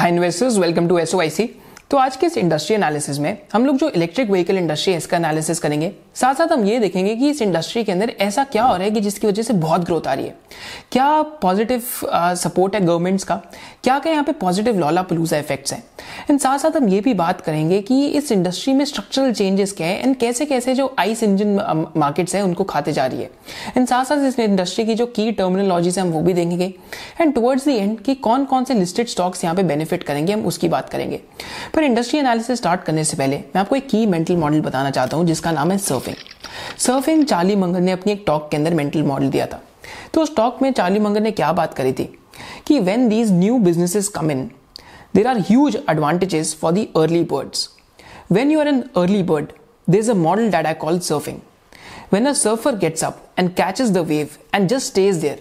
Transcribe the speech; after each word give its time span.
High 0.00 0.10
investors 0.10 0.56
welcome 0.58 0.86
to 0.88 0.98
एस 0.98 1.14
तो 1.90 1.96
आज 1.96 2.16
के 2.16 2.26
इस 2.26 2.36
इंडस्ट्री 2.38 2.74
एनालिसिस 2.76 3.18
में 3.18 3.36
हम 3.52 3.64
लोग 3.66 3.76
जो 3.76 3.88
इलेक्ट्रिक 3.88 4.28
व्हीकल 4.30 4.58
इंडस्ट्री 4.58 4.92
है, 4.92 4.98
इसका 4.98 5.16
एनालिसिस 5.16 5.58
करेंगे। 5.58 5.90
साथ 6.14 6.34
साथ 6.34 6.52
हम 6.52 6.64
ये 6.64 6.78
देखेंगे 6.78 7.14
कि 7.16 7.30
इस 7.30 7.40
इंडस्ट्री 7.42 7.82
के 7.84 7.92
अंदर 7.92 8.12
ऐसा 8.20 8.44
क्या 8.44 8.64
हो 8.64 8.74
रहा 8.74 8.84
है 8.84 8.90
कि 8.90 9.00
जिसकी 9.00 9.26
वजह 9.26 9.42
से 9.42 9.52
बहुत 9.54 9.84
ग्रोथ 9.84 10.06
आ 10.06 10.12
रही 10.14 10.26
है। 10.26 10.34
क्या 10.92 11.22
पॉजिटिव 11.42 11.82
सपोर्ट 12.36 12.74
है 12.74 12.80
गवर्नमेंट्स 12.80 13.24
का? 13.24 13.36
क्या 13.84 13.98
क्या 13.98 14.12
यहाँ 14.12 14.24
पे 14.24 14.32
पॉजिटिव 14.32 14.78
लॉला 14.78 15.02
पलूजा 15.02 15.38
इफेक्ट्स 15.38 15.72
हैं? 15.72 15.82
एंड 16.30 16.38
साथ 16.40 16.58
साथ 16.58 16.76
हम 16.76 16.88
ये 16.88 17.00
भी 17.00 17.14
बात 17.14 17.40
करेंगे 17.40 17.80
कि 17.82 18.06
इस 18.08 18.30
इंडस्ट्री 18.32 18.74
में 18.74 18.84
स्ट्रक्चरल 18.84 19.32
चेंजेस 19.32 19.72
क्या 19.72 19.86
है? 19.86 20.00
एंड 20.00 20.16
कैसे 20.16 20.46
कैसे 20.46 20.74
जो 20.74 20.94
आइस 20.98 21.22
इंजन 21.22 21.58
मार्केट्स 21.96 22.34
हैं, 22.34 22.42
उनको 22.42 22.64
खाते 22.64 22.92
जा 22.92 23.06
रही 23.06 23.20
है। 23.20 23.30
एंड 23.76 23.86
साथ 23.88 24.04
साथ 24.04 24.26
इस 24.28 24.38
इंडस्ट्री 24.38 24.84
की 24.84 24.94
जो 24.94 25.06
की 25.08 25.30
टर्मिनोलॉजीज 25.32 25.98
हैं, 25.98 26.04
हम 26.06 26.12
वो 26.12 26.22
भी 26.22 26.34
देखेंगे। 26.34 26.72
एंड 27.20 27.34
टुवर्ड्स 27.34 27.68
द 27.68 27.70
एंड 27.70 27.98
कि 28.00 28.14
कौन 28.20 28.44
कौन 28.44 28.64
से 28.64 28.74
लिस्टेड 28.74 29.08
स्टॉक्स 29.08 29.44
यहाँ 29.44 29.56
पे 29.56 29.62
बेनिफिट 29.64 30.02
करेंगे, 30.02 30.32
हम 30.32 30.46
उसकी 30.46 30.68
बात 30.68 30.88
करेंगे। 30.88 31.20
पर 31.80 31.84
इंडस्ट्री 31.84 32.18
एनालिसिस 32.18 32.58
स्टार्ट 32.58 32.82
करने 32.84 33.02
से 33.04 33.16
पहले, 33.16 33.36
मैं 33.36 33.60
आपको 33.60 33.76
एक 33.76 33.88
की 33.88 34.06
मेंटल 34.06 34.36
मॉडल 34.36 34.60
बताना 34.60 34.90
चाहता 34.90 35.16
हूँ, 35.16 35.24
जिसका 35.26 35.52
नाम 35.52 35.70
है 35.70 35.76
सर्फिंग 35.78 36.16
सर्फिंग 36.78 37.24
चार्ली 37.24 37.56
मंगल 37.56 37.80
ने 37.80 37.92
अपनी 37.92 38.12
एक 38.12 38.24
टॉक 38.26 38.48
के 38.50 38.56
अंदर 38.56 38.74
मेंटल 38.74 39.02
मॉडल 39.02 39.30
दिया 39.30 39.46
था। 39.46 39.62
तो 40.14 40.22
उस 40.22 40.34
टॉक 40.36 40.58
में 40.62 40.70
चार्ली 40.72 41.00
मंगल 41.00 41.22
ने 41.22 41.30
क्या 41.30 41.52
बात 41.52 41.74
करी 41.74 41.92
थी? 41.92 42.04
कि 42.66 42.78
when 42.80 43.08
these 43.08 43.32
new 43.32 43.58
businesses 43.58 44.08
come 44.08 44.30
in 44.30 44.44
there 45.14 45.26
are 45.26 45.38
huge 45.48 45.76
advantages 45.90 46.54
for 46.60 46.72
the 46.72 46.88
early 46.96 47.22
birds 47.32 47.68
when 48.32 48.50
you 48.50 48.60
are 48.60 48.68
an 48.68 48.84
early 48.96 49.22
bird 49.32 49.52
there 49.90 50.00
is 50.00 50.10
a 50.10 50.14
model 50.28 50.50
that 50.50 50.66
I 50.66 50.74
call 50.86 51.00
surfing 51.10 51.38
when 52.12 52.28
a 52.28 52.30
surfer 52.36 52.70
gets 52.78 53.02
up 53.06 53.18
and 53.40 53.56
catches 53.58 53.90
the 53.96 54.00
wave 54.06 54.32
and 54.56 54.70
just 54.70 54.92
stays 54.92 55.20
there, 55.24 55.36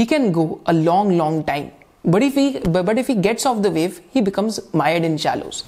he 0.00 0.04
can 0.10 0.26
go 0.38 0.42
a 0.72 0.74
long 0.80 1.16
long 1.20 1.38
time. 1.46 1.70
But 2.04 2.22
if 2.22 2.34
he 2.34 2.58
but 2.60 2.98
if 2.98 3.06
he 3.06 3.14
gets 3.14 3.46
off 3.46 3.62
the 3.62 3.70
wave 3.70 4.00
he 4.12 4.20
becomes 4.20 4.60
mired 4.72 5.04
in 5.04 5.16
shallows 5.16 5.64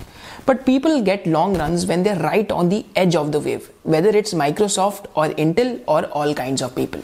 but 0.46 0.66
people 0.66 1.00
get 1.02 1.26
long 1.26 1.56
runs 1.56 1.86
when 1.86 2.02
they're 2.02 2.18
right 2.20 2.50
on 2.50 2.68
the 2.68 2.84
edge 2.96 3.14
of 3.14 3.30
the 3.30 3.40
wave 3.40 3.70
whether 3.84 4.10
it's 4.10 4.34
microsoft 4.34 5.06
or 5.14 5.28
intel 5.44 5.80
or 5.86 6.06
all 6.06 6.34
kinds 6.34 6.62
of 6.62 6.74
people 6.74 7.02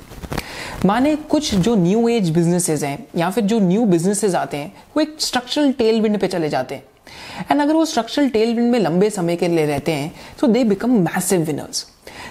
माने 0.85 1.15
कुछ 1.31 1.55
जो 1.55 1.75
new 1.77 2.09
age 2.09 2.31
businesses 2.35 2.83
हैं 2.85 3.07
या 3.17 3.29
फिर 3.31 3.45
जो 3.45 3.59
new 3.61 3.85
businesses 3.87 4.35
आते 4.35 4.57
हैं 4.57 4.73
वो 4.97 5.03
एक 5.03 5.17
स्ट्रक्चरल 5.21 5.73
टेल 5.79 6.01
विंड 6.01 6.19
पे 6.21 6.29
चले 6.29 6.49
जाते 6.49 6.75
हैं 6.75 7.47
एंड 7.51 7.61
अगर 7.61 7.73
वो 7.75 7.85
स्ट्रक्चरल 7.85 8.29
टेल 8.31 8.55
विंड 8.57 8.71
में 8.73 8.79
लंबे 8.79 9.11
समय 9.11 9.37
के 9.37 9.49
लिए 9.49 9.67
रहते 9.67 9.93
हैं 9.93 10.13
तो 10.41 10.47
दे 10.47 10.65
बिकम 10.65 10.99
मैसिव 11.03 11.43
विनर्स 11.47 11.87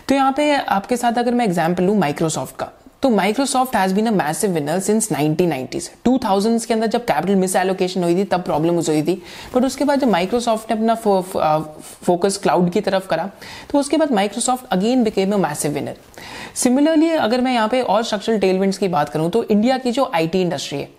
तो 0.09 0.15
यहाँ 0.15 0.31
पे 0.37 0.51
आपके 0.77 0.97
साथ 0.97 1.17
अगर 1.17 1.33
मैं 1.35 1.45
एग्ज़ाम्पल 1.45 1.83
लूँ 1.83 1.97
माइक्रोसॉफ्ट 1.99 2.55
का 2.59 2.71
तो 3.03 3.09
Microsoft 3.09 3.75
has 3.75 3.93
been 3.95 4.07
a 4.07 4.11
massive 4.11 4.51
winner 4.51 4.79
since 4.79 5.07
1990s 5.11 5.87
2000s 6.07 6.65
के 6.65 6.73
अंदर 6.73 6.87
जब 6.87 7.03
कैपिटल 7.05 7.35
मिस 7.35 7.55
एलोकेशन 7.55 8.03
हुई 8.03 8.15
थी, 8.15 8.23
तब 8.23 8.41
प्रॉब्लम 8.43 8.75
हुई 8.77 9.01
थी। 9.03 9.21
बट 9.55 9.65
उसके 9.65 9.85
बाद 9.85 9.99
जब 9.99 10.07
माइक्रोसॉफ्ट 10.07 10.71
ने 10.71 10.77
अपना 10.77 10.95
फोकस 12.05 12.37
क्लाउड 12.37 12.71
की 12.71 12.81
तरफ़ 12.81 13.07
करा 13.07 13.29
तो 13.71 13.79
उसके 13.79 13.97
बाद 13.97 14.11
Microsoft 14.11 14.65
again 14.71 15.03
became 15.03 15.33
a 15.33 15.37
massive 15.39 15.71
winner 15.71 15.95
similarly 16.55 17.09
अगर 17.09 17.41
मैं 17.41 17.53
यहाँ 17.53 17.67
पे 17.67 17.81
और 17.83 18.03
स्ट्रक्चरल 18.03 18.39
टेलमेंट्स 18.39 18.77
की 18.77 18.87
बात 18.87 19.09
करूँ 19.09 19.29
तो 19.29 19.43
इंडिया 19.45 19.77
की 19.77 19.91
जो 19.91 20.09
आईटी 20.15 20.41
इंडस्ट्री 20.41 20.79
है 20.79 20.89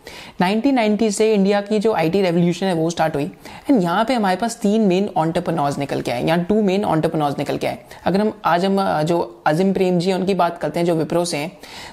1990 0.42 1.10
से 1.12 1.32
इंडिया 1.34 1.60
की 1.60 1.78
जो 1.78 1.92
आईटी 1.94 2.20
रेवोल्यूशन 2.22 2.66
है, 2.66 2.74
वो 2.74 2.90
स्टार्ट 2.90 3.14
हुई। 3.14 3.24
एंड 3.70 3.82
यहाँ 3.82 4.04
पे 4.04 4.14
हमारे 4.14 4.36
पास 4.36 4.56
तीन 4.62 4.82
मेन 4.82 5.08
ऑन्टरप्रनॉर्स 5.16 5.78
निकल 5.78 6.00
के 6.00 6.10
आए 6.10 6.24
यहाँ 6.26 6.44
टू 6.44 6.60
मेन 6.62 6.84
ऑन्टरप्रनॉर्स 6.84 7.38
निकल 7.38 7.56
के 7.58 7.66
आए। 7.66 7.78
अगर 8.04 8.20
हम 8.20 8.32
आज 8.44 8.64
हम 8.64 8.80
जो 9.02 9.18
अजिम 9.46 9.72
प्रेम 9.72 9.98
जी 9.98 10.12
उनकी 10.12 10.34
बात 10.34 10.58
करते 10.58 10.80
हैं, 10.80 10.86
जो 10.86 10.94
विप्रो 10.94 11.24
से 11.24 11.36
हैं 11.36 11.50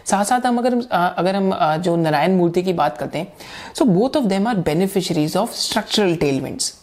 साथ 0.07 0.25
साथ 0.25 0.45
हम 0.45 0.57
अगर 0.57 0.73
अगर 0.91 1.35
हम 1.35 1.53
जो 1.77 1.95
नारायण 1.95 2.35
मूर्ति 2.35 2.63
की 2.63 2.73
बात 2.73 2.97
करते 2.97 3.17
हैं 3.17 3.33
so 3.73 3.85
both 3.85 4.17
of 4.17 4.25
them 4.25 4.47
are 4.47 4.55
beneficiaries 4.65 5.35
of 5.37 5.55
structural 5.55 6.15
tailwinds 6.15 6.73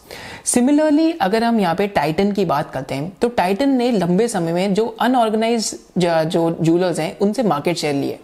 similarly 0.45 1.11
अगर 1.21 1.43
हम 1.43 1.59
यहाँ 1.59 1.75
पे 1.75 1.87
टाइटन 1.87 2.31
की 2.31 2.45
बात 2.45 2.71
करते 2.71 2.95
हैं 2.95 3.09
तो 3.21 3.27
टाइटन 3.29 3.69
ने 3.69 3.91
लंबे 3.91 4.27
समय 4.27 4.53
में 4.53 4.73
जो 4.73 4.85
अनऑर्गेनाइज 5.01 5.73
जो 5.97 6.49
जूलर्स 6.61 6.99
हैं, 6.99 7.17
उनसे 7.19 7.43
मार्केट 7.43 7.77
शेयर 7.77 7.95
लिए। 7.95 8.19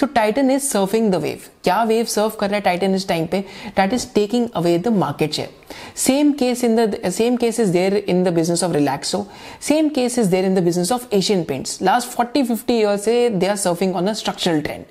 So 0.00 0.06
Titan 0.14 0.50
is 0.50 0.62
surfing 0.62 1.10
the 1.12 1.14
wave 1.22 1.48
क्या 1.64 1.82
वेव 1.84 2.04
सर्व 2.06 2.32
कर 2.40 2.46
रहा 2.46 2.56
है 2.56 2.60
टाइटन 2.62 2.94
इस 2.94 3.08
टाइम 3.08 3.26
पे? 3.26 3.40
That 3.76 3.92
is 3.92 4.06
taking 4.14 4.48
away 4.56 4.78
the 4.78 4.88
market 4.96 5.32
share 5.32 5.56
same 5.96 6.32
case 6.32 6.64
in 6.64 6.76
the 6.76 7.10
same 7.10 7.36
case 7.36 7.60
is 7.60 7.72
there 7.72 7.96
in 7.96 8.22
the 8.24 8.32
business 8.34 8.64
of 8.64 8.72
Relaxo 8.72 9.26
same 9.68 9.88
case 9.88 10.18
is 10.18 10.30
there 10.30 10.44
in 10.44 10.54
the 10.54 10.62
business 10.64 10.92
of 10.92 11.06
Asian 11.14 11.42
Paints 11.44 11.78
last 11.82 12.08
forty 12.08 12.42
fifty 12.42 12.78
year 12.78 12.96
से 12.98 13.28
they 13.30 13.46
are 13.46 13.56
surfing 13.56 13.96
on 13.96 14.06
a 14.06 14.12
structural 14.12 14.60
trend 14.60 14.84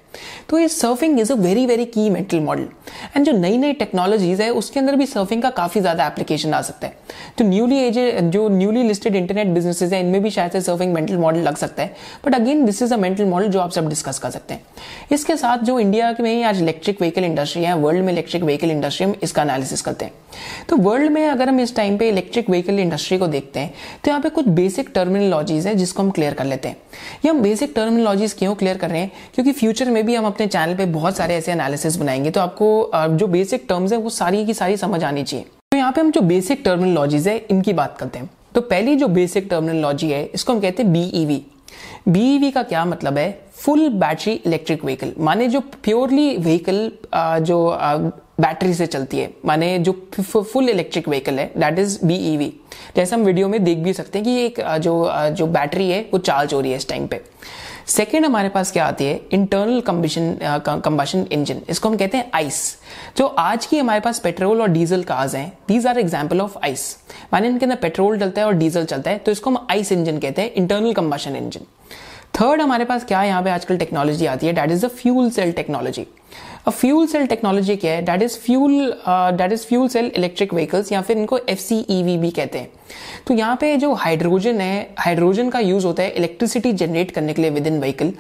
तो 0.50 0.60
ये 0.60 0.68
surfing 0.70 1.20
is 1.20 1.32
a 1.34 1.36
very 1.38 1.66
very 1.66 1.86
key 1.88 2.10
mental 2.10 2.40
model 2.40 2.68
and 3.16 3.26
जो 3.26 3.32
नई 3.32 3.58
नई 3.58 3.74
technologies 3.76 4.42
है, 4.42 4.50
उसके 4.52 4.80
अंदर 4.80 4.96
भी 4.96 5.06
सर्फिंग 5.06 5.42
का 5.42 5.50
काफ़ी 5.52 5.82
ज़्यादा 5.82 6.08
एप्लीकेशन 6.08 6.54
आ 6.54 6.62
सकता 6.62 6.88
है। 6.88 6.98
तो 7.38 7.46
न्यूली 7.46 7.78
एज 7.78 7.98
जो 8.32 8.48
न्यूली 8.50 8.84
लिस्टेड 8.84 9.16
इंटरनेट 9.16 9.48
बिजनेसेस 9.48 9.94
है, 9.94 10.00
इनमें 10.00 10.22
भी 10.24 10.30
शायद 10.30 10.52
से 10.52 10.62
सर्फिंग 10.62 10.94
मेंटल 10.94 11.18
मॉडल 11.18 11.40
लग 11.40 11.56
सकता 11.56 11.84
है। 11.84 11.96
But 12.26 12.36
again 12.36 12.66
this 12.66 12.82
is 12.82 12.94
a 12.94 12.98
mental 12.98 13.26
model 13.26 13.48
जो 13.48 13.60
आप 13.60 13.72
सब 13.72 13.90
डिस्कस 13.90 14.20
कर 14.20 14.30
सकते 14.30 14.54
हैं। 14.54 14.66
इसके 15.12 15.36
साथ 15.38 15.64
जो 15.66 15.80
इंडिया 15.80 16.16
में 16.20 16.44
आज 16.44 16.62
इलेक्ट्रिक 16.62 17.02
व्हीकल 17.02 17.24
इंडस्ट्री 17.24 17.64
है 17.64 17.76
वर्ल्ड 17.78 18.06
में 18.06 18.12
इलेक्ट्रिक 18.14 18.44
व्हीकल 18.44 18.72
इंडस्ट्री 18.72 19.06
हम 19.06 19.16
इसका 19.24 19.42
एनालिसिस 19.42 19.82
करते 19.82 20.06
हैं। 20.06 20.14
तो 20.70 20.78
वर्ल्ड 20.78 21.12
में 21.12 21.26
अगर 21.28 21.50
हम 21.50 21.60
इस 21.60 21.76
टाइम 21.76 21.98
पे 21.98 22.08
इलेक्ट्रिक 22.10 22.50
व्हीकल 22.50 22.80
इंडस्ट्री 22.80 23.18
को 23.18 23.28
देखते 23.28 23.60
हैं 23.60 23.74
तो 24.04 24.12
यहाँ 24.12 24.22
पे 24.22 24.30
कुछ 24.30 24.48
बेसिक 24.58 24.90
टर्मिनोलॉजीज 24.96 25.68
है 25.68 25.76
जिसको 25.76 26.04
हम 26.04 26.10
क्लियर 26.12 26.34
कर 26.34 26.46
लेते 26.46 26.68
हैं। 26.68 26.78
ये 27.26 27.30
हम 27.30 27.42
बेसिक 27.42 27.74
टर्मिनोलॉजीज 27.76 28.34
क्यों 28.34 28.54
क्लियर 28.56 28.78
कर 28.78 28.90
रहे 28.90 29.02
हैं? 29.02 29.12
क्योंकि 29.36 29.52
फ्यूचर 29.52 29.90
में 29.90 30.06
भी 30.08 30.16
हम 30.16 30.26
अपने 30.26 30.48
चैनल 30.48 30.76
पे 30.76 30.86
बहुत 30.88 31.18
सारे 31.18 31.36
ऐसे 31.36 31.52
एनालिसिस 31.52 31.96
बनाएँगे 31.98 32.32
तो 32.32 32.42
आपको 32.42 32.68
जो 33.10 33.28
बेसिक 33.28 33.66
टर्म्स 33.70 33.92
है, 33.92 33.98
वो 33.98 34.10
सारी 34.12 34.46
की 34.46 34.54
सारी 34.54 34.78
समझ 34.78 35.04
आनी 35.04 35.24
चाहिए। 35.24 35.46
तो 35.72 35.78
यहाँ 35.78 35.92
पे 35.92 36.02
हम 36.02 36.12
जो 36.12 36.22
बेसिक 36.24 36.62
टर्मिनोलॉजीज 36.66 37.28
है, 37.28 37.38
इनकी 37.40 37.74
बात 37.74 37.98
करते 37.98 38.20
हैं। 38.20 38.30
तो 38.56 38.62
पहली 38.64 38.96
जो 38.96 39.08
बेसिक 39.10 39.48
टर्मिनोलॉजी 39.50 40.10
है, 40.10 40.24
इसको 40.26 40.54
हम 40.54 40.60
कहते 40.60 40.84
हैं 40.84 40.92
बीईवी 40.94 41.44
बीईवी 42.08 42.50
का 42.52 42.62
क्या 42.64 42.84
मतलब 42.86 43.18
है? 43.18 43.40
फुल 43.54 43.90
बैटरी 43.92 44.34
इलेक्ट्रिक 44.36 44.84
व्हीकल 44.86 45.12
माने 45.20 45.48
जो 45.48 45.60
प्योरली 45.60 46.36
व्हीकल 46.38 46.92
जो 47.42 47.58
बैटरी 48.42 48.74
से 48.74 48.86
चलती 48.86 49.18
है। 49.18 49.30
माने 49.46 49.78
जो 49.80 49.92
फुल 50.22 50.70
इलेक्ट्रिक 50.70 51.08
व्हीकल 51.10 51.40
है 51.40 51.52
दैट 51.58 51.80
इज़ 51.80 51.98
बीईवी 52.06 52.52
जैसे 52.96 53.16
हम 53.16 53.24
वीडियो 53.24 53.48
में 53.48 53.64
देख 53.64 53.78
भी 53.78 53.94
सकते 53.94 54.20
हैं 54.20 54.26
कि 54.26 54.40
एक 54.42 54.62
जो 54.80 55.10
जो 55.32 55.48
बैटरी 55.48 55.90
है, 55.90 56.02
वो 56.14 56.20
चार्ज 56.20 56.54
हो 56.54 56.60
रही 56.62 56.72
है 56.72 56.78
इस 56.78 56.90
टाइम 56.90 57.08
पे। 57.08 57.22
सेकेंड 57.88 58.26
हमारे 58.26 58.50
पास 58.50 58.72
क्या 58.72 58.86
आती 58.86 59.06
है? 59.06 59.20
इंटरनल 59.34 59.80
कंबिशन 59.82 60.36
कंबशन 60.86 61.26
इंजन 61.32 61.62
इसको 61.70 61.90
हम 61.90 61.96
कहते 61.98 62.18
हैं 62.18 62.30
आइस 62.36 62.58
जो 63.18 63.26
आज 63.40 63.66
की 63.66 63.78
हमारे 63.80 64.00
पास 64.00 64.20
पेट्रोल 64.20 64.62
और 64.62 64.68
डीजल 64.70 65.04
कार्स 65.04 65.36
हैं 65.36 65.48
these 65.68 65.88
are 65.88 66.00
example 66.00 66.42
of 66.42 66.58
ICE 66.64 66.86
माने 67.34 67.48
इनके 67.48 67.66
अंदर 67.66 67.78
पेट्रोल 67.82 68.18
डलता 68.18 68.42
है 68.42 68.48
और 68.48 68.54
डीजल 68.54 68.86
चलता 68.86 69.12
है 69.12 69.18
तो 69.18 69.32
इसको 69.32 69.50
हम 69.50 69.66
आइस 69.72 69.92
इंजन 69.92 70.20
कहते 70.20 70.42
हैं 70.42 70.54
इंटरनल 70.54 70.94
कंबशन 70.94 71.36
इंजन 71.36 71.66
थर्ड 72.40 72.62
हमारे 72.62 72.86
पास 72.86 73.06
क्या 73.06 73.24
यहाँ 73.24 73.44
पे 73.44 73.50
आजकल 73.50 73.78
टेक्नोलॉजी 73.78 74.26
आती 74.26 74.48
है? 74.48 74.54
That 74.54 74.72
is 74.72 74.86
the 74.86 74.90
fuel 74.92 75.30
cell 75.32 75.52
technology 75.52 76.06
अब 76.68 76.74
फ्यूल 76.74 77.06
सेल 77.08 77.26
टेक्नोलॉजी 77.28 77.76
क्या 77.76 77.92
है? 77.92 78.02
That 78.06 78.22
is 78.22 78.38
fuel 78.40 78.94
that 79.38 79.52
is 79.52 79.62
fuel 79.66 79.88
cell 79.90 80.12
electric 80.18 80.54
vehicles 80.54 80.92
या 80.92 81.02
फिर 81.02 81.18
इनको 81.18 81.38
एफ़ 81.50 81.62
भी 82.20 82.32
कहते 82.32 82.60
हैं। 82.60 82.70
तो 83.28 83.34
यहाँ 83.34 83.56
पे 83.62 83.76
जो 83.78 83.94
हाइड्रोजन 83.94 84.60
है 84.62 84.96
हाइड्रोजन 85.00 85.50
का 85.50 85.60
यूज़ 85.60 85.86
होता 85.86 86.04
है 86.04 86.10
इलेक्ट्रिसिटी 86.12 86.72
जनरेट 86.74 87.12
करने 87.12 87.34
के 87.34 87.42
लिए 87.42 87.52
विद 87.52 87.68
इन 87.68 87.80
व्हीकल 87.80 88.12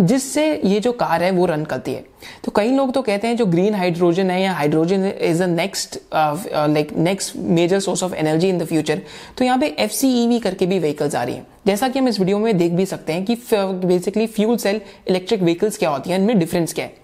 जिससे 0.00 0.44
ये 0.64 0.80
जो 0.80 0.92
कार 0.94 1.22
है 1.22 1.30
वो 1.30 1.46
रन 1.46 1.64
करती 1.64 1.92
है। 1.92 2.04
तो 2.44 2.52
कई 2.56 2.70
लोग 2.70 2.92
तो 2.94 3.02
कहते 3.02 3.28
हैं 3.28 3.36
जो 3.36 3.46
ग्रीन 3.46 3.74
हाइड्रोजन 3.74 4.30
है 4.30 4.40
या 4.42 4.52
hydrogen 4.52 5.06
is 5.10 5.42
a 5.42 5.46
next 5.46 5.98
like 6.14 6.92
next 6.98 7.36
major 7.36 7.80
source 7.80 8.02
of 8.02 8.14
energy 8.14 8.48
in 8.48 8.58
the 8.58 8.64
future 8.64 9.00
तो 9.38 9.44
यहाँ 9.44 9.58
पे 9.58 9.74
एफ़ 9.78 10.40
करके 10.42 10.66
भी 10.66 10.78
व्हीकल्स 10.78 11.14
आ 11.14 11.22
रही 11.22 11.34
है। 11.34 11.46
जैसा 11.66 11.88
कि 11.88 11.98
हम 11.98 12.08
इस 12.08 12.18
वीडियो 12.20 12.38
में 12.38 12.56
देख 12.58 12.72
भी 12.72 12.86
सकते 12.86 13.12
हैं 13.12 13.24
कि 13.24 13.36
basically 13.52 14.26
fuel 14.28 14.56
cell 14.56 14.80
electric 15.08 15.42
vehicles 15.42 15.76
क्या 15.76 15.90
होती 15.90 16.10
है, 16.10 16.16
इनमें 16.16 16.38
डिफरेंस 16.38 16.74
क्या 16.74 16.84
है। 16.84 17.00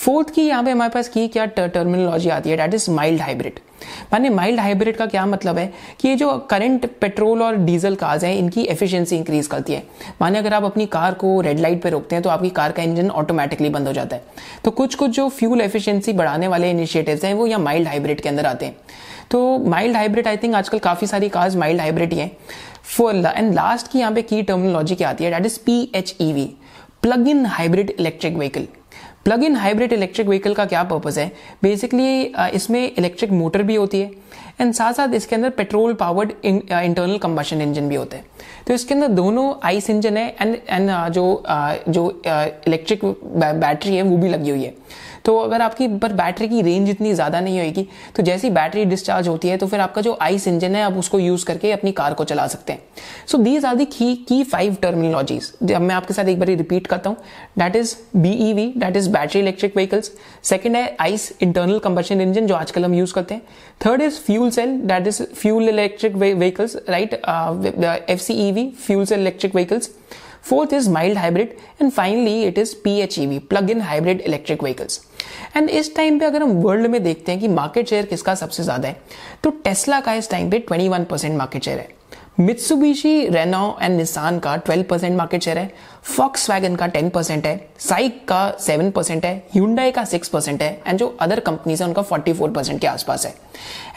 फोर्थ 0.00 0.30
की 0.34 0.42
यहाँ 0.42 0.62
पे 0.64 0.70
हमारे 0.70 0.90
पास 0.90 1.08
की 1.08 1.26
क्या 1.28 1.44
टर्मिनोलॉजी 1.46 2.28
आती 2.28 2.50
है? 2.50 2.56
डेट 2.56 2.74
इज़ 2.74 2.90
माइल्ड 2.90 3.20
हाइब्रिड 3.20 3.58
माने 4.12 4.28
माइल्ड 4.30 4.60
हाइब्रिड 4.60 4.96
का 4.96 5.06
क्या 5.06 5.24
मतलब 5.26 5.58
है? 5.58 5.72
कि 6.00 6.08
ये 6.08 6.14
जो 6.16 6.36
करंट 6.50 6.86
पेट्रोल 7.00 7.42
और 7.42 7.56
डीजल 7.56 7.94
कार्स 7.94 8.24
हैं, 8.24 8.34
इनकी 8.36 8.62
एफिशिएंसी 8.64 9.16
इंक्रीज 9.16 9.46
करती 9.46 9.72
है। 9.72 9.82
माने 10.20 10.38
अगर 10.38 10.54
आप 10.54 10.64
अपनी 10.64 10.86
कार 10.86 11.14
को 11.14 11.40
रेड 11.40 11.60
लाइट 11.60 11.82
पे 11.82 11.90
रोकते 11.90 12.16
हैं 12.16 12.22
तो 12.22 12.30
आपकी 12.30 12.50
कार 12.50 12.72
का 12.72 12.82
इंजन 12.82 13.10
ऑटोमेटिकली 13.12 13.68
बंद 13.68 13.86
हो 13.86 13.92
जाता 13.92 14.16
है। 14.16 14.22
तो 14.64 14.70
कुछ 14.70 14.94
कुछ 14.94 15.10
जो 15.10 15.28
फ्यूल 15.30 15.60
एफिशिएंसी 15.60 16.12
बढ़ाने 16.12 16.48
वाले 16.48 16.70
इनिशिएटिव्स 16.70 17.24
हैं, 17.24 17.34
वो 17.34 17.46
यहाँ 17.46 17.60
माइल्ड 17.60 17.88
हाइब्रिड 17.88 18.20
के 18.20 18.28
अंदर 18.28 18.46
आते 18.46 18.66
हैं। 18.66 18.76
तो 19.30 19.58
माइल्ड 19.66 19.96
हाइब्रिड 19.96 20.28
आई 20.28 20.36
थिंक 20.36 20.54
आजकल 20.54 20.78
काफ़ी 20.80 21.06
सारी 21.06 21.28
कार्स 21.28 21.56
माइल्ड 21.56 21.80
हाइब्रिड 21.80 22.12
ही 22.12 22.18
है। 22.18 22.30
एंड 23.36 23.54
लास्ट 23.54 23.92
की 23.92 23.98
यहाँ 23.98 24.12
पे 24.12 24.22
की 24.22 24.42
टर्मिनोलॉजी 24.42 24.94
क्या 24.94 25.10
आती 25.10 25.24
है? 25.24 25.30
That 25.30 25.46
is 25.46 25.58
P 25.66 25.80
H 25.94 26.16
E 26.20 26.32
V 26.32 26.50
plug 27.02 27.28
in 27.28 27.46
hybrid 27.46 27.90
electric 27.90 28.36
vehicle 28.36 28.66
plug 29.24 29.44
in 29.44 29.56
hybrid 29.56 29.92
electric 29.92 30.26
vehicle 30.26 30.54
का 30.54 30.64
क्या 30.66 30.82
पर्पज 30.84 31.18
है? 31.18 31.30
बेसिकली 31.62 32.32
इसमें 32.54 32.80
इलेक्ट्रिक 32.88 33.30
मोटर 33.32 33.62
भी 33.62 33.74
होती 33.74 34.00
है 34.00 34.10
एंड 34.60 34.72
साथ 34.74 34.92
साथ 34.92 35.14
इसके 35.14 35.36
अंदर 35.36 35.50
petrol 35.50 35.94
powered 35.94 36.32
internal 36.44 37.18
combustion 37.18 37.60
engine 37.62 37.88
भी 37.88 37.94
होते 37.94 38.16
हैं। 38.16 38.24
तो 38.66 38.74
इसके 38.74 38.94
अंदर 38.94 39.08
दोनों 39.08 39.52
आइस 39.64 39.90
इंजन 39.90 40.16
है 40.16 40.28
एंड 40.40 40.56
एंड 40.68 40.90
जो 41.12 41.42
uh, 41.46 41.88
जो 41.88 42.22
इलेक्ट्रिक 42.26 43.04
बैटरी 43.04 43.96
है 43.96 44.02
वो 44.02 44.16
भी 44.16 44.28
लगी 44.28 44.50
हुई 44.50 44.64
है। 44.64 44.74
तो 45.24 45.36
अगर 45.38 45.62
आपकी 45.62 45.86
पर 45.98 46.12
बैटरी 46.12 46.48
की 46.48 46.60
रेंज 46.62 46.88
इतनी 46.90 47.12
ज़्यादा 47.14 47.40
नहीं 47.40 47.60
होगी 47.60 47.86
तो 48.16 48.22
जैसी 48.22 48.50
बैटरी 48.50 48.84
डिस्चार्ज 48.84 49.28
होती 49.28 49.48
है 49.48 49.56
तो 49.56 49.66
फिर 49.66 49.80
आपका 49.80 50.02
जो 50.02 50.16
आइस 50.22 50.46
इंजन 50.48 50.74
है, 50.74 50.82
आप 50.82 50.96
उसको 50.98 51.18
यूज़ 51.18 51.44
करके 51.46 51.72
अपनी 51.72 51.92
कार 51.92 52.14
को 52.14 52.24
चला 52.24 52.46
सकते 52.46 52.72
हैं। 52.72 52.82
So 53.26 53.38
these 53.38 53.64
are 53.64 53.74
the 53.76 53.84
key 53.86 54.14
key 54.28 54.42
five 54.44 54.76
terminologies 54.82 55.52
अब 55.64 55.80
मैं 55.80 55.94
आपके 55.94 56.14
साथ 56.14 56.28
एक 56.28 56.38
बार 56.40 56.48
रिपीट 56.48 56.86
करता 56.86 57.10
हूँ 57.10 57.16
that 57.58 57.76
is 57.76 57.94
BEV 58.16 58.66
that 58.76 58.96
is 58.96 59.10
battery 59.10 59.40
electric 59.40 59.76
vehicles 59.76 60.10
second 60.50 60.76
है 60.76 60.96
आइस 61.00 61.32
इंटरनल 61.42 61.78
कंबशन 61.84 62.20
इंजन 62.20 62.46
जो 62.46 62.54
आजकल 62.54 62.84
हम 62.84 62.94
यूज़ 62.94 63.14
करते 63.14 63.34
हैं। 63.34 63.42
Third 63.86 64.02
is 64.02 64.18
fuel 64.26 64.50
cell 64.50 64.76
that 64.86 65.06
is 65.06 65.22
fuel 65.34 65.68
electric 65.68 66.16
vehicles 66.16 66.76
right 66.88 67.14
F 67.14 68.20
C 68.20 68.34
E 68.48 68.50
V 68.52 68.68
fuel 68.86 69.04
cell 69.04 69.20
electric 69.20 69.54
vehicles 69.54 69.90
Fourth 70.48 70.70
is 70.76 70.86
mild 70.92 71.18
hybrid 71.20 71.50
and 71.78 71.92
finally, 71.94 72.36
it 72.44 72.58
is 72.60 72.70
PHEV 72.84 73.32
plug-in 73.48 73.82
hybrid 73.88 74.22
electric 74.28 74.62
vehicles. 74.66 74.94
And 75.56 75.70
इस 75.70 75.94
time 75.96 76.18
पे 76.18 76.24
अगर 76.24 76.42
हम 76.42 76.52
world 76.62 76.86
में 76.86 77.02
देखते 77.02 77.32
हैं 77.32 77.40
कि 77.40 77.48
market 77.48 77.88
share 77.88 78.06
किसका 78.06 78.34
सबसे 78.34 78.62
ज़्यादा 78.62 78.88
है 78.88 79.00
तो 79.44 79.50
टेस्ला 79.64 80.00
का 80.00 80.14
इस 80.14 80.30
टाइम 80.30 80.50
पे 80.50 80.64
21 80.70 81.04
परसेंट 81.04 81.36
मार्केट 81.38 81.64
शेयर 81.64 81.78
है। 81.78 81.99
मित्सुबिशी 82.40 83.26
रेनो 83.28 83.78
एंड 83.82 83.96
निसान 83.96 84.38
का 84.38 84.54
12 84.58 84.82
परसेंट 84.90 85.16
मार्केट 85.16 85.42
शेयर 85.42 85.58
है. 85.58 85.72
फॉक्स 86.02 86.48
वैगन 86.50 86.76
का 86.76 86.86
10 86.88 87.10
परसेंट 87.10 87.46
है. 87.46 87.68
साइक 87.78 88.24
का 88.28 88.56
7 88.58 88.92
परसेंट 88.92 89.24
है. 89.24 89.34
ह्यूंडाई 89.52 89.90
का 89.90 90.04
6 90.04 90.28
परसेंट 90.28 90.62
है. 90.62 90.70
एंड 90.86 90.98
जो 90.98 91.06
अदर 91.20 91.40
कंपनीज़ 91.40 91.82
है, 91.82 91.88
उनका 91.88 92.02
44 92.02 92.54
परसेंट 92.54 92.80
के 92.80 92.86
आसपास 92.86 93.26
है. 93.26 93.34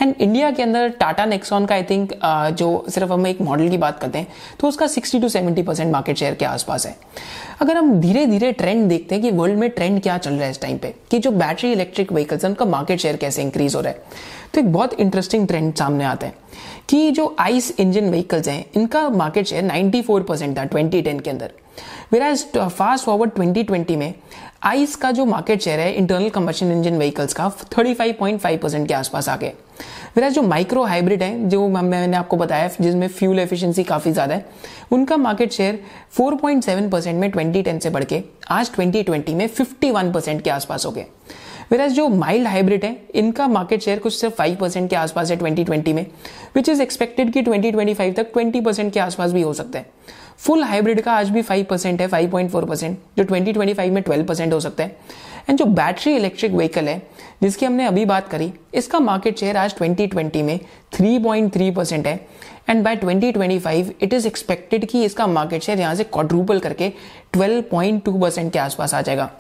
एंड 0.01 0.15
इंडिया 0.21 0.49
के 0.51 0.63
अंदर 0.63 0.89
टाटा 0.99 1.25
नेक्सॉन 1.25 1.65
का 1.65 1.75
आई 1.75 1.83
थिंक 1.83 2.13
जो 2.53 2.85
सिर्फ़ 2.89 3.11
हम 3.11 3.27
एक 3.27 3.41
मॉडल 3.41 3.69
की 3.69 3.77
बात 3.77 3.99
करते 3.99 4.19
हैं 4.19 4.27
तो 4.59 4.67
उसका 4.67 4.87
60 4.87 5.21
टू 5.21 5.29
70 5.29 5.65
परसेंट 5.65 5.91
मार्केट 5.91 6.17
शेयर 6.17 6.35
के 6.35 6.45
आसपास 6.45 6.85
है. 6.85 6.95
अगर 7.61 7.77
हम 7.77 7.99
धीरे 7.99 8.25
धीरे 8.25 8.51
ट्रेंड 8.51 8.87
देखते 8.89 9.15
हैं 9.15 9.23
कि 9.23 9.31
वर्ल्ड 9.31 9.59
में 9.59 9.69
ट्रेंड 9.69 10.01
क्या 10.01 10.17
चल 10.17 10.31
रहा 10.31 10.43
है 10.43 10.51
इस 10.51 10.61
टाइम 10.61 10.77
पे, 10.77 10.93
कि 11.11 11.19
जो 11.19 11.31
बैटरी 11.31 11.71
इलेक्ट्रिक 11.71 12.11
व्हीकल्स 12.11 12.43
है, 12.43 12.49
उनका 12.49 12.65
मार्केट 12.67 12.99
शेयर 12.99 13.17
कैसे 13.17 13.41
इंक्रीज 13.41 13.75
हो 13.75 13.81
रहा 13.81 13.91
है 13.91 14.31
तो 14.53 14.59
एक 14.61 14.71
बहुत 14.73 14.93
इंटरेस्टिंग 14.93 15.47
ट्रेंड 15.47 15.73
सामने 15.75 16.03
आता 16.05 16.27
है. 16.27 16.41
कि 16.89 17.09
जो 17.11 17.35
आइस 17.39 17.71
इंजन 17.79 18.09
व्हीकल्स 18.09 18.47
हैं, 18.47 18.65
इनका 18.75 19.09
मार्केट 19.09 19.45
शेयर 19.45 19.63
94 19.63 20.23
परसेंट 20.23 20.57
था 20.57 20.63
2010 20.65 21.21
के 21.21 21.29
अंदर। 21.29 21.51
वेराज 22.11 22.45
फास्ट 22.55 23.05
फॉरवर्ड 23.05 23.31
2020 23.31 23.95
में 23.97 24.13
आइस 24.63 24.95
का 24.95 25.11
जो 25.11 25.25
मार्केट 25.25 25.61
शेयर 25.61 25.79
है 25.79 25.93
इंटरनल 25.93 26.29
कंबशन 26.29 26.71
इंजन 26.71 26.97
व्हीकल्स 26.97 27.33
का 27.33 27.49
35.5 27.73 28.57
परसेंट 28.57 28.87
के 28.87 28.93
आसपास 28.93 29.29
आ 29.29 29.35
गए 29.35 29.53
वेराज 30.15 30.33
जो 30.33 30.41
माइक्रो 30.41 30.83
हाइब्रिड 30.83 31.23
है, 31.23 31.49
जो 31.49 31.67
मैंने 31.67 32.17
आपको 32.17 32.37
बताया, 32.37 32.69
जिसमें 32.81 33.07
फ्यूल 33.07 33.39
एफिशिएंसी 33.39 33.83
काफ़ी 33.83 34.11
ज़्यादा 34.11 34.35
है, 34.35 34.45
उनका 34.91 35.17
मार्केट 35.17 35.51
शेयर 35.51 35.79
4.7 36.17 36.89
परसेंट 36.91 37.19
में 37.19 37.31
2010 37.31 37.79
से 37.83 37.89
बढ़ 37.89 38.03
के, 38.03 38.21
आज 38.49 38.71
2020 38.71 39.33
में 39.33 39.47
51 39.49 40.13
परसेंट 40.13 40.41
के 40.41 40.49
आसपास 40.49 40.85
हो 40.85 40.91
गए। 40.91 41.05
वेराज 41.73 41.91
जो 41.91 42.07
माइल्ड 42.07 42.47
हाइब्रिड 42.47 42.83
है, 42.85 42.95
इनका 43.15 43.47
मार्केट 43.47 43.81
शेयर 43.81 43.99
कुछ 43.99 44.13
सिर्फ़ 44.13 44.33
फाइव 44.35 44.55
परसेंट 44.55 44.89
के 44.89 44.95
आसपास 44.95 45.31
है 45.31 45.37
2020 45.37 45.93
में 45.93 46.05
विच 46.55 46.69
इज़ 46.69 46.81
एक्सपेक्टेड 46.81 47.31
कि 47.33 47.41
2025 47.41 48.15
तक 48.15 48.31
20 48.33 48.63
परसेंट 48.65 48.91
के 48.93 48.99
आसपास 48.99 49.31
भी 49.31 49.41
हो 49.41 49.53
सकता 49.53 49.79
है। 49.79 49.85
फुल 50.37 50.63
हाइब्रिड 50.63 51.01
का 51.01 51.13
आज 51.13 51.29
भी 51.29 51.41
फाइव 51.41 51.65
परसेंट 51.69 52.01
है 52.01 52.07
5.4 52.09 52.67
परसेंट 52.67 52.97
जो 53.17 53.23
2025 53.23 53.89
में 53.89 54.01
12 54.03 54.27
परसेंट 54.27 54.53
हो 54.53 54.59
सकता 54.59 54.83
है। 54.83 54.95
एंड 55.49 55.57
जो 55.59 55.65
बैटरी 55.65 56.15
इलेक्ट्रिक 56.15 56.51
व्हीकल 56.51 56.87
है, 56.87 57.01
जिसकी 57.43 57.65
हमने 57.65 57.85
अभी 57.85 58.05
बात 58.05 58.27
करी, 58.27 58.51
इसका 58.73 58.99
मार्केट 58.99 59.39
शेयर 59.39 59.57
आज 59.57 59.75
2020 59.81 60.41
में 60.41 60.59
3.3 60.91 61.75
परसेंट 61.75 62.07
है। 62.07 62.15
And 62.69 62.83
by 62.83 62.95
2025 62.95 63.91
it 64.01 64.13
is 64.13 64.27
expected 64.27 64.85
कि 64.85 65.03
इसका 65.05 65.27
मार्केट 65.27 65.63
शेयर 65.63 65.79
यहाँ 65.79 65.95
से 65.95 66.03
क्वाड्रूपल 66.03 66.59
करके 66.59 66.91
12.2 67.37 68.21
परसेंट 68.21 68.53
के 68.53 68.59
आसपास 68.59 68.93
आ 68.93 69.01
जाएगा। 69.01 69.31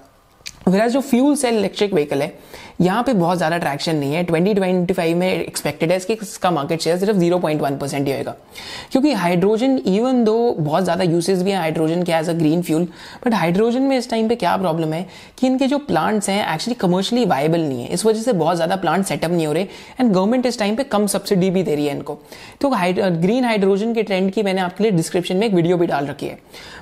वेराज 0.67 0.91
जो 0.91 1.01
फ्यूल 1.01 1.35
सेल 1.35 1.57
इलेक्ट्रिक 1.57 1.93
व्हीकल 1.93 2.21
है 2.21 2.33
यहाँ 2.81 3.03
पे 3.03 3.13
बहुत 3.13 3.37
ज़्यादा 3.37 3.57
ट्रैक्शन 3.57 3.95
नहीं 3.95 4.13
है। 4.13 4.25
2025 4.25 5.13
में 5.15 5.27
एक्सपेक्टेड 5.29 5.91
है 5.91 5.97
इसकी, 5.97 6.13
इसका 6.13 6.51
मार्केट 6.51 6.81
शेयर 6.81 6.97
सिर्फ़ 6.97 7.17
0.1 7.17 7.77
परसेंट 7.79 8.07
ही 8.07 8.13
होगा 8.13 8.35
क्योंकि 8.91 9.11
हाइड्रोजन 9.13 9.77
इवन 9.87 10.23
दो 10.23 10.35
बहुत 10.53 10.83
ज़्यादा 10.83 11.03
यूसेज 11.03 11.41
भी 11.43 11.51
हैं 11.51 11.57
हाइड्रोजन 11.57 12.03
के 12.03 12.11
as 12.11 12.29
a 12.29 12.33
green 12.33 12.61
fuel 12.61 12.87
but 13.25 13.33
hydrogen 13.33 13.81
में 13.81 13.97
इस 13.97 14.09
टाइम 14.09 14.27
पे 14.29 14.35
क्या 14.35 14.55
प्रॉब्लम 14.57 14.93
है 14.93 15.05
कि 15.39 15.47
इनके 15.47 15.67
जो 15.67 15.77
प्लांट्स 15.83 16.29
हैं 16.29 16.53
एक्चुअली 16.53 16.75
कमर्शियली 16.79 17.25
वायबल 17.25 17.61
नहीं 17.61 17.83
है। 17.83 17.89
इस 17.89 18.05
वजह 18.05 18.21
से 18.21 18.33
बहुत 18.33 18.55
ज़्यादा 18.55 18.75
प्लांट 18.75 19.05
सेटअप 19.05 19.31
नहीं 19.31 19.47
हो 19.47 19.53
रहे 19.53 19.63
एंड 19.99 20.11
गवर्नमेंट 20.11 20.45
इस 20.45 20.59
टाइम 20.59 20.75
पे 20.75 20.83
कम 20.85 21.07
सब्सिडी 21.07 21.49
भी 21.49 21.63
दे 21.63 21.75
रही 21.75 21.85
है 21.85 21.95
इनको। 21.95 22.19
तो 22.61 22.69
ग्रीन 22.69 23.45
हाइड्रोजन 23.45 23.93
के 23.93 24.03
ट्रेंड 24.03 24.31
की 24.33 24.43
मैंने 24.43 24.61
आपके 24.61 24.83
लिए 24.83 24.91
डिस्क्रिप्शन 24.93 25.37
में 25.37 25.47
एक 25.47 25.53
वीडियो 25.53 25.77
भी 25.77 25.87
डाल 25.87 26.07
रखी 26.07 26.25
है। 26.25 26.39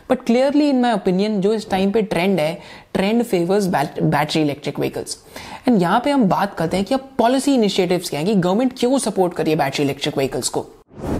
But 0.09 0.23
clearly 0.25 0.69
in 0.69 0.81
my 0.81 0.93
opinion 0.93 1.39
जो 1.41 1.53
इस 1.53 1.69
टाइम 1.69 1.91
पे 1.91 2.01
ट्रेंड 2.03 2.39
है 2.39 2.53
trend 2.93 3.23
favours 3.23 3.67
battery 3.67 4.41
electric 4.41 4.79
vehicles 4.79 5.17
and 5.67 5.81
यहाँ 5.81 6.01
पे 6.05 6.11
हम 6.11 6.23
बात 6.25 6.53
करते 6.55 6.77
हैं 6.77 6.85
कि 6.85 6.93
अब 6.93 7.09
पॉलिसी 7.17 7.53
इनिशिएटिव्स 7.55 8.09
क्या 8.09 8.19
है, 8.19 8.25
कि 8.25 8.35
गवर्नमेंट 8.35 8.73
क्यों 8.79 8.97
सपोर्ट 8.99 9.33
करिए 9.33 9.55
बैटरी 9.55 9.83
इलेक्ट्रिक 9.83 10.17
व्हीकल्स 10.17 10.49
को? 10.49 10.65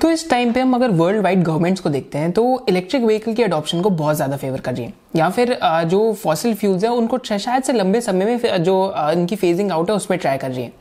तो 0.02 0.10
इस 0.12 0.30
टाइम 0.30 0.52
पे 0.54 0.60
हम 0.60 0.74
अगर 0.76 0.90
वर्ल्ड 0.92 1.22
वाइड 1.24 1.44
गवर्नमेंट्स 1.44 1.82
को 1.82 1.90
देखते 1.90 2.18
हैं 2.18 2.32
तो 2.32 2.44
इलेक्ट्रिक 2.70 3.04
व्हीकल 3.04 3.34
की 3.34 3.44
अडॉप्शन 3.44 3.82
को 3.82 3.90
बहुत 3.92 4.16
ज़्यादा 4.16 4.38
फेवर 4.38 4.60
कर 4.60 4.74
रही 4.74 4.86
है। 4.86 4.94
या 5.16 5.30
फिर 5.30 5.58
जो 5.86 6.02
फॉसिल 6.14 6.56
फ्यूल्स 6.56 6.84
है, 6.84 6.90
उनको 6.92 7.18
शायद 7.26 7.64
से 7.64 7.74
लंबे 7.74 8.02
समय 8.02 8.26
में 8.26 8.64
जो 8.64 8.94
इनकी 9.12 9.36
फेजिंग 9.36 9.72
आउट 9.72 9.90
है, 9.90 9.96
उसमें 9.96 10.20
ट्राई 10.20 10.38
कर 10.38 10.52
रही 10.52 10.64
है। 10.64 10.72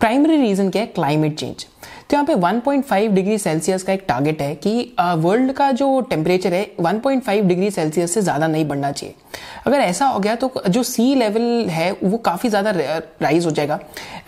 प्राइमरी 0.00 0.36
रीजन 0.36 0.70
क्या 0.70 0.82
है? 0.82 0.88
क्लाइमेट 0.88 1.38
चेंज 1.38 1.66
तो 2.10 2.16
यहाँ 2.16 2.26
पे 2.26 2.34
1.5 2.34 3.08
डिग्री 3.14 3.36
सेल्सियस 3.38 3.82
का 3.82 3.92
एक 3.92 4.04
टारगेट 4.08 4.40
है 4.42 4.54
कि 4.56 4.94
वर्ल्ड 4.98 5.52
का 5.52 5.70
जो 5.72 6.00
टेम्परेचर 6.00 6.54
है 6.54 6.64
1.5 6.80 7.42
डिग्री 7.42 7.70
सेल्सियस 7.70 8.14
से 8.14 8.20
ज़्यादा 8.22 8.46
नहीं 8.46 8.64
बढ़ना 8.68 8.92
चाहिए। 8.92 9.14
अगर 9.66 9.78
ऐसा 9.78 10.06
हो 10.06 10.18
गया 10.20 10.34
तो 10.34 10.52
जो 10.68 10.82
सी 10.82 11.14
लेवल 11.14 11.68
है, 11.70 11.90
वो 11.94 12.18
काफ़ी 12.18 12.48
ज़्यादा 12.48 12.70
राइज 12.70 13.46
हो 13.46 13.50
जाएगा। 13.50 13.78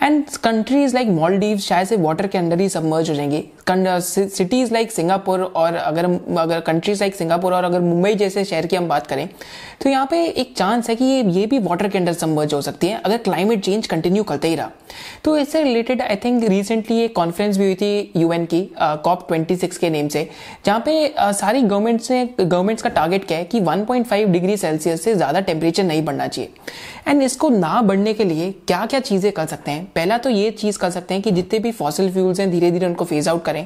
एंड 0.01 0.23
कंट्रीज़ 0.43 0.93
लाइक 0.93 1.07
मॉलडीव 1.09 1.57
शायद 1.59 1.87
से 1.87 1.95
वाटर 1.97 2.27
के 2.27 2.37
अंदर 2.37 2.59
ही 2.61 2.69
सबमर्ज 2.69 3.09
हो 3.09 3.15
जाएँगी। 3.15 3.43
सिटीज़ 3.69 4.73
लाइक 4.73 4.91
सिंगापुर 4.91 5.41
और 5.41 5.75
अगर 5.75 6.05
अगर 6.37 6.59
कंट्रीज़ 6.59 6.99
लाइक 6.99 7.15
सिंगापुर 7.15 7.53
और 7.53 7.63
अगर 7.63 7.81
मुंबई 7.81 8.13
जैसे 8.15 8.43
शहर 8.45 8.65
की 8.65 8.75
हम 8.75 8.87
बात 8.87 9.07
करें 9.07 9.27
तो 9.81 9.89
यहाँ 9.89 10.05
पे 10.11 10.23
एक 10.23 10.53
चांस 10.57 10.89
है 10.89 10.95
कि 10.95 11.05
ये 11.05 11.21
ये 11.31 11.45
भी 11.45 11.59
वाटर 11.59 11.87
के 11.87 11.97
अंदर 11.97 12.13
सबमर्ज 12.13 12.53
हो 12.53 12.61
सकती 12.61 12.87
है। 12.87 12.99
अगर 12.99 13.17
क्लाइमेट 13.19 13.63
चेंज 13.65 13.87
कंटिन्यू 13.87 14.23
करते 14.23 14.47
ही 14.47 14.55
रहा। 14.55 14.71
तो 15.23 15.37
इससे 15.37 15.63
रिलेटेड 15.63 16.01
आई 16.01 16.15
थिंक 16.15 16.43
रिसेंटली 16.43 16.99
एक 16.99 17.15
कॉन्फ्रेंस 17.15 17.57
भी 17.57 17.65
हुई 17.65 17.75
थी 17.75 18.11
यूएन 18.17 18.45
की 18.45 18.61
कॉप 18.79 19.27
ट्वेंटी 19.27 19.55
सिक्स 19.55 19.77
के 19.77 19.89
नेम 19.89 20.07
से 20.07 20.27
जहाँ 20.65 20.79
पे 20.85 21.07
uh, 21.09 21.31
सारी 21.31 21.61
गवर्नमेंट्स 21.61 22.11
ने 22.11 22.25
गवर्नमेंट्स 22.39 22.83
का 22.83 22.89
टारगेट 22.89 23.27
क्या 23.27 23.37
है 23.37 23.43
कि 23.45 23.61
1.5 23.61 24.25
डिग्री 24.27 24.57
सेल्सियस 24.57 25.03
से 25.03 25.15
ज़्यादा 25.15 25.39
टेम्परेचर 25.41 25.83
नहीं 25.83 26.03
बढ़ना 26.05 26.27
चाहिए। 26.27 26.49
एंड 27.07 27.21
इसको 27.23 27.49
ना 27.49 27.81
बढ़ने 27.81 28.13
के 28.13 28.23
लिए 28.23 28.51
क्या 28.67 28.85
क्या 28.85 28.99
चीज़ें 28.99 29.31
कर 29.31 29.45
सकते 29.45 29.71
हैं? 29.71 29.85
पहला 29.85 30.17
तो 30.17 30.29
ये 30.29 30.51
चीज़ 30.51 30.77
कर 30.79 30.89
सकते 30.89 31.13
हैं 31.13 31.23
कि 31.23 31.31
जितने 31.31 31.59
भी 31.59 31.71
फॉसिल 31.71 32.11
फ्यूल्स 32.13 32.39
हैं 32.39 32.49
धीरे 32.51 32.71
धीरे 32.71 32.85
उनको 32.85 33.05
फ़ेज़ 33.05 33.29
आउट 33.29 33.43
करें। 33.45 33.65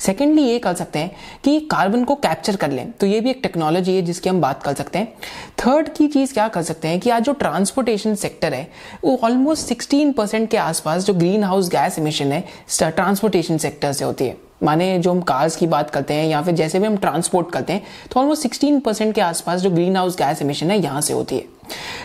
सेकेंडली 0.00 0.42
ये 0.42 0.58
कर 0.58 0.74
सकते 0.74 0.98
हैं 0.98 1.10
कि 1.44 1.58
कार्बन 1.70 2.04
को 2.04 2.14
कैप्चर 2.16 2.56
कर 2.56 2.70
लें। 2.70 2.90
तो 2.92 3.06
ये 3.06 3.20
भी 3.20 3.30
एक 3.30 3.40
टेक्नोलॉजी 3.42 3.96
है 3.96 4.02
जिसकी 4.02 4.28
हम 4.28 4.40
बात 4.40 4.62
कर 4.62 4.74
सकते 4.74 4.98
हैं। 4.98 5.12
थर्ड 5.58 5.88
की 5.88 6.08
चीज़ 6.08 6.34
क्या 6.34 6.48
कर 6.48 6.62
सकते 6.62 6.88
हैं 6.88 7.00
कि 7.00 7.10
आज 7.10 7.22
जो 7.22 7.32
ट्रांसपोर्टेशन 7.34 8.14
सेक्टर 8.16 8.54
है, 8.54 8.70
वो 9.04 9.18
ऑलमोस्ट 9.24 9.68
सिक्सटीन 9.68 10.12
परसेंट 10.12 10.50
के 10.50 10.56
आसपास 10.58 11.06
जो 11.06 11.14
ग्रीन 11.14 11.44
हाउस 11.44 11.70
गैस 11.70 11.98
इमिशन 11.98 12.32
है 12.32 12.44
ट्रांसपोर्टेशन 12.80 13.58
सेक्टर 13.58 13.92
से 13.92 14.04
होती 14.04 14.24
है। 14.24 14.36
माने 14.62 14.98
जो 14.98 15.10
हम 15.10 15.20
कार्स 15.22 15.56
की 15.56 15.66
बात 15.66 15.90
करते 15.90 16.14
हैं 16.14 16.26
या 16.28 16.42
फिर 16.42 16.54
जैसे 16.54 16.78
भी 16.78 16.86
हम 16.86 16.96
ट्रांसपोर्ट 16.96 17.50
करते 17.52 17.72
हैं 17.72 17.82
तो 18.10 18.20
ऑलमोस्ट 18.20 18.42
सिक्सटीन 18.42 18.78
परसेंट 18.80 19.14
के 19.14 19.20
आसपास 19.20 19.60
जो 19.60 19.70
ग्रीन 19.70 19.96
हाउस 19.96 20.16
गैस 20.18 20.42
एमिशन 20.42 20.70
है 20.70 20.78
यहाँ 20.78 21.00
से 21.00 21.12
होती 21.12 21.36
है। 21.36 21.50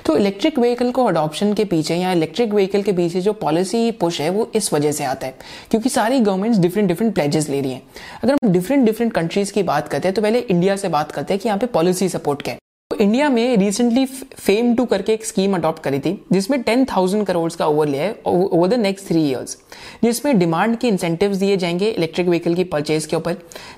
तो 0.06 0.16
इलेक्ट्रिक 0.18 0.60
व्हीकल 0.60 0.92
को 0.92 1.06
अडॉप्शन 1.06 1.54
के 1.54 1.64
पीछे 1.66 1.96
या 1.96 2.12
इलेक्ट्रिक 2.12 2.54
व्हीकल 2.54 2.84
के 2.84 2.92
पीछे 2.94 3.22
जो 3.22 3.34
पॉलिसी 3.36 3.90
पुश 3.94 4.20
है, 4.22 4.30
वो 4.30 4.50
इस 4.56 4.74
वजह 4.74 4.92
से 4.92 5.04
आता 5.06 5.28
है, 5.28 5.36
क्योंकि 5.72 5.90
सारी 5.90 6.20
गवर्नमेंट्स 6.20 6.60
डिफरेंट 6.60 6.88
डिफरेंट 6.88 7.14
प्लेजेस 7.14 7.50
ले 7.50 7.62
रही 7.62 7.72
हैं। 7.72 7.82
अगर 8.24 8.34
हम 8.34 8.52
डिफरेंट 8.52 8.86
डिफरेंट 8.86 9.14
कंट्रीज़ 9.14 9.54
की 9.54 9.64
बात 9.64 9.88
करते 9.88 10.08
हैं 10.08 10.16
तो 10.16 10.22
पहले 10.22 10.40
इंडिया 10.40 10.76
से 10.76 10.90
बात 10.90 11.12
करते 11.12 11.34
हैं 11.34 11.42
कि 11.42 11.50
यहाँ 11.50 11.60
पे 11.60 11.66
पॉलिसी 11.68 12.10
सपोर्ट 12.10 12.42
क्या 12.42 12.54
है। 12.54 12.60
इंडिया 13.00 13.30
में 13.30 13.58
रिसेंटली 13.58 14.06
फेम 14.06 14.74
टू 14.76 14.86
करके 14.86 15.14
एक 15.14 15.26
स्कीम 15.26 15.56
अडॉप्ट 15.56 15.84
करी 15.84 16.00
थी, 16.00 16.26
जिसमें 16.32 16.62
टेन 16.64 16.86
थाउज़ेंड 16.86 17.26
करोड़ 17.26 17.52
का 17.54 17.68
ओवर 17.68 17.88
लिया 17.88 18.04
है 18.04 18.16
over 18.26 18.68
the 18.68 18.80
next 18.80 19.08
three 19.08 19.28
years 19.30 19.58
जिसमें 20.04 20.38
डिमांड 20.40 20.78
के 20.78 20.88
इंसेंटिव्स 20.88 21.38
दिए 21.38 21.58
जाएँगे 21.58 21.90
इलेक्ट्रिक 21.90 22.28
व्हीकल 22.28 22.54
की 22.54 22.64
परचेज 22.66 23.06
के 23.06 23.16
ऊपर। 23.16 23.34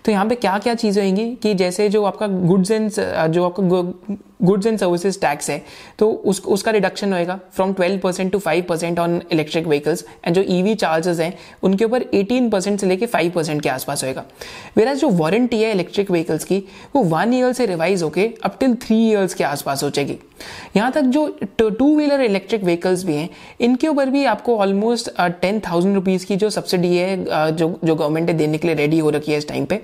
तो 0.06 0.12
यहाँ 0.12 0.26
पे 0.26 0.36
क्या 0.36 0.58
क्या 0.58 0.74
चीज़ें 0.76 1.04
होंगी 1.04 1.30
कि 1.44 1.54
जैसे 1.54 1.90
जो 1.90 2.04
आपका 2.04 2.28
गुड्स 2.28 2.72
एंड 2.72 2.92
जो 3.32 3.46
आपका 3.46 4.18
गुड्स 4.42 4.68
एंड 4.68 4.78
सर्विसेज़ 4.80 5.20
टैक्स 5.22 5.50
है 5.50 5.62
तो 6.00 6.10
उस, 6.10 6.42
उसका 6.42 6.72
रिडक्शन 6.72 7.14
होएगा 7.14 7.40
from 7.54 7.74
12 7.74 8.00
percent 8.02 8.32
to 8.32 8.40
5 8.40 8.62
percent 8.68 9.00
on 9.00 9.22
electric 9.32 9.68
vehicles 9.68 10.04
and 10.26 10.36
जो 10.36 10.44
ईवी 10.48 10.76
e 10.76 10.78
चार्जेस 10.78 11.20
हैं, 11.20 11.34
उनके 11.64 11.86
ऊपर 11.86 12.04
18 12.14 12.50
परसेंट 12.52 12.80
से 12.80 12.88
लेके 12.88 13.08
5 13.08 13.32
परसेंट 13.32 13.62
के 13.62 13.70
आसपास 13.70 14.04
होएगा। 14.04 14.24
वेरा 14.78 14.94
जो 14.94 15.10
वारंटी 15.10 15.62
है 15.62 15.72
इलेक्ट्रिक 15.72 16.12
व्हीकल्स 16.12 16.44
की, 16.44 16.64
वो 16.96 17.04
वन 17.06 17.34
ईयर 17.34 17.54
से 17.54 17.66
रिवाइज 17.66 18.04
होके 18.04 18.30
अप 18.44 18.58
टिल 18.60 18.76
थ्री 18.84 19.09
ईयर्स 19.10 19.34
के 19.34 19.44
आसपास 19.44 19.84
जाएगी। 19.90 20.18
यहाँ 20.76 20.92
तक 20.92 21.02
जो 21.02 21.28
टू 21.60 21.96
व्हीलर 21.96 22.22
इलेक्ट्रिक 22.22 22.64
व्हीकल्स 22.64 23.04
भी 23.04 23.14
हैं 23.14 23.30
इनके 23.62 23.88
ऊपर 23.88 24.10
भी 24.10 24.24
आपको 24.26 24.58
ऑलमोस्ट 24.58 25.10
टेन 25.42 25.60
थाउज़ेंड 25.60 25.96
रुपीज़ 25.96 26.26
की 26.26 26.36
जो 26.36 26.50
सब्सिडी 26.50 26.96
है 26.98 27.18
uh, 27.18 27.50
जो 27.50 27.80
जो 27.84 27.96
गवर्नमेंट 27.96 28.32
देने 28.32 28.58
के 28.58 28.68
लिए 28.68 28.76
रेडी 28.76 29.00
हो 29.00 29.10
रखी 29.10 29.32
है 29.32 29.38
इस 29.38 29.48
टाइम 29.48 29.66
पे 29.66 29.82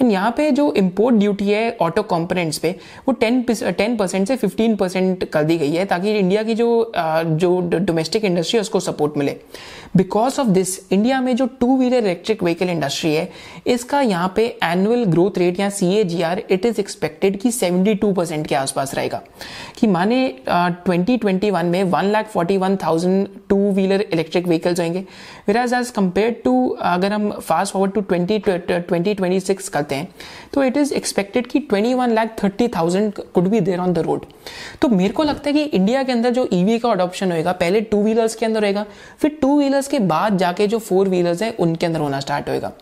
एंड 0.00 0.10
यहाँ 0.12 0.30
पे 0.36 0.50
जो 0.50 0.72
इम्पोर्ट 0.74 1.16
ड्यूटी 1.16 1.48
है 1.48 1.76
ऑटो 1.80 2.02
कंपोनेंट्स 2.04 2.58
पे, 2.58 2.74
वो 3.08 3.12
टेन 3.14 3.42
टेन 3.52 3.96
परसेंट 3.96 4.26
से 4.28 4.36
फिफ्टीन 4.36 4.76
परसेंट 4.76 5.24
कर 5.24 5.44
दी 5.44 5.58
गई 5.58 5.72
है 5.72 5.84
ताकि 5.86 6.16
इंडिया 6.18 6.42
की 6.42 6.54
जो 6.54 6.92
जो 6.96 7.60
डोमेस्टिक 7.74 8.24
इंडस्ट्री 8.24 8.56
है 8.56 8.60
उसको 8.60 8.80
सपोर्ट 8.80 9.16
मिले। 9.16 9.36
बिकॉज़ 9.96 10.40
ऑफ़ 10.40 10.48
दिस 10.48 10.78
इंडिया 10.92 11.20
में 11.20 11.34
जो 11.36 11.46
two 11.60 11.76
wheeler 11.78 11.96
electric 11.96 12.42
vehicle 12.42 12.70
industry 12.70 13.14
है, 13.14 13.28
इसका 13.66 14.00
यहाँ 14.00 14.32
पे 14.36 14.46
एनुअल 14.64 15.04
ग्रोथ 15.06 15.38
रेट 15.38 15.60
या 15.60 15.68
C 15.70 15.92
A 15.96 16.04
G 16.04 16.22
R 16.22 16.42
it 16.50 16.66
is 16.66 16.80
expected 16.80 17.38
कि 17.40 17.50
72 17.52 18.14
परसेंट 18.16 18.46
के 18.46 18.54
आसपास 18.54 18.94
रहेगा। 18.94 19.22
कि 19.78 19.86
माने 19.86 20.26
ट्वेंटी 20.48 21.16
ट्वेंटी 21.16 21.50
वन 21.50 21.66
में 21.66 21.82
one 21.84 22.10
lakh 22.12 22.28
forty 22.28 22.56
one 22.56 22.76
thousand 22.76 23.26
two 23.48 23.56
wheeler 23.72 24.00
electric 24.02 24.46
vehicles 24.48 24.80
होंगे। 24.80 25.04
विराज 25.48 25.72
एज 25.74 25.90
कंपेयर 25.90 26.30
टू 26.44 26.68
अगर 26.82 27.12
हम 27.12 27.30
fast 27.32 27.72
forward 27.72 27.92
to 27.92 28.00
twenty 28.02 28.38
twenty 28.38 29.14
twenty 29.14 29.40
six 29.40 29.68
करते 29.84 29.94
हैं। 29.94 30.08
तो 30.54 30.62
इट 30.64 30.76
इज़ 30.76 30.92
एक्सपेक्टेड 30.94 31.46
कि 31.46 31.58
twenty 31.60 31.94
one 31.94 32.10
lakh 32.10 32.36
thirty 32.42 32.68
thousand 32.68 33.12
could 33.34 33.48
be 33.48 33.60
there 33.62 33.78
on 33.78 33.92
the 33.92 33.98
road 34.00 34.24
तो 34.82 34.88
मेरे 34.90 35.12
को 35.14 35.22
लगता 35.22 35.48
है 35.48 35.52
कि 35.52 35.62
इंडिया 35.62 36.02
के 36.02 36.12
अंदर 36.12 36.30
जो 36.30 36.48
ईवी 36.52 36.76
e 36.76 36.80
का 36.82 36.90
अडॉप्शन 36.90 37.32
होएगा 37.32 37.52
पहले 37.54 37.80
टू 37.82 38.02
व्हीलर्स 38.02 38.34
के 38.34 38.46
अंदर 38.46 38.64
होएगा 38.64 38.84
फिर 39.20 39.38
टू 39.40 39.56
व्हीलर्स 39.56 39.88
के 39.88 39.98
बाद 40.06 40.38
जाके 40.38 40.66
जो 40.66 40.78
फोर 40.80 41.08
व्हीलर्स 41.08 41.42
है 41.42 41.50
उनके 41.58 41.86
अंदर 41.86 42.00
होना 42.00 42.20
स्टार्ट 42.20 42.48
होएगा। 42.48 42.72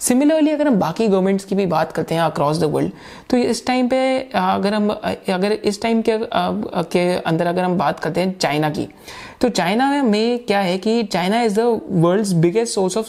सिमिलरली 0.00 0.50
अगर 0.50 0.66
हम 0.66 0.78
बाकी 0.78 1.08
गवर्नमेंट्स 1.08 1.44
की 1.44 1.54
भी 1.54 1.66
बात 1.68 1.92
करते 1.92 2.14
हैं 2.14 2.22
अक्रॉस 2.22 2.58
द 2.58 2.64
वर्ल्ड 2.72 2.92
तो 3.30 3.36
इस 3.36 3.64
टाइम 3.66 3.88
पे 3.88 3.98
अगर 4.34 4.74
हम 4.74 4.88
अगर 4.90 5.52
इस 5.52 5.82
टाइम 5.82 6.02
के, 6.02 6.18
के 6.18 7.08
अंदर 7.16 7.46
अगर 7.46 7.62
हम 7.62 7.78
बात 7.78 8.00
करते 8.00 8.20
हैं 8.20 8.36
चाइना 8.38 8.70
की 8.70 8.88
तो 9.40 9.48
चाइना 9.48 10.02
में 10.02 10.44
क्या 10.44 10.60
है 10.60 10.78
कि 10.78 11.02
China 11.02 11.42
is 11.42 11.60
the 11.60 11.80
world 12.04 12.34
biggest 12.34 12.74
source 12.74 12.96
of 12.96 13.06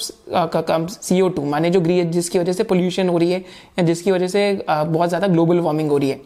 C 0.92 1.20
O 1.22 1.28
two 1.30 1.46
माने 1.46 1.70
जो 1.70 1.82
ग्री 1.82 2.02
जिसकी 2.06 2.40
वजह 2.40 2.54
से 2.54 2.64
पोल्यूशन 2.64 3.10
हो 3.10 3.18
रही 3.18 3.32
है 3.32 3.40
या 3.40 3.86
जिसकी 3.86 4.12
वजह 4.12 4.28
से 4.28 4.62
बहुत 4.70 5.10
ज़्यादा 5.10 5.28
ग्लोबल 5.28 5.60
वार्मिंग 5.60 5.90
हो 5.90 5.98
रही 5.98 6.10
है। 6.10 6.20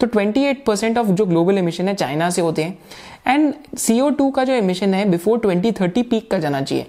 तो 0.00 0.06
28 0.06 0.64
परसेंट 0.66 0.98
ऑफ़ 0.98 1.06
जो 1.06 1.26
ग्लोबल 1.26 1.58
एमिशन 1.58 1.88
है 1.88 1.94
चाइना 1.94 2.30
से 2.30 2.42
होते 2.42 2.62
हैं। 2.62 2.78
एंड 3.26 3.54
सी 3.78 4.00
ओ 4.00 4.08
टू 4.10 4.30
का 4.30 4.44
जो 4.44 4.52
एमिशन 4.52 4.94
है 4.94 5.04
बिफोर 5.10 5.38
2030 5.38 6.02
पीक 6.02 6.30
का 6.30 6.38
जाना 6.38 6.62
चाहिए। 6.62 6.86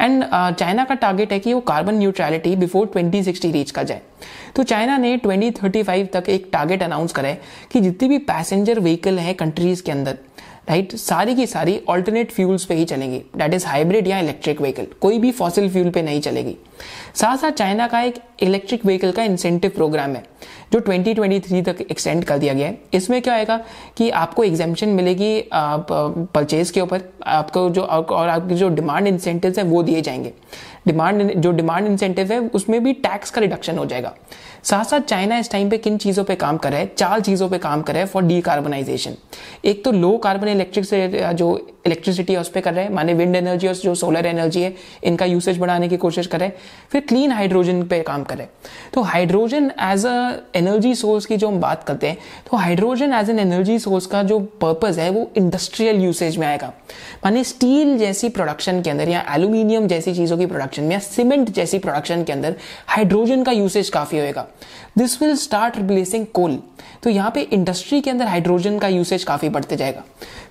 एंड 0.00 0.24
चाइना 0.24 0.82
uh, 0.82 0.88
का 0.88 0.94
टारगेट 0.94 1.32
है 1.32 1.38
कि 1.38 1.54
वो 1.54 1.60
कार्बन 1.60 1.94
न्यूट्रलिटी 1.94 2.54
बिफोर 2.56 2.86
2060 2.96 3.52
रीच 3.52 3.70
कर 3.70 3.84
जाए। 3.84 4.00
तो 4.56 4.62
चाइना 4.62 4.96
ने 4.98 5.16
2035 5.18 6.12
तक 6.12 6.28
एक 6.28 6.48
टारगेट 6.52 6.82
अनाउंस 6.82 7.12
करा 7.12 7.28
है 7.28 7.40
कि 7.72 7.80
जितनी 7.80 8.08
भी 8.08 8.18
पैसेंजर 8.18 8.80
व्हीकल 8.80 9.18
है 9.18 9.34
कंट्रीज़ 9.34 9.82
के 9.82 9.92
अंदर 9.92 10.18
राइट? 10.68 10.94
सारी 10.96 11.34
की 11.34 11.46
सारी 11.46 11.80
ऑल्टरनेट 11.88 12.32
फ्यूल्स 12.32 12.64
पे 12.64 12.74
ही 12.74 12.84
चलेंगी। 12.84 13.22
डेट 13.36 13.54
इज़ 13.54 13.66
हाइब्रिड 13.66 14.08
या 14.08 14.18
इलेक्ट्रिक 14.18 14.60
व्हीकल 14.60 14.86
कोई 15.00 15.18
भी 15.18 15.30
फॉसिल 15.32 15.70
फ्यूल 15.70 15.90
पे 15.90 16.02
नहीं 16.02 16.20
चलेगी। 16.20 16.56
साथ 17.14 17.36
साथ 17.36 17.50
चाइना 17.50 17.86
का 17.86 18.00
एक 18.00 18.18
इलेक्ट्रिक 18.42 18.84
व्हीकल 18.86 19.12
का 19.12 19.22
इंसेंटिव 19.22 19.70
प्रोग्राम 19.70 20.14
है, 20.14 20.22
जो 20.72 20.80
2023 20.80 21.62
तक 21.62 21.80
एक्सटेंड 21.82 22.24
कर 22.24 22.38
दिया 22.38 22.54
गया 22.54 22.66
है। 22.66 22.78
इसमें 22.94 23.20
क्या 23.22 23.34
आएगा 23.34 23.60
कि 23.96 24.10
आपको 24.12 24.44
एग्जामेशन 24.44 24.88
मिलेगी 24.88 25.42
परचेज 25.54 26.70
के 26.70 26.80
ऊपर। 26.80 27.02
आपको 27.26 27.68
जो, 27.70 27.82
और 27.82 28.28
आपके 28.28 28.54
जो 28.54 28.68
डिमांड 28.68 29.06
इंसेंटिव 29.06 29.54
है, 29.58 29.64
वो 29.64 29.82
दिए 29.82 30.00
जाएँगे। 30.00 30.32
डिमांड 30.86 31.32
जो 31.34 31.50
डिमांड 31.52 31.86
इंसेंटिव 31.86 32.32
है, 32.32 32.38
उसमें 32.40 32.82
भी 32.84 32.92
टैक्स 32.94 33.30
का 33.30 33.40
रिडक्शन 33.40 33.78
हो 33.78 33.86
जाएगा। 33.86 34.14
साथ 34.64 34.84
साथ 34.84 35.00
चाइना 35.00 35.38
इस 35.38 35.50
टाइम 35.50 35.70
पे 35.70 35.78
किन 35.78 35.96
चीज़ों 35.98 36.24
पे 36.24 36.34
काम 36.34 36.56
कर 36.56 36.70
रहा 36.70 36.80
है? 36.80 36.92
चार 36.96 37.20
चीज़ों 37.20 37.48
पे 37.48 37.58
काम 37.58 37.82
कर 37.82 37.92
रहा 37.92 38.02
है 38.02 38.08
फॉर 38.08 38.22
डीकार्बनाइजेशन 38.22 39.14
एक 39.64 39.84
तो 39.84 39.92
लो 39.92 40.16
कार्बन 40.18 40.48
इलेक्ट्रिक 40.48 40.84
से, 40.84 41.32
जो 41.34 41.77
इलेक्ट्रिसिटी 41.88 42.32
है 42.32 42.40
उस 42.40 42.48
पर 42.48 42.60
कर 42.60 42.74
रहे 42.74 42.84
हैं, 42.84 42.92
माने 42.92 43.14
विंड 43.14 43.36
एनर्जी 43.36 43.68
और 43.68 43.74
जो 43.76 43.94
सोलर 43.96 44.26
एनर्जी 44.26 44.62
है, 44.62 44.74
इनका 45.04 45.26
यूसेज 45.26 45.58
बढ़ाने 45.58 45.88
की 45.88 45.96
कोशिश 45.98 46.26
कर 46.26 46.50
फिर 46.92 47.00
क्लीन 47.02 47.32
हाइड्रोजन 47.32 47.82
पे 47.84 48.00
काम 48.02 48.24
कर 48.24 48.46
तो 48.94 49.02
hydrogen 49.04 49.70
as 49.82 50.06
a 50.06 50.16
energy 50.56 50.94
source 50.96 51.26
की 51.26 51.36
जो 51.36 51.48
हम 51.48 51.60
बात 51.60 51.84
करते 51.84 52.08
हैं 52.08 52.18
तो 52.50 52.56
hydrogen 52.56 53.12
as 53.12 53.30
an 53.30 53.38
energy 53.38 53.78
source 53.78 54.06
का 54.06 54.22
जो 54.22 54.38
पर्पज 54.60 54.98
है, 54.98 55.08
वो 55.10 55.30
इंडस्ट्रियल 55.36 56.02
यूसेज 56.02 56.36
में 56.36 56.46
आएगा। 56.46 56.72
माने 57.24 57.44
स्टील 57.44 57.96
जैसी 57.98 58.28
प्रोडक्शन 58.30 58.80
के 58.82 58.90
अंदर 58.90 59.08
या 59.08 59.24
एल्यूमिनियम 59.34 59.86
जैसी 59.88 60.14
चीज़ों 60.14 60.38
की 60.38 60.46
प्रोडक्शन 60.46 60.82
में 60.82 60.92
या 60.92 60.98
सीमेंट 61.00 61.50
जैसी 61.50 61.78
प्रोडक्शन 61.78 62.24
के 62.24 62.32
अंदर 62.32 62.56
हाइड्रोजन 62.86 63.42
का 63.42 63.52
यूसेज 63.52 63.88
काफ़ी 63.90 64.18
होएगा। 64.18 64.46
This 64.98 65.20
will 65.22 65.34
start 65.36 65.76
replacing 65.76 66.26
coal 66.34 66.58
तो 67.02 67.10
यहाँ 67.10 67.30
पे 67.30 67.40
इंडस्ट्री 67.42 68.00
के 68.00 68.10
अंदर 68.10 68.26
हाइड्रोजन 68.26 68.78
का 68.78 68.88
यूसेज 68.88 69.24
काफ़ी 69.24 69.48
बढ़ते 69.48 69.76
जाएगा। 69.76 70.04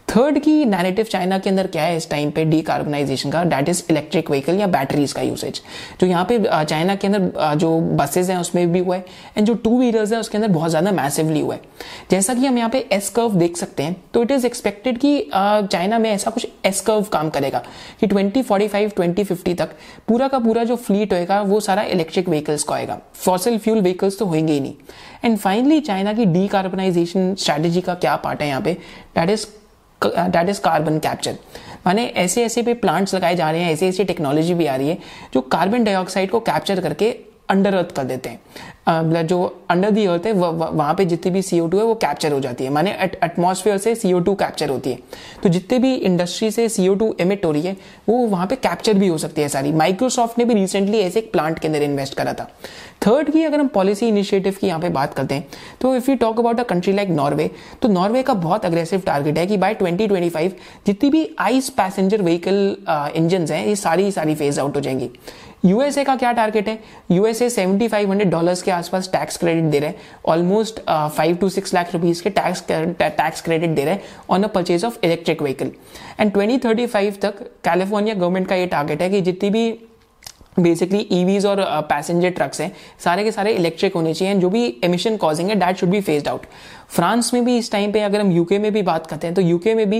थर्ड 0.07 0.37
की 0.39 0.63
नैरेटिव 0.65 1.05
चाइना 1.05 1.37
के 1.39 1.49
अंदर 1.49 1.67
क्या 1.67 1.83
है 1.83 1.95
इस 1.97 2.09
टाइम 2.09 2.29
पे 2.31 2.43
डीकार्बनाइजेशन 2.45 3.31
का? 3.31 3.43
डेट 3.43 3.69
इज़ 3.69 3.81
इलेक्ट्रिक 3.89 4.29
व्हीकल 4.29 4.59
या 4.59 4.67
बैटरीज 4.67 5.13
का 5.13 5.21
यूसेज 5.21 5.61
जो 6.01 6.07
यहाँ 6.07 6.23
पे 6.25 6.37
चाइना 6.43 6.95
के 6.95 7.07
अंदर 7.07 7.55
जो 7.55 7.79
बसेज 7.97 8.29
हैं 8.31 8.37
उसमें 8.37 8.71
भी 8.71 8.79
हुआ 8.79 8.95
है 8.95 9.05
एंड 9.37 9.47
जो 9.47 9.53
टू 9.55 9.77
व्हीलर्स 9.79 10.13
है 10.13 10.19
उसके 10.19 10.37
अंदर 10.37 10.47
बहुत 10.49 10.69
ज़्यादा 10.69 10.91
मैसिवली 10.91 11.39
हुआ 11.39 11.55
है। 11.55 11.61
जैसा 12.11 12.33
कि 12.33 12.45
हम 12.45 12.57
यहाँ 12.57 12.69
पे 12.69 12.79
एस 12.91 13.09
कर्व 13.09 13.35
देख 13.35 13.57
सकते 13.57 13.83
हैं 13.83 13.95
तो 14.13 14.21
इट 14.23 14.31
इज़ 14.31 14.45
एक्सपेक्टेड 14.45 14.97
कि 14.97 15.19
चाइना 15.33 15.99
में 15.99 16.09
ऐसा 16.11 16.31
कुछ 16.31 16.47
एस 16.65 16.81
कर्व 16.81 17.03
काम 17.13 17.29
करेगा 17.29 17.63
कि 17.99 18.07
twenty 18.07 18.41
forty 18.41 18.67
five 18.67 18.91
twenty 18.95 19.23
fifty 19.23 19.53
तक 19.53 19.75
पूरा 20.07 20.27
का 20.27 20.39
पूरा 20.39 20.63
जो 20.63 20.75
फ्लीट 20.77 21.13
होएगा, 21.13 21.41
वो 21.41 21.59
सारा 21.59 21.81
इलेक्ट्रिक 21.83 22.29
व्हीकल्स 22.29 22.63
का 22.63 22.75
आएगा 22.75 22.99
फॉसिल 23.15 23.57
फ्यूल 23.57 23.81
व्हीकल्स 23.81 24.19
तो 24.19 24.25
होंगे 24.25 24.53
ही 24.53 24.59
नहीं। 24.59 24.73
एंड 25.25 25.37
फाइनली 25.37 25.79
चाइना 25.81 26.13
की 26.13 26.25
डीकार्बनाइजेशन 26.27 27.33
स्ट्रैटेजी 27.35 27.81
का 27.81 27.93
क्या 27.95 28.15
पार्ट 28.17 28.41
है 28.41 28.47
यहाँ 28.47 28.61
पे? 28.61 28.73
That 29.15 29.29
is 29.29 29.45
that 30.01 30.49
is 30.49 30.61
carbon 30.61 30.99
capture 30.99 31.37
माने 31.87 32.05
ऐसे 32.17 32.43
ऐसे 32.45 32.61
भी 32.61 32.73
प्लांट्स 32.75 33.15
लगाए 33.15 33.35
जा 33.35 33.49
रहे 33.51 33.61
हैं 33.61 33.71
ऐसी 33.73 33.85
ऐसी 33.85 34.03
टेक्नोलॉजी 34.03 34.53
भी 34.53 34.65
आ 34.65 34.75
रही 34.75 34.89
है, 34.89 34.97
जो 35.33 35.41
कार्बन 35.41 35.83
डाइऑक्साइड 35.83 36.29
को 36.31 36.39
कैप्चर 36.39 36.81
करके 36.81 37.11
अंडर 37.49 37.73
अर्थ 37.73 37.91
कर 37.91 38.03
देते 38.03 38.29
हैं। 38.29 38.39
जो 38.89 39.43
अंडर 39.69 39.91
दी 39.91 40.05
अर्थ 40.05 40.25
है 40.25 40.31
वहाँ 40.31 40.93
पे 40.95 41.05
जितनी 41.05 41.31
भी 41.31 41.41
सी 41.41 41.57
है, 41.57 41.61
वो 41.61 41.93
कैप्चर 41.95 42.31
हो 42.31 42.39
जाती 42.39 42.63
है। 42.63 42.69
माने 42.69 42.91
एटमॉस्फेयर 43.01 43.77
से 43.77 43.95
सी 43.95 44.13
कैप्चर 44.19 44.69
होती 44.69 44.89
है। 44.89 44.99
तो 45.43 45.49
जितने 45.49 45.79
भी 45.79 45.93
इंडस्ट्री 45.95 46.51
से 46.51 46.67
सी 46.69 46.87
एमिट 47.21 47.45
हो 47.45 47.51
रही 47.51 47.61
है, 47.61 47.75
वो 48.09 48.17
वहाँ 48.27 48.47
पे 48.47 48.55
कैप्चर 48.57 48.93
भी 48.93 49.07
हो 49.07 49.17
सकती 49.17 49.41
है 49.41 49.47
सारी। 49.49 49.71
माइक्रोसॉफ्ट 49.73 50.39
ने 50.39 50.45
भी 50.45 50.53
रिसेंटली 50.53 50.99
ऐसे 50.99 51.19
एक 51.19 51.31
प्लांट 51.31 51.59
के 51.59 51.67
अंदर 51.67 51.83
इन्वेस्ट 51.83 52.13
करा 52.13 52.33
था। 52.33 52.49
थर्ड 53.07 53.29
की 53.31 53.43
अगर 53.43 53.59
हम 53.59 53.67
पॉलिसी 53.67 54.07
इनिशिएटिव 54.07 54.55
की 54.61 54.67
यहाँ 54.67 54.79
पे 54.79 54.89
बात 54.89 55.13
करते 55.13 55.35
हैं 55.35 55.47
तो 55.81 55.95
if 55.95 56.09
you 56.11 56.15
talk 56.17 56.39
about 56.39 56.59
a 56.59 56.63
country 56.65 56.93
like 56.93 57.09
Norway 57.09 57.49
तो 57.81 57.87
नॉर्वे 57.87 58.23
का 58.23 58.33
बहुत 58.35 58.65
अग्रेसिव 58.65 59.01
टारगेट 59.05 59.37
है 59.37 59.45
कि 59.47 59.57
बाय 59.57 59.75
2025 59.75 60.51
जितनी 60.87 61.09
भी 61.09 61.29
आइस 61.39 61.69
पैसेंजर 61.71 62.21
व्हीकल 62.21 62.75
इंजन 63.15 63.45
हैं, 63.45 63.65
ये 63.67 63.75
सारी 63.75 64.11
सारी 64.11 64.35
फ़ेज़ 64.35 64.59
आउट 64.59 64.75
हो 64.75 64.81
जाएँगी। 64.81 65.09
यूएसए 65.63 66.03
का 66.03 66.15
क्या 66.15 66.31
टारगेट 66.31 66.67
है? 66.67 66.77
USA 67.11 67.49
seventy 67.49 67.87
five 67.87 68.09
hundred 68.09 68.29
dollar 68.31 68.55
के 68.65 68.71
आसपास 68.71 69.09
टैक्स 69.11 69.37
क्रेडिट 69.37 69.63
दे 69.63 69.79
रहे 69.79 69.89
हैं। 69.89 69.95
Almost 70.25 70.79
five 70.89 71.35
to 71.35 71.49
six 71.49 71.73
lakh 71.73 71.93
rupees 71.93 72.23
के 72.23 72.29
टैक्स 72.29 72.63
टैक्स 72.69 73.41
क्रेडिट 73.41 73.69
दे 73.69 73.85
रहे 73.85 73.93
हैं 73.93 74.01
on 74.29 74.43
a 74.43 74.47
purchase 74.47 74.85
of 74.85 74.97
electric 75.03 75.41
vehicle 75.41 75.71
and 76.19 76.31
twenty 76.33 76.57
thirty 76.67 76.85
five 76.87 77.17
तक 77.21 77.41
कैलिफ़ोर्निया 77.63 78.15
गवर्नमेंट 78.15 78.47
का 78.47 78.55
ये 78.55 78.65
टारगेट 78.67 79.01
है 79.01 79.09
कि 79.09 79.21
जितनी 79.21 79.49
भी 79.49 79.69
बेसिकली 80.59 81.07
ईवीज 81.11 81.45
और 81.45 81.63
पैसेंजर 81.89 82.29
uh, 82.29 82.35
ट्रक्स 82.35 82.61
हैं 82.61 82.71
सारे 83.03 83.23
के 83.23 83.31
सारे 83.31 83.51
इलेक्ट्रिक 83.53 83.93
होने 83.95 84.13
चाहिए 84.13 84.35
जो 84.35 84.49
भी 84.49 84.65
एमिशन 84.83 85.17
कॉजिंग 85.17 85.49
है 85.49 85.55
that 85.55 85.77
should 85.77 85.89
be 85.89 86.01
phased 86.01 86.27
out 86.27 86.45
France 86.89 87.33
में 87.33 87.43
भी 87.45 87.57
इस 87.57 87.71
टाइम 87.71 87.91
पे 87.91 88.01
अगर 88.01 88.21
हम 88.21 88.31
यूके 88.31 88.57
में 88.59 88.71
भी 88.73 88.81
बात 88.81 89.07
करते 89.07 89.27
हैं 89.27 89.33
तो 89.35 89.41
यूके 89.41 89.73
में 89.75 89.89
भी 89.89 89.99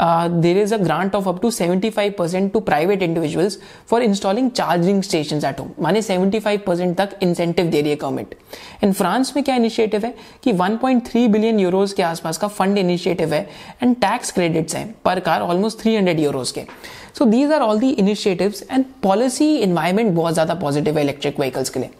there 0.00 0.58
is 0.58 0.74
a 0.74 0.78
grant 0.78 1.14
of 1.14 1.28
up 1.28 1.40
to 1.42 1.50
75 1.50 2.10
percent 2.18 2.52
to 2.52 2.60
private 2.60 3.02
individuals 3.02 3.58
for 3.90 4.02
installing 4.02 4.50
charging 4.50 5.02
station 5.02 5.40
at 5.46 5.60
home 5.60 5.70
माने 5.80 6.02
75 6.02 6.58
परसेंट 6.66 6.96
तक 6.96 7.18
इंसेंटिव 7.22 7.66
दे 7.66 7.80
रही 7.80 7.90
है 7.90 7.96
गवर्नमेंट 7.96 8.34
एंड 8.84 8.94
फ्रांस 8.94 9.32
में 9.36 9.44
क्या 9.44 9.54
इनिशिएटिव 9.54 10.04
है 10.06 10.14
कि 10.44 10.52
1.3 10.52 11.28
बिलियन 11.28 11.60
यूरोज 11.60 11.92
के 11.92 12.02
आसपास 12.02 12.38
का 12.38 12.48
फंड 12.48 12.78
इनिशिएटिव 12.78 13.34
है 13.34 13.48
एंड 13.82 13.96
टैक्स 13.96 14.32
क्रेडिट्स 14.32 14.76
हैं 14.76 14.94
पर 15.04 15.20
कार 15.20 15.40
ऑलमोस्ट 15.40 15.86
300 15.86 16.18
यूरोज 16.18 16.50
के. 16.50 16.64
So 17.18 17.24
these 17.24 17.52
are 17.52 17.60
all 17.60 17.78
the 17.80 17.88
initiatives 17.90 18.62
and 18.70 18.84
policy 19.02 19.46
environment 19.56 20.10
बहुत 20.14 20.32
ज़्यादा 20.34 20.54
पॉजिटिव 20.54 20.98
है 20.98 21.02
इलेक्ट्रिक 21.04 21.38
व्हीकल्स 21.40 21.70
के 21.70 21.80
लिए। 21.80 21.90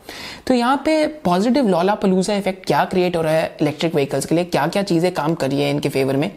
तो 0.47 0.55
यहाँ 0.55 0.77
पे 0.85 1.07
पॉजिटिव 1.25 1.69
लॉला 1.69 1.95
पलूजा 1.95 2.35
इफ़ेक्ट 2.37 2.67
क्या 2.67 2.85
क्रिएट 2.85 3.17
हो 3.17 3.23
रहा 3.23 3.33
है 3.33 3.57
इलेक्ट्रिक 3.61 3.95
व्हीकल्स 3.95 4.27
के 4.27 4.35
लिए? 4.35 4.45
क्या 4.45 4.67
क्या 4.67 4.83
चीज़ें 4.83 5.13
काम 5.15 5.35
कर 5.35 5.53
है 5.53 5.71
इनके 5.71 5.89
फेवर 5.89 6.17
में? 6.17 6.31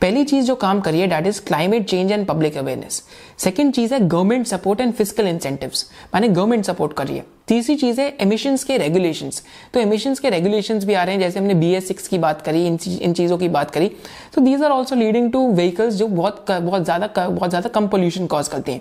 पहली 0.00 0.24
चीज़ 0.24 0.46
जो 0.46 0.54
काम 0.56 0.80
करिए 0.80 1.06
that 1.06 1.26
is 1.26 1.40
climate 1.46 1.88
change 1.88 2.12
and 2.12 2.26
public 2.26 2.56
awareness 2.56 3.02
second 3.38 3.72
चीज़ 3.74 3.94
है 3.94 4.00
government 4.00 4.46
support 4.46 4.80
and 4.80 4.92
physical 4.92 5.26
incentives 5.28 5.84
माने 6.14 6.28
गवर्नमेंट 6.28 6.64
सपोर्ट 6.64 6.92
करिए 6.96 7.22
तीसरी 7.48 7.74
चीज़ 7.76 8.00
है 8.00 8.06
एमिशंस 8.20 8.64
के 8.64 8.76
रेगुलेशंस 8.78 9.42
तो 9.74 9.80
एमिशंस 9.80 10.20
के 10.20 10.30
रेगुलेशंस 10.30 10.84
भी 10.84 10.94
आ 10.94 11.02
रहे 11.04 11.14
हैं, 11.14 11.20
जैसे 11.20 11.38
हमने 11.38 11.54
बी 11.54 11.72
एस 11.74 11.88
सिक्स 11.88 12.08
की 12.08 12.18
बात 12.18 12.42
करी, 12.42 12.66
इन 12.66 12.78
इन 13.00 13.12
चीज़ों 13.12 13.38
की 13.38 13.48
बात 13.48 13.70
करी। 13.70 13.90
तो 14.34 14.40
these 14.40 14.62
are 14.62 14.70
also 14.70 14.96
leading 14.96 15.30
to 15.32 15.46
vehicles 15.52 15.94
जो 15.94 16.06
बहुत 16.08 16.50
बहुत 16.50 16.84
ज़्यादा 16.84 17.06
बहुत 17.18 17.50
ज़्यादा 17.50 17.68
कम 17.70 17.88
पोल्यूशन 17.88 18.26
कॉज 18.26 18.48
करते 18.48 18.72
हैं। 18.72 18.80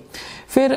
फिर 0.50 0.75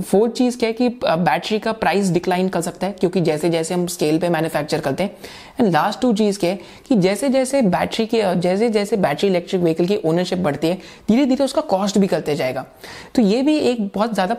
फोर्थ 0.00 0.32
चीज़ 0.34 0.58
क्या 0.58 0.68
है 0.68 0.72
कि 0.74 0.88
बैटरी 1.04 1.58
का 1.58 1.72
प्राइस 1.74 2.10
डिक्लाइन 2.10 2.48
कर 2.48 2.60
सकता 2.60 2.86
है, 2.86 2.92
क्योंकि 2.94 3.20
जैसे 3.22 3.50
जैसे 3.50 3.74
हम 3.74 3.86
स्केल 3.88 4.18
पे 4.18 4.28
मैन्युफैक्चर 4.28 4.80
करते 4.80 5.02
हैं। 5.02 5.16
एंड 5.60 5.72
लास्ट 5.72 6.00
टू 6.00 6.12
चीज़ 6.14 6.38
क्या 6.38 6.50
है 6.50 6.60
कि 6.88 6.96
जैसे 6.98 7.28
जैसे 7.30 7.62
बैटरी 7.64 8.06
के 8.06 8.22
जैसे 8.36 8.68
जैसे 8.70 8.96
बैटरी 8.98 9.28
इलेक्ट्रिक 9.28 9.62
व्हीकल 9.62 9.86
की 9.86 10.00
ओनरशिप 10.04 10.38
बढ़ती 10.40 10.68
है 10.68 10.78
धीरे 11.08 11.26
धीरे 11.26 11.44
उसका 11.44 11.62
कॉस्ट 11.66 11.98
भी 11.98 12.06
करते 12.06 12.36
जाएगा। 12.36 12.66
तो 13.14 13.22
ये 13.22 13.42
भी 13.42 13.58
एक 13.58 13.86
बहुत 13.88 14.14
ज़्यादा 14.14 14.34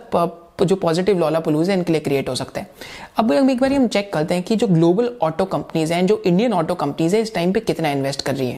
जो 0.64 0.76
पॉजिटिव 0.78 1.20
लॉला 1.20 1.40
पोलूज 1.40 1.70
है, 1.70 1.78
इनके 1.78 1.94
लिए 1.94 2.02
क्रिएट 2.02 2.30
हो 2.30 2.36
सकता 2.36 2.62
है। 2.62 2.68
अब 3.18 3.32
एक 3.32 3.62
बार 3.62 3.74
हम 3.74 3.88
चेक 3.88 4.12
करते 4.14 4.34
हैं 4.34 4.44
कि 4.44 4.56
जो 4.56 4.68
ग्लोबल 4.68 5.10
ऑटो 5.22 5.46
कंपनीज़ 5.46 5.94
हैं, 5.94 6.06
जो 6.06 6.22
इंडियन 6.26 6.54
ऑटो 6.54 6.76
कंपनीज़ 6.76 7.16
है, 7.16 7.22
इस 7.22 7.34
टाइम 7.36 7.54
पे 7.54 7.60
कितना 7.62 7.90
इन्वेस्ट 7.92 8.22
कर 8.22 8.36
रही 8.36 8.50
है। 8.50 8.58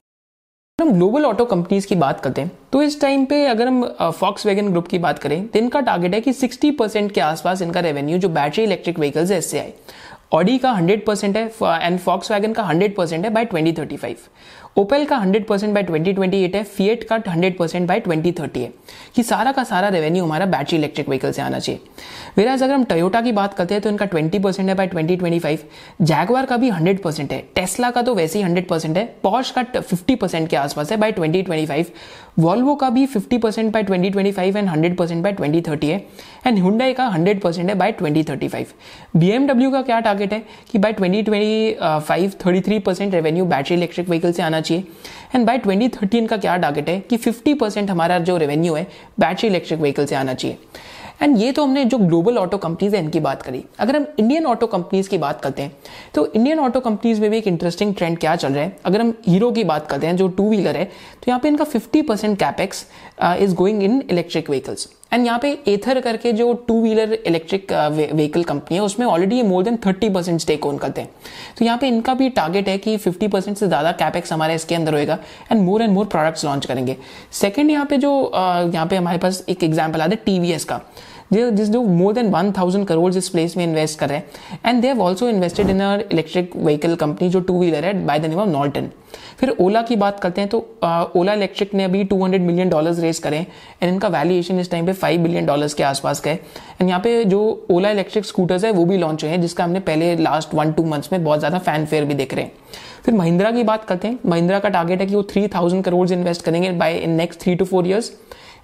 हम 0.80 0.92
ग्लोबल 0.92 1.26
ऑटो 1.26 1.46
कंपनीज़ 1.46 1.88
की 1.88 1.96
बात 1.96 2.20
करते 2.20 2.42
हैं 2.42 2.52
तो 2.72 2.82
इस 2.82 3.00
टाइम 3.02 3.24
पे 3.26 3.46
अगर 3.46 3.68
हम 3.68 4.12
फॉक्स 4.12 4.46
वैगन 4.46 4.68
ग्रुप 4.70 4.88
की 4.88 4.98
बात 5.00 5.20
करें 5.20 5.48
तो 5.48 5.60
इनका 5.60 5.80
टारगेट 5.80 6.14
है 6.14 6.20
कि 6.22 6.34
60 6.34 6.72
परसेंट 6.80 7.12
के 7.12 7.22
आसपास 7.22 7.62
इनका 7.62 7.80
रेवेन्यू 7.80 8.18
जो 8.18 8.30
बैटरी 8.30 8.64
इलेक्ट्रिक 8.64 9.00
व्हीकल्स 9.00 9.32
है, 9.32 9.38
इससे 9.38 9.60
आए। 9.60 9.74
ऑडी 10.34 10.58
का 10.58 10.74
100 10.74 11.06
परसेंट 11.06 11.38
है 11.38 11.46
एंड 11.64 12.00
फॉक्स 12.00 12.32
वैगन 12.32 12.54
का 12.54 12.64
100 12.64 12.96
परसेंट 12.96 13.26
है 13.26 13.30
बाय 13.32 13.46
2035 13.46 14.28
ओपेल 14.78 15.06
का 15.06 15.18
100 15.18 15.44
परसेंट 15.44 15.74
बाय 15.74 15.84
2028 15.84 16.56
है 16.56 16.64
फीएट 16.64 17.04
का 17.04 17.18
100 17.18 17.58
परसेंट 17.60 17.88
बाय 17.88 18.00
2030 18.00 18.58
है। 18.58 18.72
कि 19.16 19.24
सारा 19.24 19.52
का 19.52 19.64
सारा 19.64 19.88
रेवेन्यू 19.88 20.24
हमारा 20.24 20.46
बैटरी 20.46 20.78
इलेक्ट्रिक 20.78 21.08
व्हीकल 21.10 21.32
से 21.32 21.42
आना 21.42 21.60
चाहिए। 21.60 21.82
वेराज 22.38 22.64
अगर 22.64 22.74
हम 22.74 22.84
टोयोटा 22.84 23.22
की 23.22 23.32
बात 23.32 23.54
करते 23.54 23.74
हैं 23.74 23.82
तो 23.84 23.90
इनका 23.90 24.06
20 24.06 24.44
परसेंट 24.44 24.70
है 24.70 24.76
बाय 24.76 24.88
2025 24.88 25.64
जैगवार 26.02 26.46
का 26.46 26.58
भी 26.58 26.70
100 26.72 27.02
परसेंट 27.04 27.32
है। 27.32 27.40
टेस्ला 27.56 27.90
का 27.92 28.02
तो 28.02 28.16
वैसे 28.16 28.40
ही 28.40 28.46
100 28.46 28.68
परसेंट 28.70 28.98
है। 28.98 29.06
पॉश 29.24 29.52
का 29.52 29.64
50 29.74 30.16
परसेंट 30.16 30.50
के 30.50 30.56
आसपास 30.56 30.92
है 30.92 30.98
बाय 30.98 31.12
2025 31.12 31.92
वॉल्वो 32.40 32.74
का 32.76 32.90
भी 32.90 33.06
50 33.08 33.42
percent 33.42 33.72
by 33.74 33.84
2025 33.84 34.56
and 34.56 34.70
100 34.70 34.98
percent 34.98 35.24
by 35.24 35.34
2030 35.34 35.84
है। 35.84 35.98
एंड 36.48 36.60
हुडाई 36.60 36.94
का 36.94 37.08
100 37.12 37.42
परसेंट 37.42 37.70
है 37.70 37.76
बाय 37.76 37.92
2035 38.02 38.74
बीएमडब्ल्यू 39.16 39.72
का 39.72 39.82
क्या 39.82 40.00
टारगेट 40.00 40.34
है? 40.34 40.40
कि 40.72 40.78
by 40.78 40.94
2025 40.94 42.36
33 42.38 42.80
percent 42.80 43.14
revenue 43.14 43.46
battery 43.46 43.76
electric 43.76 44.10
vehicle 44.10 44.32
से 44.32 44.44
आना 44.44 44.62
चाहिए। 44.62 44.84
एंड 45.36 45.46
बाय 45.46 45.58
2013 45.58 46.28
का 46.28 46.38
क्या 46.38 46.58
टारगेट 46.58 46.90
है? 46.90 47.00
कि 47.00 47.18
50 47.18 47.60
परसेंट 47.60 47.90
हमारा 47.90 48.20
जो 48.20 48.38
रेवेन्यू 48.38 48.74
है 48.74 48.88
बैटरी 49.20 49.50
इलेक्ट्रिक 49.50 49.80
व्हीकल 49.80 50.06
से 50.06 50.16
आना 50.16 50.34
चाहिए। 50.34 50.58
एंड 51.20 51.38
ये 51.38 51.52
तो 51.52 51.64
हमने 51.64 51.84
जो 51.86 51.98
ग्लोबल 51.98 52.38
ऑटो 52.38 52.58
कंपनीज़ 52.58 52.96
है, 52.96 53.02
इनकी 53.04 53.20
बात 53.20 53.42
करी। 53.42 53.64
अगर 53.80 53.96
हम 53.96 54.06
इंडियन 54.20 54.46
ऑटो 54.46 54.68
कंपनीज़ 54.68 55.10
की 55.10 55.18
बात 55.18 55.42
करते 55.42 55.62
हैं 55.62 55.72
तो 56.16 56.26
इंडियन 56.28 56.60
ऑटो 56.60 56.80
कंपनीज़ 56.80 57.22
में 57.22 57.30
भी 57.32 57.38
एक 57.38 57.48
इंटरेस्टिंग 57.48 57.94
ट्रेंड 57.96 58.18
क्या 58.20 58.36
चल 58.36 58.54
रहा 58.54 58.64
है? 58.64 58.78
अगर 58.86 59.02
हम 59.02 59.14
हीरो 59.28 59.52
की 59.52 59.64
बात 59.64 59.88
करते 59.90 60.08
हैं, 60.08 60.16
जो 60.18 60.28
टू 60.28 60.50
व्हीलर 60.50 60.78
है 60.78 60.86
तो 60.86 61.24
यहाँ 61.28 61.40
पे 61.40 61.48
इनका 61.48 61.66
50 61.68 62.08
percent 62.08 62.38
capex 62.40 62.86
is 63.24 63.56
going 63.56 63.84
in 63.84 64.02
electric 64.02 64.50
vehicles 64.50 64.90
and 65.12 65.26
यहाँ 65.26 65.40
पे 65.40 65.52
एथर 65.68 66.00
करके 66.02 66.32
जो 66.34 66.52
two 66.68 66.82
wheeler 66.82 67.14
electric 67.16 67.72
vehicle 67.92 68.44
company 68.44 68.78
है 68.78 68.84
उसमें 68.84 69.06
already 69.08 69.42
more 69.44 69.64
than 69.64 69.78
thirty 69.86 70.10
percent 70.10 70.40
stake 70.42 70.66
own 70.66 70.78
करते 70.78 71.02
हैं। 71.02 71.10
तो 71.58 71.66
यहाँ 71.66 71.78
पे 71.78 71.88
इनका 71.88 72.14
भी 72.14 72.30
टारगेट 72.32 72.70
है 72.70 72.78
कि 72.78 72.96
फिफ्टी 72.98 73.28
परसेंट 73.28 73.58
से 73.58 73.68
ज़्यादा 73.68 73.92
कैपेक्स 73.94 74.34
हमारे 74.34 74.56
इसके 74.56 74.76
अंदर 74.76 74.94
होएगा 74.94 75.18
and 75.52 75.62
more 75.62 75.82
and 75.82 75.94
more 75.94 76.06
products 76.08 76.46
launch 76.46 76.66
करेंगे। 76.66 76.98
सेकेंड 77.34 77.72
यहाँ 77.72 77.86
पे 77.86 77.98
जो 77.98 78.10
uh, 78.26 78.74
यहाँ 78.74 78.88
पे 78.88 78.96
हमारे 78.96 79.18
पास 79.18 79.44
एक 79.50 79.64
एग्ज़ाम्पल 79.64 80.02
आता 80.02 80.10
है 80.10 80.22
टीवीएस 80.26 80.66
का। 80.66 80.82
जिस 81.34 81.70
जो 81.70 81.82
more 81.84 82.14
than 82.14 82.30
one 82.32 82.52
thousand 82.52 82.86
crore 82.88 83.14
इस 83.16 83.28
प्लेस 83.30 83.56
में 83.58 83.64
इन्वेस्ट 83.64 84.00
कर 84.00 84.10
रहे 84.10 84.18
हैं। 84.18 84.60
And 84.66 84.82
they 84.82 84.88
have 84.88 85.02
also 85.02 85.28
invested 85.30 85.70
in 85.70 85.80
uh 85.82 86.06
electric 86.12 86.56
vehicle 86.56 86.96
company 86.98 87.30
जो 87.30 87.40
टू 87.40 87.60
व्हीलर 87.60 87.86
है 87.86 88.06
बाय 88.06 88.20
द 88.20 88.26
नेम 88.26 88.40
ऑफ़ 88.40 88.50
नॉल्टन 88.50 88.90
फिर 89.40 89.50
ओला 89.60 89.82
की 89.82 89.96
बात 89.96 90.20
करते 90.20 90.42
हैं 90.42 90.50
तो 90.50 90.58
ओला 91.16 91.34
इलेक्ट्रिक 91.34 91.74
ने 91.74 91.84
अभी 91.84 92.04
200 92.06 92.40
मिलियन 92.40 92.70
डॉलर्स 92.70 93.00
रेस 93.00 93.20
करें 93.20 93.40
एंड 93.40 93.92
इनका 93.92 94.08
वैल्यूएशन 94.08 94.60
इस 94.60 94.72
टाइम 94.72 94.86
पे 94.86 94.94
5 94.96 95.18
बिलियन 95.18 95.46
डॉलर्स 95.46 95.74
के 95.74 95.84
आसपास 95.84 96.20
का 96.20 96.32
है। 96.32 96.40
एंड 96.82 96.90
यहाँ 96.90 97.00
पे 97.02 97.24
जो 97.26 97.42
ओला 97.72 97.90
इलेक्ट्रिक 97.90 98.26
स्कूटर्स 98.26 98.66
है, 98.66 98.72
वो 98.72 98.86
भी 98.86 98.98
लॉन्च 98.98 99.24
हुए 99.24 99.32
हैं, 99.32 99.42
जिसका 99.42 99.64
हमने 99.64 99.80
पहले 99.82 100.16
लास्ट 100.16 100.54
वन 100.54 100.72
टू 100.72 100.84
मंथ्स 100.86 101.12
में 101.14 101.24
बहुत 101.24 101.40
ज़्यादा 101.40 101.60
फ़ैन 101.60 101.86
फेयर 101.86 102.06
भी 102.06 102.14
देख 102.14 102.34
रहे 102.34 102.46
हैं। 102.46 102.52
फिर 103.06 103.14
महिंद्रा 103.14 103.52
की 103.52 103.64
बात 103.64 103.86
करते 103.86 104.08
हैं, 104.08 104.20
महिंद्रा 104.26 104.60
का 104.60 104.70
टारगेट 104.70 105.02
है 105.02 105.06
कि 105.08 105.16
वो 105.16 105.24
थ्री 105.24 105.48
थाउज़ेंड 105.48 105.84
करोड़ 105.84 106.12
इन्वेस्ट 106.12 106.42
करेंगे 106.42 106.72
by 106.74 106.98
in 106.98 107.12
next 107.12 107.42
three 107.42 107.56
to 107.56 107.66
four 107.66 107.88
years 107.88 108.12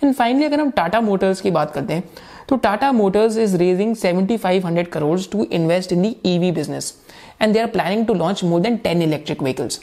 and 0.04 0.14
finally 0.14 0.46
अगर 0.46 0.60
हम 0.60 0.70
टाटा 0.72 1.02
मोटर्स 1.02 1.42
की 1.42 1.52
बात 1.52 1.72
करते 1.72 1.94
हैं 1.94 2.04
तो 2.50 2.56
Tata 2.56 2.92
Motors 2.92 3.38
is 3.38 3.56
raising 3.58 3.96
7500 3.96 4.88
crore 4.88 5.20
to 5.32 5.46
invest 5.52 5.94
in 5.94 6.02
the 6.02 6.16
EV 6.26 6.52
business 6.52 6.94
and 7.44 7.54
they 7.54 7.60
are 7.60 7.68
planning 7.68 8.06
to 8.06 8.14
launch 8.14 8.44
more 8.44 8.62
than 8.62 8.78
ten 8.78 9.02
electric 9.02 9.42
vehicles 9.44 9.80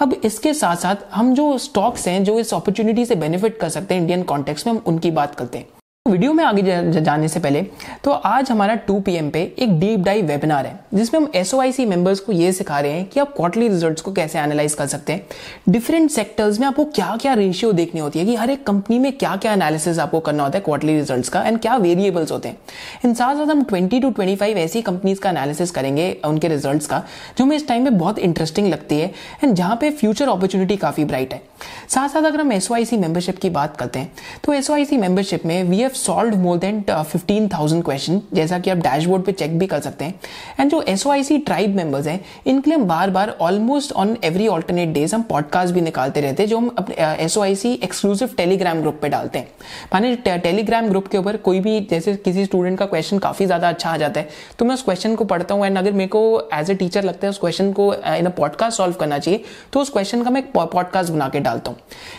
अब 0.00 0.12
इसके 0.24 0.52
साथ 0.54 0.76
साथ 0.76 0.96
हम 1.12 1.34
जो 1.34 1.56
स्टॉक्स 1.58 2.06
हैं, 2.08 2.22
जो 2.24 2.38
इस 2.40 2.54
अपॉर्चुनिटी 2.54 3.04
से 3.06 3.14
बेनिफिट 3.16 3.58
कर 3.60 3.68
सकते 3.68 3.94
हैं 3.94 4.00
इंडियन 4.00 4.22
कॉन्टेक्स 4.24 4.66
में, 4.66 4.72
हम 4.72 4.82
उनकी 4.86 5.10
बात 5.10 5.34
करते 5.34 5.58
हैं। 5.58 5.66
वीडियो 6.08 6.32
में 6.32 6.42
आगे 6.44 7.00
जाने 7.00 7.28
से 7.28 7.40
पहले 7.40 7.62
तो 8.04 8.10
आज 8.10 8.50
हमारा 8.50 8.76
2 8.86 9.00
पीएम 9.02 9.28
पे 9.30 9.40
एक 9.58 9.78
डीप 9.80 10.00
डाइव 10.00 10.26
वेबिनार 10.26 10.66
है, 10.66 10.78
जिसमें 10.94 11.20
हम 11.20 11.30
एसओआईसी 11.34 11.84
मेंबर्स 11.86 12.20
को 12.20 12.32
ये 12.32 12.52
सिखा 12.52 12.78
रहे 12.80 12.92
हैं 12.92 13.04
कि 13.08 13.20
आप 13.20 13.34
क्वार्टरली 13.36 13.68
रिजल्ट्स 13.68 14.02
को 14.02 14.12
कैसे 14.12 14.38
एनालाइज 14.38 14.74
कर 14.74 14.86
सकते 14.86 15.12
हैं। 15.12 15.26
डिफरेंट 15.68 16.10
सेक्टर्स 16.10 16.60
में 16.60 16.66
आपको 16.66 16.84
क्या 16.86 17.16
क्या 17.16 17.34
रेशियो 17.34 17.72
देखनी 17.72 18.00
होती 18.00 18.18
है 18.18 18.24
कि 18.26 18.34
हर 18.36 18.50
एक 18.50 18.66
कंपनी 18.66 18.98
में 18.98 19.12
क्या 19.14 19.34
क्या 19.36 19.52
एनालिसिस 19.52 19.98
आपको 19.98 20.20
करना 20.20 20.42
होता 20.42 20.58
है 20.58 20.64
क्वार्टरली 20.64 20.94
रिज़ल्ट 20.96 21.28
का 21.28 21.42
एंड 21.42 21.60
क्या 21.60 21.76
वेरिएबल्स 21.76 22.32
होते 22.32 22.48
हैं। 22.48 22.58
इन 23.04 23.14
साथ 23.14 23.36
साथ 23.36 23.46
हम 23.46 23.62
ट्वेंटी 23.64 24.00
टू 24.00 24.10
ट्वेंटी 24.10 24.52
ऐसी 24.54 24.82
कंपनीज़ 24.82 25.20
का 25.20 25.30
एनालिसिस 25.30 25.70
करेंगे, 25.70 26.10
उनके 26.26 26.48
रिज़ल्ट 26.48 26.86
का, 26.86 27.02
जो 27.38 27.44
हमें 27.44 27.56
इस 27.56 27.68
टाइम 27.68 27.84
में 27.84 27.98
बहुत 27.98 28.18
इंटरेस्टिंग 28.20 28.68
लगती 28.68 29.00
है 29.00 29.12
एंड 29.44 29.54
जहाँ 29.54 29.76
पे 29.76 29.90
फ्यूचर 29.92 30.28
अपॉर्चुनिटी 30.28 30.76
काफ़ी 30.78 31.04
ब्राइट 31.04 31.34
है। 31.34 31.42
साथ 31.88 32.08
साथ 32.08 32.22
अगर 32.22 32.40
हम 32.40 32.52
एस 32.52 32.68
मेंबरशिप 32.92 33.38
की 33.38 33.50
बात 33.50 33.76
करते 33.76 33.98
हैं 33.98 34.12
तो 34.44 34.52
एसवाईसी 34.52 34.96
मेंबरशिप 34.96 35.44
में 35.46 35.62
we 35.64 35.78
have 35.78 35.90
solve 35.90 36.36
more 36.38 36.58
than 36.58 36.82
fifteen 36.90 37.48
thousand 37.48 37.84
question 37.84 38.20
जैसा 38.34 38.58
कि 38.58 38.70
आप 38.70 38.76
डैशबोर्ड 38.78 39.24
पे 39.24 39.32
चेक 39.32 39.58
भी 39.58 39.66
कर 39.66 39.80
सकते 39.80 40.04
हैं। 40.04 40.14
एंड 40.60 40.70
जो 40.70 40.80
एसवाईसी 40.82 41.38
ट्राइब 41.38 41.76
मेंबर्स 41.76 42.06
हैं, 42.06 42.20
इनके 42.46 42.70
लिए 42.70 42.78
हम 42.78 42.84
बार 42.84 43.10
बार 43.10 43.36
almost 43.40 43.92
on 43.92 44.16
every 44.24 44.46
alternate 44.48 44.88
days 44.88 45.14
हम 45.14 45.22
पॉडकास्ट 45.22 45.74
भी 45.74 45.80
निकालते 45.80 46.20
रहते 46.20 46.42
हैं, 46.42 46.50
जो 46.50 46.58
हम 46.58 46.74
अपने 46.78 46.96
एस 47.24 47.36
एक्सक्लूसिव 47.66 48.34
टेलीग्राम 48.36 48.80
ग्रुप 48.80 48.98
पे 49.02 49.08
डालते 49.08 49.38
हैं। 49.38 49.48
माने 49.94 50.14
टेलीग्राम 50.26 50.88
ग्रुप 50.88 51.08
के 51.08 51.18
ऊपर 51.18 51.36
कोई 51.38 51.60
भी, 51.60 51.80
जैसे 51.90 52.14
किसी 52.16 52.44
स्टूडेंट 52.44 52.78
का 52.78 52.86
क्वेश्चन 52.86 53.18
काफ़ी 53.18 53.46
ज़्यादा 53.46 53.68
अच्छा 53.68 53.90
आ 53.90 53.96
जाता 53.96 54.20
है 54.20 54.28
तो 54.58 54.64
मैं 54.64 54.74
उस 54.74 54.82
क्वेश्चन 54.82 55.14
को 55.14 55.24
पढ़ता 55.24 55.54
हूँ 55.54 55.66
एंड 55.66 55.78
अगर 55.78 55.92
मेरे 55.92 56.08
को 56.08 56.48
एज 56.54 56.70
ए 56.70 56.74
टीचर 56.74 57.04
लगता 57.04 57.26
है 57.26 57.30
उस 57.30 57.38
क्वेश्चन 57.38 57.72
को 57.72 57.92
इन 57.94 58.26
अ 58.26 58.30
पॉडकास्ट 58.36 58.76
सॉल्व 58.76 58.94
करना 58.94 59.18
चाहिए 59.18 59.44
तो 59.72 59.80
उस 59.80 59.90
क्वेश्चन 59.90 60.22
का 60.22 60.30
मैं 60.30 60.42
एक 60.42 60.52
पॉडकास्ट 60.52 61.12
बना 61.12 61.28
के 61.28 61.40
डालता 61.48 61.70
हूँ। 61.70 61.78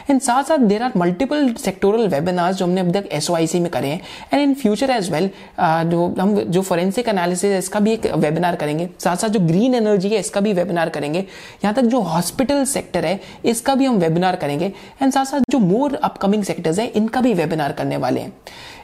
एंड 0.09 0.21
साथ 0.21 0.43
साथ 0.43 0.67
there 0.67 0.83
are 0.83 0.91
multiple 0.97 1.53
sectoral 1.55 2.07
webinars 2.09 2.57
जो 2.57 2.65
हमने 2.65 2.81
अब 2.81 2.91
तक 2.93 3.09
एस 3.11 3.29
में 3.55 3.69
करे 3.69 3.87
हैं। 3.87 4.01
And 4.33 4.41
in 4.41 4.53
future 4.55 4.89
as 4.89 5.11
well 5.11 5.29
जो 5.59 6.07
हम, 6.19 6.35
जो 6.37 6.61
फोरेंसिक 6.61 7.07
एनालिसिस 7.09 7.51
है, 7.51 7.57
इसका 7.59 7.79
भी 7.79 7.91
एक 7.91 8.05
वेबिनार 8.17 8.55
करेंगे। 8.55 8.89
साथ 8.99 9.15
साथ 9.15 9.29
जो 9.29 9.39
ग्रीन 9.41 9.75
एनर्जी 9.75 10.09
है, 10.09 10.19
इसका 10.19 10.41
भी 10.41 10.53
वेबिनार 10.53 10.89
करेंगे। 10.89 11.19
यहाँ 11.19 11.73
तक 11.73 11.81
जो 11.83 11.99
हॉस्पिटल 12.01 12.63
सेक्टर 12.65 13.05
है, 13.05 13.19
इसका 13.45 13.75
भी 13.75 13.85
हम 13.85 13.97
वेबिनार 13.97 14.35
करेंगे। 14.35 14.71
एंड 15.01 15.11
साथ 15.11 15.25
साथ 15.25 15.51
जो 15.51 15.59
मोर 15.59 15.95
अपकमिंग 15.95 16.43
सेक्टर्स 16.43 16.79
है, 16.79 16.87
इनका 16.87 17.21
भी 17.21 17.33
वेबिनार 17.33 17.71
करने 17.71 17.97
वाले 17.97 18.19
हैं। 18.19 18.33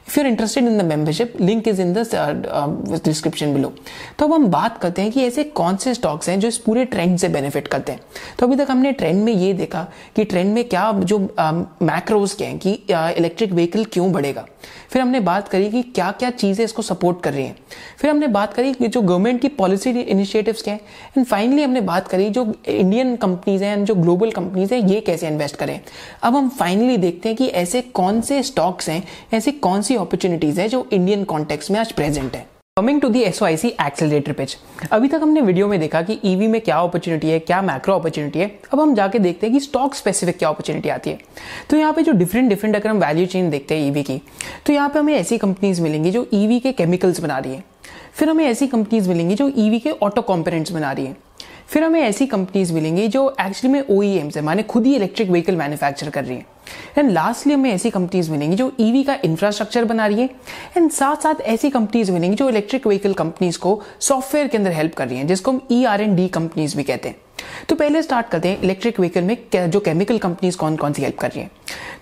If 0.07 0.19
in 0.19 0.25
interested 0.25 0.65
in 0.67 0.77
the 0.77 0.81
membership 0.81 1.33
link 1.41 1.67
is 1.67 1.81
in 1.81 1.93
the 1.93 3.01
description 3.05 3.53
below 3.53 3.73
तो 4.19 4.25
अब 4.25 4.33
हम 4.33 4.47
बात 4.47 4.77
करते 4.77 5.01
हैं 5.01 5.11
कि 5.11 5.23
ऐसे 5.25 5.43
कौन 5.43 5.77
से 5.77 5.93
स्टॉक्स 5.93 6.29
हैं 6.29 6.39
जो 6.39 6.47
इस 6.47 6.57
पूरे 6.57 6.85
ट्रेंड 6.85 7.17
से 7.19 7.29
बेनिफिट 7.29 7.67
करते 7.67 7.91
हैं। 7.91 8.01
तो 8.39 8.47
अभी 8.47 8.55
तक 8.55 8.71
हमने 8.71 8.91
ट्रेंड 8.91 9.23
में 9.23 9.33
ये 9.33 9.53
देखा 9.53 9.87
कि 10.15 10.23
ट्रेंड 10.23 10.53
में 10.53 10.63
क्या 10.69 10.91
जो 10.91 11.19
मैक्रोज 11.19 12.35
uh, 12.35 12.41
हैं 12.41 12.57
कि 12.57 12.71
इलेक्ट्रिक 13.17 13.49
uh, 13.49 13.55
व्हीकल 13.55 13.85
क्यों 13.85 14.11
बढ़ेगा। 14.11 14.45
फिर 14.89 15.01
हमने 15.01 15.19
बात 15.19 15.47
करी 15.47 15.69
कि 15.69 15.81
क्या 15.81 16.11
क्या 16.11 16.29
चीज़ें 16.29 16.65
इसको 16.65 16.81
सपोर्ट 16.81 17.21
कर 17.23 17.33
रही 17.33 17.45
हैं। 17.45 17.55
फिर 17.99 18.09
हमने 18.09 18.27
बात 18.29 18.53
करी 18.53 18.73
कि 18.73 18.87
जो 18.87 19.01
गवर्नमेंट 19.01 19.41
की 19.41 19.47
पॉलिसी 19.57 19.89
इनिशिएटिव्स 19.91 20.61
क्या 20.61 20.73
है 20.73 20.79
एंड 21.17 21.25
फाइनली 21.25 21.63
हमने 21.63 21.81
बात 21.81 22.07
करी 22.07 22.29
जो 22.29 22.45
इंडियन 22.67 23.15
कंपनीज़ 23.15 23.63
हैं 23.63 23.83
जो 23.85 23.95
ग्लोबल 23.95 24.31
कंपनीज़ 24.31 24.73
हैं, 24.73 24.81
ये 24.81 25.01
कैसे 25.01 25.27
इन्वेस्ट 25.27 25.55
करें। 25.55 25.79
अब 26.23 26.35
हम 26.35 26.49
फाइनली 26.49 26.97
देखते 26.97 27.29
हैं 27.29 27.37
कि 27.37 27.47
ऐसे 27.47 27.81
कौन 27.81 28.21
से 28.21 28.41
स्टॉक्स 28.43 28.89
हैं, 28.89 29.03
ऐसी 29.33 29.51
कौन 29.51 29.81
सी 29.81 29.95
अपॉर्चुनिटीज़ 29.95 30.61
हैं 30.61 30.67
जो 30.69 30.87
इंडियन 30.93 31.23
कॉन्टेक्स 31.25 31.71
में 31.71 31.79
आज 31.79 31.91
प्रेजेंट 31.91 32.35
है। 32.35 32.54
Coming 32.77 32.99
to 33.01 33.09
the 33.09 33.19
S 33.21 33.41
I 33.43 33.57
C 33.57 33.67
accelerator 33.81 34.31
pitch 34.31 34.55
अभी 34.91 35.07
तक 35.07 35.19
हमने 35.21 35.41
वीडियो 35.41 35.67
में 35.67 35.79
देखा 35.79 36.01
कि 36.01 36.19
ईवी 36.25 36.45
e 36.45 36.49
में 36.49 36.59
क्या 36.61 36.77
अपॉर्चुनिटी 36.77 37.27
है, 37.27 37.37
क्या 37.39 37.61
मैक्रो 37.61 37.93
अपॉर्चुनिटी 37.95 38.39
है। 38.39 38.47
अब 38.73 38.79
हम 38.79 38.95
जाके 38.95 39.19
देखते 39.19 39.47
हैं 39.47 39.53
कि 39.53 39.59
स्टॉक 39.59 39.95
स्पेसिफिक 39.95 40.37
क्या 40.37 40.49
अपॉर्चुनिटी 40.49 40.89
आती 40.89 41.09
है। 41.09 41.19
तो 41.69 41.77
यहाँ 41.77 41.93
पे 41.93 42.01
जो 42.01 42.11
डिफरेंट 42.13 42.49
डिफरेंट 42.49 42.75
अगर 42.75 42.89
हम 42.89 42.97
वैल्यू 42.99 43.25
चेन 43.25 43.49
देखते 43.49 43.77
हैं 43.77 43.87
ईवी 43.87 44.03
e 44.03 44.05
की 44.05 44.21
तो 44.65 44.73
यहाँ 44.73 44.89
पे 44.89 44.99
हमें 44.99 45.13
ऐसी 45.13 45.37
कंपनीज़ 45.37 45.81
मिलेंगी 45.81 46.11
जो 46.11 46.27
ईवी 46.33 46.59
e 46.59 46.61
के 46.63 46.71
केमिकल्स 46.73 47.19
बना 47.19 47.37
रही 47.37 47.53
है। 47.53 47.63
फिर 48.13 48.29
हमें 48.29 48.45
ऐसी 48.45 48.67
कंपनीज़ 48.67 49.09
मिलेंगी 49.09 49.35
जो 49.35 49.51
ईवी 49.57 49.79
के 49.79 49.91
ऑटो 50.01 50.21
कॉम्पोनेंट्स 50.23 50.71
बना 50.71 50.91
रही 50.91 51.05
है। 51.05 51.15
फिर 51.69 51.83
हमें 51.83 51.99
ऐसी 52.01 52.25
कंपनीज़ 52.27 52.73
मिलेंगी 52.73 53.07
जो 53.07 53.29
एक्चुअली 53.41 53.71
में 53.73 53.83
ओ 53.89 54.01
है, 54.01 54.41
माने 54.41 54.63
खुद 54.63 54.85
ही 54.85 54.95
इलेक्ट्रिक 54.95 55.29
व्हीकल 55.29 55.55
मैन्युफैक्चर 55.55 56.09
कर 56.09 56.23
रही 56.25 56.37
है। 56.37 56.45
एंड 56.97 57.11
लास्टली 57.11 57.53
हमें 57.53 57.71
ऐसी 57.71 57.89
कंपनीज़ 57.89 58.31
मिलेंगी 58.31 58.55
जो 58.55 58.71
ईवी 58.79 59.03
का 59.03 59.17
इंफ्रास्ट्रक्चर 59.25 59.85
बना 59.85 60.05
रही 60.07 60.21
है। 60.21 60.29
एंड 60.77 60.89
साथ 60.91 61.23
साथ 61.23 61.41
ऐसी 61.43 61.69
कंपनीज़ 61.69 62.11
मिलेंगी 62.11 62.35
जो 62.35 62.49
इलेक्ट्रिक 62.49 62.87
व्हीकल 62.87 63.13
कंपनीज़ 63.13 63.59
को 63.59 63.81
सॉफ्टवेयर 63.99 64.47
के 64.47 64.57
अंदर 64.57 64.71
हेल्प 64.71 64.93
कर 64.93 65.07
रही 65.07 65.17
हैं, 65.17 65.27
जिसको 65.27 65.51
हम 65.51 65.61
E 65.71 65.83
R 65.85 66.01
and 66.01 66.15
D 66.17 66.27
companies 66.29 66.77
भी 66.77 66.83
कहते 66.83 67.09
हैं। 67.09 67.17
तो 67.69 67.75
पहले 67.75 68.01
स्टार्ट 68.01 68.29
करते 68.29 68.49
हैं 68.49 68.61
इलेक्ट्रिक 68.61 68.99
व्हीकल 68.99 69.21
में 69.21 69.37
जो 69.53 69.79
केमिकल 69.79 70.17
कंपनीज़ 70.17 70.57
कौन 70.57 70.75
कौन 70.75 70.93
सी 70.93 71.01
हेल्प 71.01 71.17
कर 71.19 71.31
रही 71.31 71.41
हैं। 71.41 71.51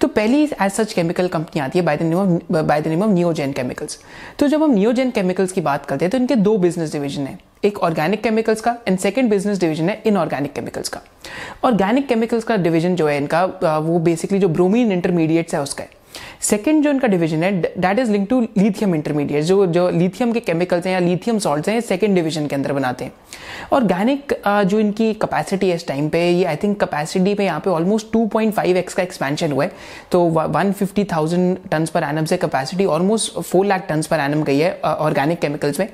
तो 0.02 0.08
पहली 0.10 0.44
एज 0.44 0.72
सच 0.72 0.94
केमिकल 0.94 1.28
कंपनी 1.28 1.62
आती 1.62 1.80
है 1.80 1.86
by 1.86 1.98
the 1.98 2.02
name 2.02 2.20
of 2.20 2.62
by 2.62 2.82
the 2.82 2.88
name 2.88 3.04
of 3.04 3.12
Neogen 3.12 3.52
Chemicals 3.54 4.00
तो 4.40 4.48
जब 4.48 4.64
हम 4.64 4.74
नियोजेन 4.74 5.12
केमिकल्स 5.12 5.52
की 5.52 5.62
बात 5.62 5.86
करते 5.86 6.06
हैं 6.06 6.12
तो 6.12 6.18
इनके 6.18 6.36
दो 6.38 6.58
बिज़नेस 6.58 6.92
डिवीज़न 6.92 7.28
है। 7.28 7.38
एक 7.66 7.78
ऑर्गेनिक 7.80 8.24
केमिकल्स 8.24 8.62
का 8.62 8.76
एंड 8.88 8.98
सेकेंड 9.00 9.30
बिज़नेस 9.30 9.60
डिवीज़न 9.60 9.90
है 9.90 10.02
इनऑर्गेनिक 10.06 10.54
केमिकल्स 10.54 10.90
का. 10.90 11.02
ऑर्गेनिक 11.64 12.08
केमिकल्स 12.08 12.44
का 12.44 12.56
डिवीज़न 12.58 12.96
जो 12.96 13.08
है 13.08 13.18
इनका 13.18 13.46
वो 13.80 14.00
बेसिकली 14.00 14.40
जो 14.40 14.50
ब्रोमीन 14.50 14.92
इंटरमीडिएट्स 14.92 15.56
है 15.56 15.62
उसका 15.62 15.84
है। 15.84 15.90
सेकेंड 16.44 16.84
जो 16.84 16.90
इनका 16.90 17.08
डिवीज़न 17.08 17.44
है 17.44 17.52
that 17.62 18.00
is 18.00 18.12
link 18.12 18.28
to 18.30 18.40
lithium 18.42 18.96
intermediate 18.96 19.44
जो 19.44 19.66
जो 19.68 19.90
लिथियम 19.90 20.32
के 20.34 20.40
केमिकल्स 20.40 20.86
हैं 20.86 20.94
या 20.94 21.00
लिथियम 21.00 21.40
सॉल्ट्स 21.40 21.70
हैं 21.70 21.80
सेकेंड 21.82 22.16
डिवीज़न 22.16 22.48
के 22.48 22.56
अंदर 22.56 22.74
बनाते 22.74 23.06
हैं। 23.06 23.12
ऑर्गेनिक 23.74 24.34
जो 24.68 24.80
इनकी 24.80 25.14
कैपेसिटी 25.16 25.70
है 25.70 25.76
इस 25.76 25.88
टाइम 25.88 26.10
पे 26.10 26.20
ये 26.30 26.44
आई 26.46 26.56
थिंक 26.64 26.80
कैपेसिटी 26.80 27.34
पे 27.36 27.46
यहाँ 27.46 27.60
पे 27.60 27.70
ऑलमोस्ट 27.70 28.08
2.5 28.14 28.76
एक्स 28.78 28.94
का 28.94 29.04
एक्सपेंशन 29.04 29.52
हुआ 29.52 29.64
है। 29.64 29.72
तो 30.12 30.26
150,000 30.30 31.58
टन 31.72 31.86
पर 31.94 32.04
एनम 32.04 32.26
से 32.26 32.38
capacity 32.38 32.86
almost 32.88 33.40
four 33.40 33.66
lakh 33.66 33.86
ton 33.90 34.02
पर 34.12 34.20
एनम 34.20 34.44
गई 34.44 34.60
है 34.60 34.74
ऑर्गेनिक 34.84 35.40
केमिकल्स 35.40 35.80
में। 35.80 35.88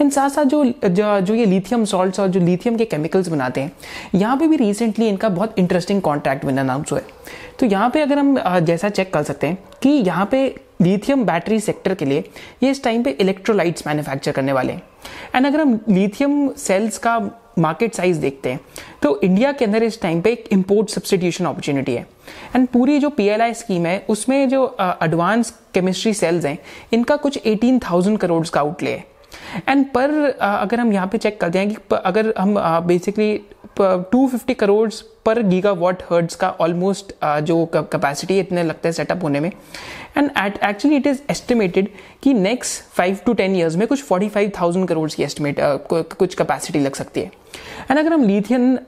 एंड 0.00 0.10
साथ 0.12 0.28
साथ 0.30 0.44
जो 0.44 0.64
जो, 0.84 1.34
ये 1.34 1.44
लिथियम 1.46 1.84
सॉल्ट्स 1.84 2.20
और 2.20 2.28
जो 2.28 2.40
लिथियम 2.40 2.76
के 2.76 2.84
केमिकल्स 2.84 3.28
बनाते 3.28 3.60
हैं 3.60 3.72
यहाँ 4.14 4.36
पे 4.36 4.46
भी 4.48 4.56
रिसेंटली 4.56 5.08
इनका 5.08 5.28
बहुत 5.30 5.58
इंटरेस्टिंग 5.58 6.02
कॉन्ट्रैक्ट 6.02 6.44
विन 6.44 6.58
अनाउंस 6.58 6.92
हुआ 6.92 7.00
है। 7.00 7.16
तो 7.58 7.66
यहाँ 7.66 7.90
पे 7.90 8.00
अगर 8.00 8.18
हम 8.18 8.38
जैसा 8.60 8.88
चेक 8.88 9.12
कर 9.12 9.22
सकते 9.22 9.46
हैं 9.46 9.58
कि 9.82 9.88
यहाँ 9.88 10.26
पे 10.30 10.44
लिथियम 10.82 11.24
बैटरी 11.24 11.58
सेक्टर 11.60 11.94
के 11.94 12.04
लिए 12.04 12.24
ये 12.62 12.70
इस 12.70 12.82
टाइम 12.84 13.02
पे 13.02 13.10
इलेक्ट्रोलाइट्स 13.10 13.86
मैन्युफैक्चर 13.86 14.32
करने 14.32 14.52
वाले 14.52 14.72
हैं। 14.72 14.82
एंड 15.34 15.46
अगर 15.46 15.60
हम 15.60 15.78
लिथियम 15.88 16.48
सेल्स 16.58 16.98
का 16.98 17.18
मार्केट 17.58 17.94
साइज़ 17.94 18.20
देखते 18.20 18.50
हैं 18.50 18.60
तो 19.02 19.20
इंडिया 19.24 19.52
के 19.52 19.64
अंदर 19.64 19.82
इस 19.82 20.00
टाइम 20.02 20.20
पे 20.20 20.32
एक 20.32 20.44
इम्पोर्ट 20.52 20.90
सब्सटीट्यूशन 20.90 21.44
अपॉर्चुनिटी 21.44 21.94
है। 21.94 22.06
एंड 22.56 22.66
पूरी 22.68 22.98
जो 22.98 23.10
पीएलआई 23.10 23.54
स्कीम 23.54 23.86
है 23.86 24.04
उसमें 24.08 24.48
जो 24.48 24.64
एडवांस 24.80 25.50
केमिस्ट्री 25.74 26.12
सेल्स 26.14 26.44
हैं 26.44 26.58
इनका 26.92 27.16
कुछ 27.16 27.38
18,000 27.38 28.16
करोड़ 28.16 28.46
का 28.48 28.60
आउटले 28.60 28.90
है। 28.90 29.04
एंड 29.68 29.84
पर 29.92 30.10
अगर 30.40 30.80
हम 30.80 30.92
यहाँ 30.92 31.06
पे 31.06 31.18
चेक 31.18 31.40
करते 31.40 31.58
हैं 31.58 31.68
कि 31.68 31.96
अगर 31.96 32.32
हम 32.38 32.54
बेसिकली 32.86 33.40
250 33.80 34.54
करोड़ 34.54 34.90
पर 35.26 35.40
गीगा 35.42 35.70
वॉट 35.72 36.02
हर्ट्स 36.10 36.34
का 36.34 36.48
ऑलमोस्ट 36.60 37.12
जो 37.42 37.64
कैपेसिटी 37.74 38.38
इतने 38.40 38.62
लगते 38.62 38.88
हैं 38.88 38.92
सेटअप 38.94 39.22
होने 39.22 39.40
में। 39.40 39.50
And 40.16 40.30
at 40.38 40.58
actually 40.64 40.96
it 40.96 41.06
is 41.06 41.20
estimated 41.30 41.88
कि 42.22 42.32
next 42.34 42.82
five 42.94 43.18
to 43.26 43.32
ten 43.32 43.56
years 43.56 43.76
में 43.76 43.86
कुछ 43.88 44.02
फोर्टी 44.04 44.28
फाइव 44.28 44.52
थाउज़ेंड 44.60 44.88
करोड़ 44.88 45.10
की 45.10 45.22
एस्टिमेट 45.22 45.56
कुछ 45.90 46.34
कैपेसिटी 46.34 46.80
लग 46.80 46.94
सकती 46.94 47.20
है। 47.20 47.30
एंड 47.90 47.98
अगर 47.98 48.12
हम 48.12 48.24
लिथियम 48.24 48.78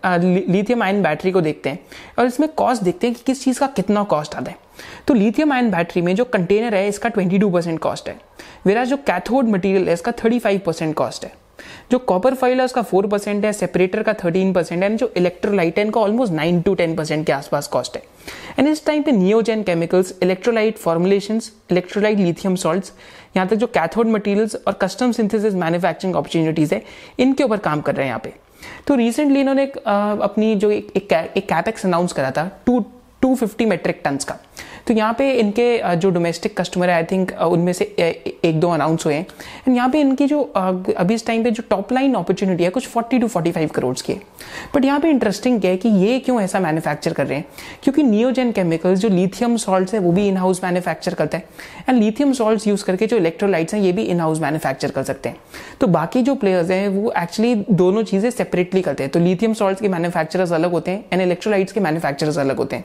लिथियम 0.49 0.83
आयन 0.83 1.03
बैटरी 1.03 1.31
को 1.33 1.41
देखते 1.41 1.71
हैं, 1.71 1.79
और 2.19 2.27
इसमें 2.27 2.49
कॉस्ट 2.49 2.83
देखते 2.83 3.07
हैं 3.07 3.17
कि 3.17 3.23
किस 3.27 3.45
चीज़ 3.45 3.61
का 3.61 3.67
कितना 3.69 4.03
कॉस्ट 4.05 4.35
आता 4.35 4.51
है 4.51 4.57
तो 5.07 5.15
लिथियम 5.15 5.53
आयन 5.53 5.71
बैटरी 5.71 6.03
में 6.03 6.15
जो 6.17 6.25
कंटेनर 6.27 6.75
है, 6.75 6.89
इसका 6.89 7.11
22 7.11 7.53
परसेंट 7.53 7.79
कॉस्ट 7.79 8.09
है। 8.09 8.19
वेरा 8.67 8.85
जो 8.85 8.97
कैथोड 8.99 9.49
मटेरियल 9.49 9.89
है, 9.89 9.95
इसका 9.95 10.13
35 10.15 10.59
परसेंट 10.59 10.95
कॉस्ट 10.95 11.25
है। 11.25 11.33
जो 11.91 11.99
कॉपर 11.99 12.35
फ़ाइल 12.35 12.59
है 12.59 12.65
उसका 12.65 12.83
फोर 12.83 13.07
परसेंट 13.07 13.45
है 13.45 13.53
सेपरेटर 13.53 14.03
का 14.03 14.13
थर्टीन 14.15 14.53
परसेंट 14.53 14.83
है 14.83 14.97
जो 14.97 15.13
इलेक्ट्रोलाइट 15.17 15.79
है 15.79 15.85
इनका 15.85 16.01
almost 16.01 16.33
nine 16.33 16.61
to 16.63 16.75
ten 16.75 16.95
percent 16.97 17.27
के 17.27 17.33
आसपास 17.33 17.69
कॉस्ट 17.69 17.97
है। 17.97 18.03
एंड 18.59 18.69
इस 18.69 18.85
टाइम 18.87 19.03
पे 19.03 19.13
Neogen 19.13 19.63
chemicals 19.63 20.15
electrolyte 20.23 20.79
formulation 20.79 21.41
electrolyte 21.71 22.19
lithium 22.19 22.55
salt 22.57 22.93
यहाँ 23.37 23.49
तक 23.49 23.57
जो 23.57 23.67
कैथोड 23.69 24.07
मटीरियल्स 24.09 24.57
और 24.67 24.79
कस्टम 24.83 25.13
सिंथेसिस 25.13 25.55
मैन्युफैक्चरिंग 25.55 26.15
अपॉर्चुनिटीज़ 26.17 26.75
है 26.75 26.83
इनके 27.19 27.45
ऊपर 27.45 27.57
काम 27.59 27.81
कर 27.81 27.95
रहे 27.95 28.07
हैं 28.07 28.11
यहाँ 28.11 28.21
पे। 28.25 28.33
तो 28.87 28.95
रिसेंटली 28.95 29.41
इन्होंने 29.41 29.65
अपनी 29.65 30.55
जो 30.55 30.71
एक, 30.71 30.93
कैपेक्स 30.99 31.87
अनाउंस 31.87 32.13
करा 32.13 32.31
था 32.31 32.51
टू 32.67 32.85
250 33.23 33.67
मेट्रिक 33.67 34.01
टन्स 34.05 34.25
का। 34.25 34.37
तो 34.91 34.95
यहाँ 34.95 35.13
पे 35.15 35.31
इनके 35.33 35.97
जो 35.97 36.09
डोमेस्टिक 36.11 36.57
कस्टमर 36.59 36.91
है 36.91 36.95
आई 36.95 37.05
थिंक 37.11 37.33
उनमें 37.43 37.73
से 37.73 37.85
एक 38.45 38.59
दो 38.61 38.69
अनाउंस 38.71 39.05
हुए 39.07 39.15
हैं। 39.15 39.75
यहाँ 39.75 39.89
पे 39.91 40.01
इनकी 40.01 40.27
जो 40.27 40.41
अभी 40.57 41.15
इस 41.15 41.27
टाइम 41.27 41.45
पे 41.45 41.51
जो 41.51 41.63
टॉप 41.71 41.93
लाइन 41.93 42.15
अपॉर्चुनिटी 42.15 42.65
है, 42.65 42.71
कुछ 42.71 42.87
40 42.87 43.21
टू 43.21 43.29
45 43.29 43.71
करोड़ 43.71 43.95
की 43.97 44.15
बट 44.75 44.85
यहाँ 44.85 45.01
पे 45.01 45.11
इंटरेस्टिंग 45.11 45.65
है 45.65 45.77
कि 45.77 45.89
ये 45.89 46.19
क्यों 46.21 46.41
ऐसा 46.41 46.61
मैन्युफैक्चर 46.61 47.13
कर 47.13 47.27
रहे 47.27 47.39
हैं? 47.39 47.45
क्योंकि 47.83 48.03
नियोजेन 48.03 48.51
केमिकल्स 48.53 48.99
जो 48.99 49.09
लिथियम 49.09 49.57
सॉल्ट 49.57 49.93
है, 49.95 49.99
वो 50.01 50.13
भी 50.13 50.27
इन 50.29 50.37
हाउस 50.37 50.63
मैन्युफैक्चर 50.65 51.15
करते 51.15 51.37
हैं। 51.37 51.45
एंड 51.89 52.03
लिथियम 52.03 52.33
सॉल्ट 52.33 52.67
यूज़ 52.67 52.85
करके 52.85 53.07
जो 53.07 53.17
इलेक्ट्रोलाइट्स 53.17 53.75
हैं, 53.75 53.81
ये 53.83 53.93
भी 53.93 54.03
इन 54.05 54.21
हाउस 54.21 54.41
मैन्युफैक्चर 54.41 54.91
कर 54.91 55.03
सकते 55.03 55.29
हैं। 55.29 55.37
तो 55.81 55.87
बाकी 55.89 56.23
जो 56.23 56.35
प्लेयर्स 56.35 56.71
हैं, 56.71 56.89
वो 56.89 57.13
एक्चुअली 57.19 57.55
दोनों 57.71 58.03
चीज़ें 58.03 58.31
सेपरेटली 58.31 58.83
करते 58.83 59.03
हैं। 59.03 59.13
तो 59.13 59.21
लिथियम 59.21 59.55
सॉल्ट 59.55 59.81
के 59.81 59.89
मैन्युफैक्चरर्स 59.89 60.53
अलग 60.53 60.71
होते 60.73 60.91
हैं 60.91 61.05
एंड 61.13 61.23
इलेक्ट्रोलाइट्स 61.23 61.73
के 61.73 61.81
मैन्युफैक्चरर्स 61.81 62.39
अलग 62.39 62.57
होते 62.57 62.77
हैं। 62.77 62.85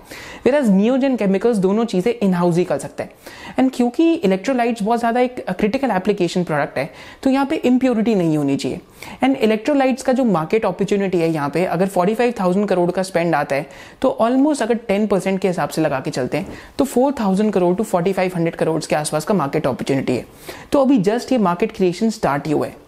केमिकल्स 1.17 1.57
दोनों 1.57 1.83
चीज़ें 1.95 2.13
इन 2.13 2.33
हाउस 2.33 2.57
ही 2.57 2.63
कर 2.65 2.77
सकते 2.79 3.03
हैं। 3.03 3.11
एंड 3.59 3.71
क्योंकि 3.73 4.13
इलेक्ट्रोलाइट्स 4.15 4.83
बहुत 4.83 4.99
ज़्यादा 4.99 5.19
एक 5.21 5.43
क्रिटिकल 5.49 5.91
एप्लीकेशन 5.91 6.43
प्रोडक्ट 6.43 6.77
है 6.77 6.89
तो 7.23 7.29
यहाँ 7.29 7.45
पे 7.45 7.55
इम्प्योरिटी 7.65 8.15
नहीं 8.15 8.37
होनी 8.37 8.55
चाहिए। 8.57 8.79
एंड 9.23 9.35
इलेक्ट्रोलाइट्स 9.37 10.03
का 10.03 10.13
जो 10.13 10.23
मार्केट 10.25 10.65
अपॉर्चुनिटी 10.65 11.17
है 11.17 11.29
यहाँ 11.29 11.49
पे 11.49 11.65
अगर 11.67 11.87
45,000 11.89 12.67
करोड़ 12.67 12.89
का 12.91 13.03
स्पेंड 13.03 13.35
आता 13.35 13.55
है 13.55 13.65
तो 14.01 14.09
ऑलमोस्ट 14.21 14.63
अगर 14.63 14.79
10 14.89 15.07
परसेंट 15.09 15.39
के 15.39 15.47
हिसाब 15.47 15.69
से 15.69 15.81
लगा 15.81 15.99
के 15.99 16.11
चलते 16.11 16.37
हैं 16.37 16.57
तो 16.79 16.85
4,000 16.87 17.51
करोड़ 17.53 17.75
टू 17.75 17.83
4,500 17.85 18.55
करोड़ 18.55 18.81
के 18.85 18.95
आसपास 18.95 19.25
का 19.25 19.33
मार्केट 19.33 19.67
अपॉर्चुनिटी 19.67 20.15
है। 20.15 20.25
तो 20.71 20.81
अभी 20.81 20.97
जस्ट 21.03 21.31
ये 21.31 21.37
मार्केट 21.39 21.75
क्रिएशन 21.75 22.09
स्टार्ट 22.11 22.47
ही 22.47 22.53
हुआ 22.53 22.67
है। 22.67 22.84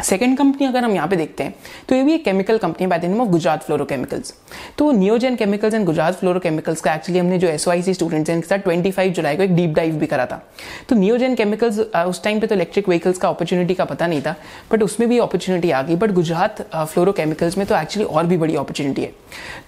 सेकेंड 0.00 0.36
कंपनी 0.38 0.66
अगर 0.66 0.84
हम 0.84 0.94
यहाँ 0.94 1.08
पे 1.08 1.16
देखते 1.16 1.44
हैं 1.44 1.54
तो 1.88 1.94
ये 1.94 2.02
भी 2.02 2.14
एक 2.14 2.24
केमिकल 2.24 2.58
कंपनी 2.58 2.84
है 2.84 2.88
by 2.88 2.98
the 2.98 3.04
name 3.04 3.20
of 3.20 3.28
Gujarat 3.28 3.62
fluorochemicals 3.62 4.32
तो 4.78 4.90
Neogen 4.92 5.36
chemicals 5.36 5.74
and 5.74 5.84
Gujarat 5.86 6.14
fluorochemicals 6.14 6.80
का 6.80 6.94
एक्चुअली 6.94 7.18
हमने 7.18 7.38
जो 7.38 7.48
एस 7.48 7.64
स्टूडेंट्स 7.88 8.30
हैं, 8.30 8.36
इनके 8.36 8.48
साथ 8.48 8.58
ट्वेंटी 8.58 8.90
फाइव 8.90 9.12
जुलाई 9.12 9.36
को 9.36 9.42
एक 9.42 9.54
डीप 9.56 9.74
डाइव 9.74 9.94
भी 9.94 10.06
करा 10.06 10.26
था। 10.26 10.42
तो 10.88 10.96
नियोजन 10.96 11.34
केमिकल्स 11.34 11.78
उस 11.78 12.22
टाइम 12.24 12.40
पे 12.40 12.46
तो 12.46 12.54
इलेक्ट्रिक 12.54 12.88
व्हीकल्स 12.88 13.18
का 13.18 13.28
अपॉर्चुनिटी 13.28 13.74
का 13.74 13.84
पता 13.86 14.06
नहीं 14.06 14.22
था 14.22 14.34
बट 14.72 14.82
उसमें 14.82 15.08
भी 15.08 15.18
अपॉर्चुनिटी 15.18 15.70
आ 15.70 15.82
गई 15.82 15.96
बट 15.96 16.12
गुजरात 16.12 16.62
फ्लोरोकेमिकल्स 16.74 17.58
में 17.58 17.66
तो 17.66 17.76
एक्चुअली 17.76 18.06
और 18.06 18.26
भी 18.26 18.36
बड़ी 18.36 18.54
अपॉर्चुनिटी 18.56 19.02
है। 19.02 19.12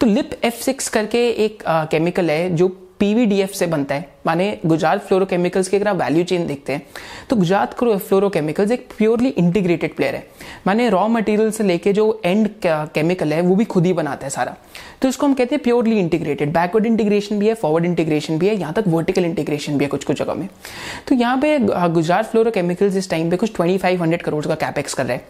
तो 0.00 0.06
लिप 0.06 0.30
एफ़ 0.44 0.62
सिक्स 0.62 0.88
करके 0.88 1.28
एक 1.44 1.62
केमिकल 1.66 2.30
है, 2.30 2.48
जो 2.50 2.68
पीवीडीएफ 3.00 3.52
से 3.52 3.66
बनता 3.66 3.94
है। 3.94 4.08
माने 4.24 4.58
गुजरात 4.66 5.00
फ्लोरोकेमिकल्स 5.00 5.68
की 5.68 5.76
अगर 5.76 5.88
आप 5.88 5.96
वैल्यू 5.96 6.24
चेन 6.24 6.46
देखते 6.46 6.72
हैं। 6.72 6.82
तो 7.30 7.36
गुजरात 7.36 7.74
फ्लोरोकेमिकल्स 7.74 8.70
एक 8.70 8.86
प्योरली 8.98 9.28
इंटीग्रेटेड 9.28 9.94
प्लेयर 9.96 10.14
है। 10.14 10.26
माने 10.66 10.88
रॉ 10.90 11.06
मटेरियल 11.08 11.50
से 11.50 11.64
लेके 11.64 11.92
जो 11.92 12.20
एंड 12.24 12.48
केमिकल 12.64 13.32
है, 13.32 13.40
वो 13.40 13.56
भी 13.56 13.64
खुद 13.64 13.86
ही 13.86 13.92
बनाता 13.92 14.26
है 14.26 14.30
सारा। 14.30 14.56
तो 15.02 15.08
इसको 15.08 15.26
हम 15.26 15.34
कहते 15.34 15.54
हैं 15.54 15.62
प्योरली 15.62 15.98
इंटीग्रेटेड 15.98 16.52
बैकवर्ड 16.52 16.86
इंटीग्रेशन 16.86 17.38
भी 17.38 17.48
है 17.48 17.54
फॉरवर्ड 17.54 17.84
इंटीग्रेशन 17.84 18.38
भी 18.38 18.48
है, 18.48 18.56
यहाँ 18.56 18.72
तक 18.72 18.84
वर्टिकल 18.88 19.24
इंटीग्रेशन 19.24 19.78
भी 19.78 19.84
है 19.84 19.88
कुछ 19.90 20.04
कुछ 20.04 20.18
जगह 20.18 20.34
में। 20.34 20.48
तो 21.08 21.14
यहाँ 21.14 21.38
पे 21.38 21.58
गुजरात 21.58 22.26
फ्लोरोकेमिकल्स 22.26 22.96
इस 22.96 23.10
टाइम 23.10 23.30
पे 23.30 23.36
कुछ 23.36 23.54
ट्वेंटी 23.56 23.78
फाइव 23.78 24.02
हंड्रेड 24.02 24.22
करोड़ 24.22 24.44
का 24.46 24.54
कैपेक्स 24.56 24.94
कर 24.94 25.06
रहे 25.06 25.16
हैं। 25.16 25.24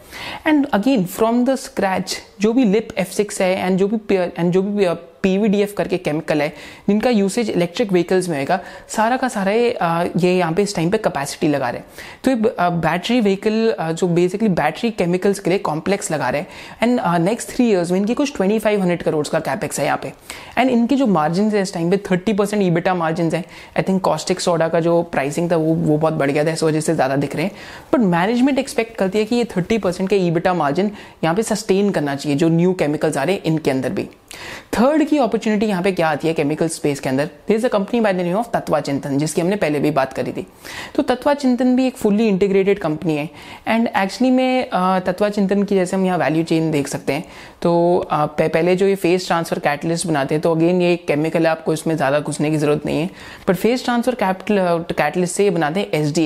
And 0.47 0.67
again 0.73 1.05
from 1.05 1.43
the 1.45 1.55
scratch 1.57 2.17
जो 2.41 2.53
भी 2.53 2.65
लिप 2.65 2.87
एफ़ 2.97 3.11
सिक्स 3.13 3.41
है 3.41 3.55
एंड 3.57 3.77
जो 3.79 3.87
भी 3.87 4.15
एंड 4.15 4.51
जो 4.51 4.61
भी 4.61 4.87
पीवीडीएफ 5.23 5.73
करके 5.77 5.97
केमिकल 5.97 6.41
है, 6.41 6.47
जिनका 6.87 7.09
यूसेज 7.09 7.49
इलेक्ट्रिक 7.49 7.91
व्हीकल्स 7.91 8.29
में 8.29 8.37
होगा 8.39 8.59
सारा 8.91 9.17
का 9.17 9.27
सारा 9.27 9.51
ये 9.51 10.35
यहाँ 10.37 10.51
पे 10.53 10.63
इस 10.63 10.75
टाइम 10.75 10.89
पे 10.89 10.97
कैपेसिटी 10.97 11.47
लगा 11.47 11.69
रहे 11.69 11.79
हैं। 11.79 11.87
तो 12.23 12.31
ये 12.31 12.69
बैटरी 12.79 13.19
व्हीकल 13.21 13.75
जो 13.91 14.07
बेसिकली 14.09 14.49
बैटरी 14.51 14.91
केमिकल्स 14.91 15.39
के 15.39 15.49
लिए 15.49 15.59
कॉम्प्लेक्स 15.61 16.11
लगा 16.11 16.29
रहे 16.29 16.41
हैं। 16.41 16.47
एंड 16.83 16.99
नेक्स्ट 17.21 17.49
थ्री 17.49 17.69
ईयर्स 17.69 17.91
में 17.91 17.99
इनकी 17.99 18.13
कुछ 18.13 18.35
ट्वेंटी 18.35 18.59
फाइव 18.59 18.81
हंड्रेड 18.81 19.03
करोड़ 19.03 19.27
का 19.27 19.39
कैपेक्स 19.41 19.79
है 19.79 19.85
यहाँ 19.85 19.99
पे। 20.03 20.11
एंड 20.57 20.69
इनकी 20.69 20.95
जो 20.95 21.07
मार्जिन 21.09 21.49
है 21.51 21.61
इस 21.61 21.73
टाइम 21.73 21.89
पे 21.91 21.97
थर्टी 22.11 22.33
परसेंट 22.33 22.63
ईबिटा 22.63 22.93
मार्जिन 22.95 23.31
है। 23.33 23.43
आई 23.77 23.83
थिंक 23.87 24.01
कॉस्टिक 24.03 24.39
सोडा 24.39 24.67
का 24.67 24.79
जो 24.79 25.01
प्राइसिंग 25.11 25.51
था 25.51 25.55
वो 25.57 25.73
वो 25.75 25.97
बहुत 25.97 26.13
बढ़ 26.13 26.31
गया 26.31 26.45
था, 26.45 26.51
इस 26.51 26.63
वजह 26.63 26.79
से 26.81 26.95
ज़्यादा 26.95 27.15
दिख 27.17 27.35
रहे 27.35 27.45
हैं। 27.45 27.51
बट 27.93 27.99
मैनेजमेंट 28.07 28.59
एक्सपेक्ट 28.59 28.97
करती 28.97 29.19
है 29.19 29.25
कि 29.25 29.35
ये 29.35 29.45
थर्टी 29.55 29.77
परसेंट 29.77 30.09
के 30.09 30.15
ईबिटा 30.17 30.53
मार्जिन 30.53 30.91
यहाँ 31.23 31.35
पे 31.35 31.43
सस्टेन 31.43 31.91
करना 31.91 32.15
चाहिए, 32.15 32.37
जो 32.37 32.49
न्यू 32.49 32.73
केमिकल्स 32.73 33.17
आ 33.17 33.23
रहे 33.23 33.35
हैं 33.35 33.43
इनके 33.43 33.71
अंदर 33.71 33.89
भी। 33.91 34.09
थर्ड 34.73 35.03
की 35.07 35.17
अपॉर्चुनिटी 35.17 35.65
यहाँ 35.65 35.83
पे 35.83 35.91
क्या 35.91 36.09
आती 36.09 36.27
है 36.27 36.33
केमिकल 36.33 36.67
स्पेस 36.69 36.99
के 36.99 37.09
अंदर? 37.09 37.29
This 37.47 37.65
a 37.65 37.67
company 37.69 37.99
by 38.01 38.13
the 38.13 38.17
name 38.17 38.37
of 38.37 38.49
Tatva 38.53 38.79
Chintan 38.81 39.17
जिसकी 39.17 39.41
हमने 39.41 39.55
पहले 39.57 39.79
भी 39.79 39.91
बात 39.91 40.13
करी 40.13 40.31
थी। 40.31 40.45
तो 40.95 41.03
तत्वा 41.03 41.33
चिंतन 41.35 41.75
भी 41.75 41.87
एक 41.87 41.97
फुल्ली 41.97 42.27
इंटीग्रेटेड 42.27 42.79
कंपनी 42.79 43.15
है। 43.17 43.29
एंड 43.67 43.87
एक्चुअली 43.87 44.31
में 44.31 44.69
तत्वा 45.05 45.29
चिंतन 45.29 45.63
की 45.63 45.75
जैसे 45.75 45.95
हम 45.95 46.05
यहाँ 46.05 46.17
वैल्यू 46.17 46.43
चेन 46.43 46.71
देख 46.71 46.87
सकते 46.87 47.13
हैं 47.13 47.23
तो 47.61 47.71
पहले 48.11 48.75
जो 48.75 48.87
ये 48.87 48.95
फेस 48.97 49.27
ट्रांसफ़र 49.27 49.59
कैटलिस्ट 49.61 50.07
बनाते 50.07 50.35
हैं 50.35 50.41
तो 50.41 50.55
अगेन 50.55 50.81
ये 50.81 50.93
एक 50.93 51.05
केमिकल 51.07 51.45
है, 51.45 51.51
आपको 51.51 51.73
इसमें 51.73 51.95
ज़्यादा 51.95 52.19
घुसने 52.19 52.51
की 52.51 52.57
ज़रूरत 52.57 52.85
नहीं 52.85 52.99
है। 52.99 53.09
बट 53.47 53.55
फेस 53.55 53.83
ट्रांसफ़र 53.85 54.17
कैटलिस्ट 54.93 55.35
से 55.35 55.43
ये 55.43 55.49
बनाते 55.51 55.79
हैं 55.79 55.91
एस 55.93 56.17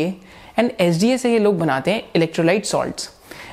एंड 0.57 0.71
एस 0.71 1.21
से 1.21 1.31
ये 1.31 1.39
लोग 1.39 1.59
बनाते 1.59 1.91
हैं 1.91 2.03
electrolyte 2.15 2.65
salts 2.65 3.09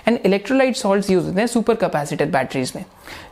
and 0.09 0.19
electrolyte 0.27 0.77
salt 0.77 1.11
use 1.11 1.27
होते 1.27 1.41
हैं 1.41 1.47
सुपर 1.47 1.75
कैपेसिटर 1.77 2.27
बैटरीज 2.29 2.73
में। 2.77 2.85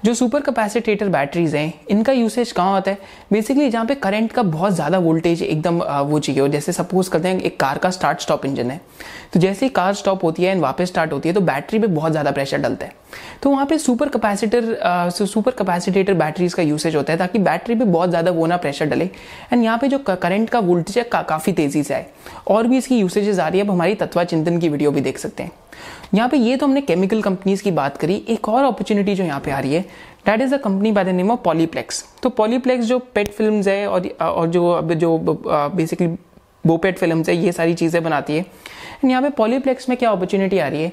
जो 0.04 0.14
सुपर 0.14 0.40
कैपेसिटेटर 0.40 1.09
बैटरीज 1.09 1.54
हैं 1.54 1.72
इनका 1.90 2.12
यूसेज 2.12 2.52
कहाँ 2.52 2.72
होता 2.72 2.90
है? 2.90 2.98
बेसिकली 3.33 3.68
जहाँ 3.70 3.85
पे 3.87 3.94
करंट 3.96 4.33
का 4.33 4.42
बहुत 4.44 4.72
ज़्यादा 4.72 4.98
वोल्टेज 4.98 5.42
एकदम 5.42 5.83
वो 5.83 6.18
चाहिए 6.18 6.40
हो। 6.40 6.48
जैसे 6.48 6.72
सपोज़ 6.72 7.11
करते 7.11 7.28
हैं 7.28 7.40
एक 7.40 7.59
कार 7.61 7.78
का 7.78 7.90
स्टार्ट 7.90 8.20
स्टॉप 8.20 8.46
इंजन 8.46 8.70
है। 8.70 8.80
तो 9.33 9.40
जैसे 9.40 9.66
ही 9.66 9.70
कार 9.70 9.94
स्टॉप 9.94 10.24
होती 10.24 10.42
है 10.42 10.50
एंड 10.50 10.61
वापस 10.61 10.88
स्टार्ट 10.88 11.12
होती 11.12 11.28
है 11.28 11.35
तो 11.35 11.40
बैटरी 11.42 11.78
पे 11.78 11.87
बहुत 11.88 12.12
ज़्यादा 12.12 12.30
प्रेशर 12.30 12.59
डलता 12.59 12.87
है। 12.87 12.98
तो 13.42 13.50
वहाँ 13.50 13.66
पे 13.66 13.78
super 13.78 14.09
capacitor 14.09 15.11
super 15.11 15.52
capacitator 15.52 16.14
batteries 16.14 16.54
का 16.54 16.62
यूसेज 16.62 16.96
होता 16.96 17.12
है 17.12 17.18
ताकि 17.18 17.38
बैटरी 17.40 17.74
पे 17.74 17.85
बहुत 17.87 18.11
ज़्यादा 18.11 18.30
वो 18.30 18.46
ना 18.46 18.56
प्रेशर 18.56 18.87
डले। 18.87 19.11
एंड 19.52 19.62
यहाँ 19.64 19.78
पे 19.78 19.88
जो 19.88 19.98
करंट 20.00 20.50
का 20.50 20.59
वोल्टेज 20.61 20.98
है 20.98 21.04
का, 21.04 21.22
काफ़ी 21.22 21.52
तेज़ी 21.52 21.83
से 21.83 21.94
आए। 21.94 22.06
और 22.48 22.66
भी 22.66 22.78
इसकी 22.78 22.98
यूसेजेस 22.98 23.38
आ 23.38 23.48
रही 23.48 23.61
है 23.61 23.66
अब 23.66 23.72
हमारी 23.72 23.94
तत्वा 23.94 24.24
चिंतन 24.24 24.59
की 24.59 24.68
वीडियो 24.68 24.90
भी 24.90 25.00
देख 25.00 25.18
सकते 25.18 25.42
हैं। 25.42 25.52
यहाँ 26.14 26.28
पे 26.28 26.37
ये 26.37 26.56
तो 26.56 26.66
हमने 26.66 26.80
केमिकल 26.80 27.22
कंपनीज़ 27.22 27.62
की 27.62 27.70
बात 27.70 27.96
करी। 27.96 28.14
एक 28.28 28.48
और 28.48 28.64
अपॉर्चुनिटी 28.64 29.14
जो 29.14 29.24
यहाँ 29.24 29.40
पे 29.40 29.50
आ 29.50 29.59
रही 29.61 29.75
है। 29.75 29.81
That 30.27 30.40
is 30.40 30.55
a 30.55 30.59
company 30.59 30.92
by 30.92 31.05
the 31.05 31.09
name 31.11 31.31
of 31.31 31.40
Polyplex 31.44 32.05
तो 32.23 32.31
पॉलीप्लेक्स 32.31 32.87
जो 32.87 32.99
पेट 33.14 33.29
फ़िल्म 33.33 33.62
है 33.62 33.87
और 33.88 34.09
और 34.20 34.49
जो 34.49 34.70
अब 34.70 34.92
जो 34.94 35.16
बेसिकली 35.29 36.09
बोपेट 36.66 36.99
फ़िल्म 36.99 37.23
है, 37.29 37.37
ये 37.37 37.53
सारी 37.53 37.75
चीज़ें 37.75 38.03
बनाती 38.05 38.33
है। 38.33 38.40
एंड 38.40 39.11
यहाँ 39.11 39.23
पे 39.23 39.31
पॉलीप्लेक्स 39.37 39.88
में 39.88 39.96
क्या 39.99 40.11
अपॉर्चुनिटी 40.11 40.59
आ 40.59 40.68
रही 40.68 40.83
है 40.83 40.92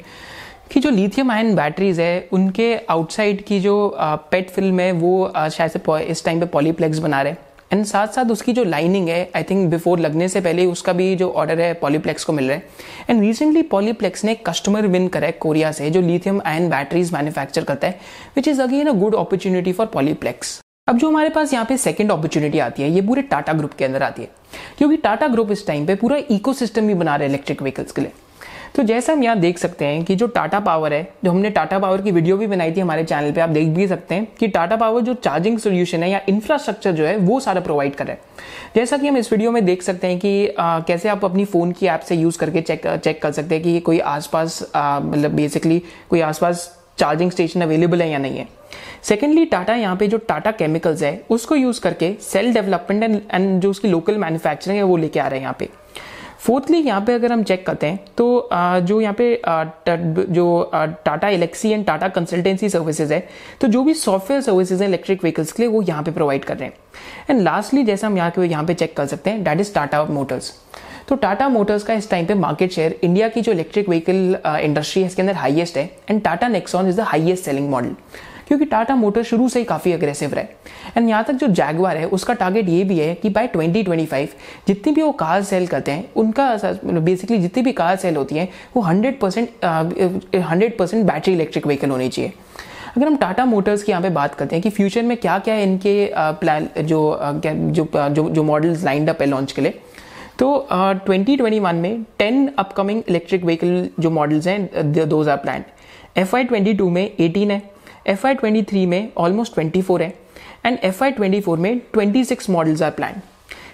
कि 0.71 0.79
जो 0.79 0.89
लिथियम 0.89 1.31
आयन 1.31 1.55
बैटरीज 1.55 1.99
है, 1.99 2.27
उनके 2.33 2.75
आउटसाइड 2.89 3.43
की 3.45 3.59
जो 3.59 3.75
पेट 4.01 4.49
फ़िल्म 4.49 4.79
है, 4.79 4.91
वो 4.93 5.31
शायद 5.51 5.71
से 5.71 6.03
इस 6.03 6.25
टाइम 6.25 6.39
पे 6.39 6.45
पॉलीप्लेक्स 6.47 6.99
बना 6.99 7.21
रहे 7.21 7.33
एंड 7.71 7.83
साथ 7.85 8.07
साथ 8.07 8.31
उसकी 8.31 8.53
जो 8.53 8.63
लाइनिंग 8.63 9.07
है 9.09 9.29
आई 9.35 9.43
थिंक 9.43 9.69
बिफोर 9.69 9.99
लगने 9.99 10.27
से 10.29 10.41
पहले 10.41 10.65
उसका 10.65 10.93
भी 10.93 11.15
जो 11.15 11.29
ऑर्डर 11.31 11.61
है 11.61 11.73
पॉलीप्लेक्स 11.73 12.23
को 12.23 12.33
मिल 12.33 12.47
रहा 12.47 12.55
है। 12.55 12.63
एंड 13.09 13.21
रिसेंटली 13.21 13.61
पॉलीप्लेक्स 13.71 14.23
ने 14.25 14.35
कस्टमर 14.47 14.87
विन 14.87 15.07
करा 15.07 15.27
है 15.27 15.31
कोरिया 15.31 15.71
से, 15.71 15.89
जो 15.89 16.01
लिथियम 16.01 16.41
आयन 16.45 16.69
बैटरीज 16.69 17.13
मैन्युफैक्चर 17.13 17.63
करता 17.63 17.87
है 17.87 17.99
which 18.35 18.47
is 18.47 18.61
again 18.61 18.87
a 18.87 18.93
good 18.93 19.15
opportunity 19.15 19.73
for 19.73 19.85
Polyplex 19.85 20.59
अब 20.87 20.97
जो 20.97 21.07
हमारे 21.07 21.29
पास 21.29 21.53
यहाँ 21.53 21.65
पे 21.65 21.77
सेकंड 21.77 22.11
अपॉर्चुनिटी 22.11 22.59
आती 22.59 22.83
है, 22.83 22.89
ये 22.89 23.01
पूरे 23.01 23.21
टाटा 23.23 23.53
ग्रुप 23.53 23.73
के 23.73 23.85
अंदर 23.85 24.03
आती 24.03 24.21
है। 24.21 24.29
क्योंकि 24.77 24.97
टाटा 24.97 25.27
ग्रुप 25.27 25.51
इस 25.51 25.65
टाइम 25.67 25.85
पे 25.85 25.95
पूरा 25.95 26.17
इकोसिस्टम 26.31 26.87
भी 26.87 26.93
बना 26.93 27.15
रहे 27.15 27.27
हैं 27.27 27.33
इलेक्ट्रिक 27.33 27.61
व्हीकल्स 27.61 27.91
के 27.91 28.01
लिए। 28.01 28.11
तो 28.75 28.83
जैसा 28.83 29.13
हम 29.13 29.23
यहाँ 29.23 29.39
देख 29.39 29.57
सकते 29.57 29.85
हैं 29.85 30.03
कि 30.03 30.15
जो 30.15 30.27
टाटा 30.27 30.59
पावर 30.59 30.93
है 30.93 31.01
जो 31.23 31.31
हमने 31.31 31.49
टाटा 31.49 31.79
पावर 31.79 32.01
की 32.01 32.11
वीडियो 32.11 32.37
भी 32.37 32.47
बनाई 32.47 32.71
थी 32.71 32.79
हमारे 32.79 33.03
चैनल 33.03 33.31
पे 33.31 33.41
आप 33.41 33.49
देख 33.49 33.67
भी 33.67 33.87
सकते 33.87 34.15
हैं 34.15 34.27
कि 34.39 34.47
टाटा 34.47 34.75
पावर 34.75 35.01
जो 35.01 35.13
चार्जिंग 35.13 35.57
सोल्यूशन 35.59 36.03
है 36.03 36.09
या 36.09 36.21
इंफ्रास्ट्रक्चर 36.29 36.91
जो 36.91 37.05
है 37.05 37.15
वो 37.17 37.39
सारा 37.39 37.61
प्रोवाइड 37.61 37.95
कर 37.95 38.15
जैसा 38.75 38.97
कि 38.97 39.07
हम 39.07 39.17
इस 39.17 39.31
वीडियो 39.31 39.51
में 39.51 39.63
देख 39.65 39.81
सकते 39.81 40.07
हैं 40.07 40.19
कि 40.19 40.47
आ, 40.47 40.79
कैसे 40.79 41.09
आप 41.09 41.25
अपनी 41.25 41.45
फ़ोन 41.45 41.71
की 41.71 41.87
ऐप 41.87 42.01
से 42.01 42.15
यूज़ 42.15 42.37
करके 42.37 42.61
चेक 42.61 42.87
चेक 43.03 43.21
कर 43.21 43.31
सकते 43.31 43.55
हैं 43.55 43.63
कि 43.63 43.79
कोई 43.79 43.99
आसपास 43.99 44.61
मतलब 44.75 45.31
बेसिकली 45.31 45.81
कोई 46.09 46.21
आसपास 46.21 46.69
चार्जिंग 46.97 47.31
स्टेशन 47.31 47.61
अवेलेबल 47.61 48.01
है 48.01 48.09
या 48.09 48.17
नहीं 48.17 48.37
है। 48.37 48.47
सेकेंडली 49.03 49.45
टाटा 49.45 49.73
यहाँ 49.75 49.95
पे 49.95 50.07
जो 50.07 50.17
टाटा 50.27 50.51
केमिकल्स 50.51 51.03
है 51.03 51.21
उसको 51.29 51.55
यूज़ 51.55 51.81
करके 51.81 52.13
सेल 52.21 52.53
डेवलपमेंट 52.53 53.21
एंड 53.33 53.61
जो 53.61 53.69
उसकी 53.69 53.87
लोकल 53.87 54.17
मैन्युफैक्चरिंग 54.17 54.77
है 54.77 54.83
वो 54.83 54.97
लेके 54.97 55.19
आ 55.19 55.27
रहे 55.27 55.39
हैं 55.39 55.43
यहाँ 55.43 55.55
पे। 55.59 55.69
फोर्थली 56.39 56.77
यहाँ 56.77 57.01
पे 57.01 57.13
अगर 57.13 57.31
हम 57.31 57.43
चेक 57.43 57.65
करते 57.67 57.87
हैं 57.87 57.99
तो 58.17 58.49
जो 58.81 58.99
यहाँ 59.01 59.15
पे 59.17 59.41
जो 60.29 60.71
Tata 60.73 61.29
Elxsi 61.29 61.71
and 61.71 61.85
Tata 61.85 62.07
consultancy 62.09 62.69
services 62.69 63.13
है 63.13 63.19
तो 63.61 63.67
जो 63.67 63.83
भी 63.83 63.93
सॉफ्टवेयर 63.93 64.41
सर्विसेज़ 64.41 64.83
है 64.83 64.87
इलेक्ट्रिक 64.89 65.23
व्हीकल्स 65.23 65.51
के 65.51 65.63
लिए, 65.63 65.71
वो 65.71 65.81
यहाँ 65.81 66.03
पे 66.03 66.11
प्रोवाइड 66.11 66.45
कर 66.45 66.57
रहे 66.57 66.67
हैं। 66.67 66.75
एंड 67.29 67.41
लास्टली 67.41 67.83
जैसे 67.83 68.07
हम 68.07 68.17
यहाँ 68.17 68.31
के, 68.31 68.43
यहाँ 68.43 68.63
पे 68.65 68.73
चेक 68.73 68.95
कर 68.97 69.05
सकते 69.07 69.29
हैं 69.29 69.43
डैट 69.43 69.59
इज़ 69.59 69.73
टाटा 69.73 70.03
मोटर्स 70.05 70.53
तो 71.07 71.15
टाटा 71.15 71.47
मोटर्स 71.49 71.83
का 71.83 71.93
इस 71.93 72.09
टाइम 72.09 72.25
पे 72.25 72.33
मार्केट 72.35 72.71
शेयर 72.71 72.99
इंडिया 73.03 73.27
की 73.29 73.41
जो 73.41 73.51
इलेक्ट्रिक 73.51 73.89
व्हीकल 73.89 74.37
इंडस्ट्री 74.45 75.01
है, 75.01 75.07
इसके 75.07 75.21
अंदर 75.21 75.35
हाईएस्ट 75.35 75.77
है 75.77 75.89
and 76.09 76.21
Tata 76.23 76.47
Nexon 76.47 76.89
is 76.89 76.97
the 76.97 77.03
highest 77.07 77.45
selling 77.45 77.69
model 77.69 77.95
क्योंकि 78.47 78.65
टाटा 78.65 78.95
मोटर 78.95 79.23
शुरू 79.23 79.47
से 79.49 79.59
ही 79.59 79.65
काफ़ी 79.65 79.91
अग्रेसिव 79.93 80.33
रहे। 80.33 80.45
एंड 80.97 81.09
यहाँ 81.09 81.23
तक 81.23 81.33
जो 81.33 81.47
जैगवार 81.49 81.97
है 81.97 82.05
उसका 82.07 82.33
टारगेट 82.33 82.69
ये 82.69 82.83
भी 82.83 82.99
है 82.99 83.13
कि 83.15 83.29
बाय 83.29 83.47
2025 83.55 84.27
जितनी 84.67 84.93
भी 84.93 85.01
वो 85.01 85.11
कार 85.13 85.43
सेल 85.43 85.67
करते 85.67 85.91
हैं 85.91 86.09
उनका 86.15 86.49
बेसिकली 86.85 87.37
जितनी 87.37 87.63
भी 87.63 87.71
कार 87.73 87.95
सेल 87.97 88.15
होती 88.15 88.35
हैं 88.35 88.47
वो 88.75 88.83
100 88.83 89.13
percent 89.21 89.65
hundred 89.65 90.77
percent 90.77 91.05
battery 91.05 91.33
electric 91.33 91.67
vehicle 91.67 91.89
होनी 91.89 92.09
चाहिए। 92.09 92.33
अगर 92.87 93.05
हम 93.07 93.15
टाटा 93.17 93.45
मोटर्स 93.45 93.83
की 93.83 93.91
यहाँ 93.91 94.01
पे 94.03 94.09
बात 94.11 94.35
करते 94.35 94.55
हैं 94.55 94.63
कि 94.63 94.69
फ्यूचर 94.69 95.03
में 95.03 95.15
क्या 95.17 95.37
क्या 95.39 95.55
इनके 95.57 96.09
प्लान 96.15 96.67
जो 96.77 97.19
जो 97.35 97.87
जो, 98.09 98.29
जो 98.29 98.43
मॉडल्स 98.43 98.83
लाइंड 98.83 99.09
अप 99.09 99.21
है 99.21 99.27
लॉन्च 99.27 99.51
के 99.51 99.61
लिए 99.61 99.79
तो 100.39 100.67
ट्वेंटी 100.71 101.35
ट्वेंटी 101.37 101.59
वन 101.59 101.75
में 101.75 102.03
टेन 102.19 102.47
अपकमिंग 102.57 103.01
इलेक्ट्रिक 103.09 103.45
व्हीकल 103.45 103.89
जो 103.99 104.09
मॉडल्स 104.11 104.47
हैं 104.47 104.93
those 105.09 105.29
are 105.29 105.37
plan 105.37 105.63
F 106.17 106.35
Y 106.35 106.43
twenty 106.43 106.73
two 106.73 106.89
में 106.89 107.03
एटीन 107.03 107.51
है। 107.51 107.61
एफ़ 108.07 108.25
आई 108.27 108.35
ट्वेंटी 108.35 108.61
थ्री 108.63 108.85
में 108.85 109.09
ऑलमोस्ट 109.17 109.53
ट्वेंटी 109.53 109.81
फोर 109.81 110.01
है 110.01 110.13
and 110.65 110.77
F 110.83 111.03
Y 111.03 111.11
twenty 111.11 111.41
four 111.41 111.57
में 111.57 111.77
twenty 111.93 112.23
six 112.25 112.49
models 112.49 112.81
are 112.81 112.91
plan 112.91 113.21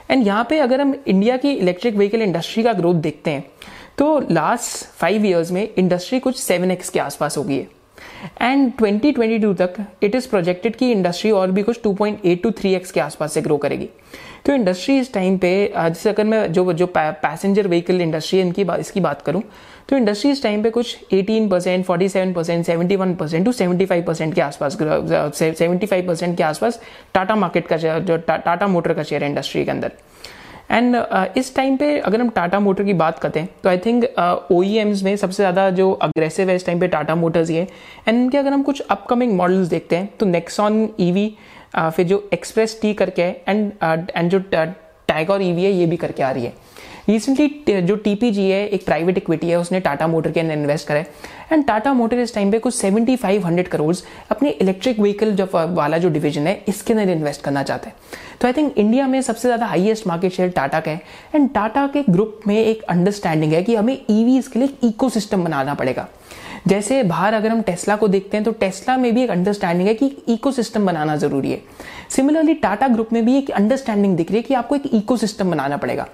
and 0.10 0.26
यहाँ 0.28 0.46
पे 0.50 0.60
अगर 0.60 0.82
हम 0.82 0.96
इंडिया 1.08 1.38
की 1.38 1.52
इलेक्ट्रिक 1.52 1.96
व्हीकल 1.96 2.22
इंडस्ट्री 2.22 2.64
का 2.64 2.74
ग्रोथ 2.74 2.96
देखते 3.02 3.32
हैं 3.32 3.44
तो 3.98 4.20
लास्ट 4.32 4.86
फाइव 5.00 5.26
ईयर्स 5.26 5.52
में 5.52 5.68
इंडस्ट्री 5.78 6.20
कुछ 6.20 6.40
सेवन 6.40 6.72
एक्स 6.72 6.90
के 6.90 7.00
आसपास 7.00 7.38
हो 7.38 7.44
गई 7.44 7.58
है। 7.58 7.68
एंड 8.42 8.72
2022 8.82 9.56
तक 9.58 9.76
इट 10.04 10.16
इज़ 10.16 10.28
प्रोजेक्टेड 10.30 10.76
कि 10.76 10.92
इंडस्ट्री 10.92 11.32
और 11.32 11.52
भी 11.52 11.64
कुछ 11.64 11.82
2.8 11.84 12.42
टू 12.44 12.52
3x 12.52 12.92
के 12.92 13.00
आसपास 13.00 13.34
से 13.34 13.42
ग्रो 13.42 13.58
करेगी। 13.58 13.90
तो 14.46 14.54
इंडस्ट्री 14.54 14.98
इस 15.00 15.14
टाइम 15.14 15.38
पे 15.38 15.52
जैसे 15.76 16.10
अगर 16.10 16.24
मैं 16.24 16.52
जो 16.54 16.74
जो 16.74 16.86
पैसेंजर 16.96 17.68
व्हीकल 17.68 18.02
इंडस्ट्री 18.02 18.40
है, 18.40 18.46
इनकी 18.46 18.66
इसकी 18.80 19.00
बात 19.00 19.22
करूँ 19.22 19.42
तो 19.90 19.98
इंडस्ट्री 19.98 20.32
इस 20.32 20.44
टाइम 20.44 20.64
पे 20.64 20.70
कुछ 20.70 20.98
18 21.14 21.50
percent 21.52 21.86
forty 21.86 22.10
seven 22.10 22.34
percent 22.34 22.66
seventy 22.66 22.96
one 22.96 23.14
percent 23.16 23.46
to 23.46 23.52
seventy 23.52 23.86
five 23.86 24.04
percent 24.04 24.34
के 24.36 24.42
आसपास 24.42 24.78
सेवेंटी 25.38 25.86
फाइव 25.86 26.08
परसेंट 26.08 26.38
के 26.38 26.44
आसपास 26.44 26.80
टाटा 27.14 27.36
मार्केट 27.36 27.68
का 27.68 27.78
शेयर 27.78 28.00
जो 28.02 28.18
टाटा 28.28 28.68
मोटर 28.68 28.94
का 28.94 29.04
शेयर 29.04 29.24
है 29.24 29.30
इंडस्ट्री 29.30 29.66
के 29.66 29.72
अंदर। 29.72 29.92
एंड 30.72 30.96
uh, 30.96 31.38
इस 31.38 31.56
टाइम 31.56 31.78
पे 31.78 32.00
अगर 32.00 32.22
हम 32.22 32.30
टाटा 32.30 32.60
मोटर 32.60 32.84
की 32.84 32.94
बात 32.94 33.20
करते 33.20 33.40
हैं 33.40 33.50
तो 33.64 33.70
आई 33.70 33.78
थिंक 33.78 34.04
ओ 34.52 34.62
में 35.04 35.16
सबसे 35.16 35.44
ज़्यादा 35.44 35.70
जो 35.70 35.92
अग्रेसिव 35.92 36.50
है 36.50 36.56
इस 36.56 36.66
टाइम 36.66 36.80
पे 36.80 36.88
टाटा 36.88 37.16
मोटर्स 37.16 37.50
ही 37.50 37.56
है 37.56 37.68
एंड 38.08 38.22
इनके 38.22 38.38
अगर 38.38 38.54
हम 38.54 38.64
कुछ 38.64 38.82
अपकमिंग 38.82 39.34
मॉडल्स 39.38 39.68
देखते 39.68 39.96
हैं 39.96 40.10
तो 40.20 40.26
नेक्सॉन 40.26 40.90
ईवी 41.00 41.36
uh, 41.78 41.90
फिर 41.90 42.06
जो 42.06 42.30
एक्सप्रेस 42.34 42.80
टी 42.82 42.94
करके 42.94 43.22
है 43.22 43.44
एंड 43.48 43.72
एंड 43.84 44.32
uh, 44.32 44.32
जो 44.32 44.40
टाइगर 45.08 45.38
वी 45.38 45.64
है 45.64 45.72
ये 45.72 45.86
भी 45.86 45.98
करके 45.98 46.24
आ 46.24 46.32
रही 46.32 46.46
है। 46.46 46.54
रिसेंटली 47.08 47.82
जो 47.82 47.96
टीपीजी 47.98 48.50
है, 48.50 48.68
एक 48.68 48.86
प्राइवेट 48.86 49.18
इक्विटी 49.18 49.50
है, 49.50 49.56
उसने 49.56 49.80
टाटा 49.80 50.08
मोटर 50.08 50.32
के 50.32 50.40
अंदर 50.40 50.54
इन्वेस्ट 50.54 50.88
करा 50.88 50.98
है। 50.98 51.08
एंड 51.52 51.66
टाटा 51.68 51.94
मोटर 51.94 52.20
इस 52.20 52.34
टाइम 52.36 52.52
पे 52.52 52.60
कुछ 52.60 52.76
सेवेंटी 52.76 53.16
फाइव 53.16 53.46
हंड्रेड 53.46 53.68
करोड़ 53.68 53.96
अपने 54.32 54.50
इलेक्ट्रिक 54.52 55.00
व्हीकल 55.00 55.32
जो 55.34 55.48
वाला 55.54 55.98
जो 55.98 56.10
डिवीज़न 56.10 56.48
है, 56.48 56.64
इसके 56.68 56.94
अंदर 56.94 57.10
इन्वेस्ट 57.12 57.42
करना 57.42 57.64
चाहते 57.64 57.90
हैं। 57.90 57.96
तो 58.42 58.48
आई 58.48 58.54
थिंक 58.54 58.78
इंडिया 58.78 59.08
में 59.08 59.22
सबसे 59.22 59.48
ज़्यादा 59.48 59.66
हाईएस्ट 59.66 60.08
मार्केट 60.08 60.32
शेयर 60.32 60.50
टाटा 60.52 60.80
का 60.80 60.92
है। 60.92 61.02
एंड 61.36 61.50
टाटा 61.54 61.86
के 61.88 62.04
ग्रुप 62.10 62.40
में 62.48 62.58
एक 62.58 62.82
अंडरस्टैंडिंग 62.84 63.54
है 63.54 63.64
कि 63.64 63.76
हमें 63.76 63.98
ईवीज 64.10 64.48
के 64.48 64.60
लिए 64.60 64.74
इको 64.84 65.10
बनाना 65.34 65.74
पड़ेगा। 65.74 66.08
जैसे 66.68 67.02
बाहर 67.04 67.34
अगर 67.34 67.50
हम 67.50 67.62
टेस्ला 67.62 67.96
को 67.96 68.08
देखते 68.08 68.38
हैं 68.38 68.44
तो 68.44 68.52
टेस्ला 68.52 68.96
में 68.98 69.14
भी 69.16 69.24
एक 69.24 69.30
अंडरस्टैंडिंग 69.30 69.88
है 69.88 69.94
कि 69.94 70.06
इकोसिस्टम 70.30 70.86
बनाना 70.86 71.16
ज़रूरी 71.16 71.52
है। 71.52 71.62
सिमिलरली 72.10 72.54
टाटा 72.56 72.88
ग्रुप 72.88 73.10
में 73.14 73.24
भी 73.26 73.38
एक 73.38 73.50
अंडरस्टैंडिंग 73.52 74.16
दिख 74.18 74.32
रही 74.32 74.38
है 74.38 74.44
कि 74.44 74.54
आपको 74.54 74.76
एक 74.76 74.84
इकोसिस्टम 74.94 75.52
बनाना 75.52 75.78
पड़ेगा। 75.78 76.08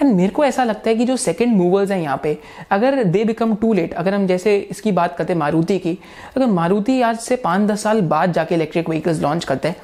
एंड 0.00 0.14
मेरे 0.14 0.32
को 0.32 0.44
ऐसा 0.44 0.64
लगता 0.64 0.90
है 0.90 0.96
कि 0.96 1.04
जो 1.04 1.16
सेकेंड 1.16 1.56
मूवर्स 1.56 1.90
हैं 1.90 2.00
यहाँ 2.00 2.20
पे, 2.22 2.36
अगर 2.70 3.02
दे 3.04 3.24
बिकम 3.24 3.54
टू 3.54 3.72
लेट 3.72 3.94
अगर 3.94 4.14
हम 4.14 4.26
जैसे 4.26 4.56
इसकी 4.70 4.92
बात 4.92 5.16
करते 5.16 5.32
हैं 5.32 5.40
मारुति 5.40 5.78
की, 5.78 5.98
अगर 6.36 6.46
मारुति 6.46 7.00
आज 7.02 7.18
से 7.18 7.36
पाँच 7.36 7.68
दस 7.70 7.82
साल 7.82 8.00
बाद 8.02 8.32
जाके 8.32 8.54
इलेक्ट्रिक 8.54 8.88
व्हीकल्स 8.88 9.20
लॉन्च 9.20 9.44
करते 9.44 9.68
हैं 9.68 9.76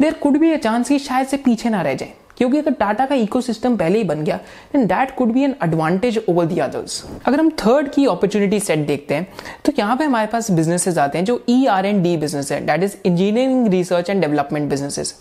देर 0.00 0.12
कुड 0.12 0.36
भी 0.38 0.52
अ 0.52 0.56
चांस 0.56 0.88
कि 0.88 0.98
शायद 0.98 1.26
से 1.26 1.36
पीछे 1.36 1.68
ना 1.68 1.82
रह 1.82 1.94
जाए। 1.94 2.12
क्योंकि 2.38 2.58
अगर 2.58 2.72
टाटा 2.74 3.06
का 3.06 3.14
इकोसिस्टम 3.16 3.76
पहले 3.76 3.98
ही 3.98 4.04
बन 4.04 4.22
गया 4.24 4.36
then 4.72 4.86
that 4.86 5.14
could 5.16 5.32
be 5.32 5.42
an 5.44 5.54
advantage 5.64 6.20
over 6.28 6.46
the 6.46 6.58
others 6.60 7.02
अगर 7.26 7.40
हम 7.40 7.50
थर्ड 7.60 7.90
की 7.92 8.06
अपॉर्चुनिटी 8.06 8.60
सेट 8.60 8.86
देखते 8.86 9.14
हैं 9.14 9.26
तो 9.64 9.72
यहाँ 9.78 9.96
पे 9.96 10.04
हमारे 10.04 10.26
पास 10.26 10.50
बिजनेसेस 10.50 10.98
आते 10.98 11.18
हैं 11.18 11.24
जो 11.24 11.40
E 11.48 11.64
R 11.66 11.86
and 11.86 12.02
D 12.02 12.16
business 12.16 12.52
है 12.52 12.60
that 12.66 12.82
is 12.82 12.96
engineering 13.06 13.68
research 13.68 14.10
and 14.10 14.20
development 14.20 14.70
businesses 14.70 15.14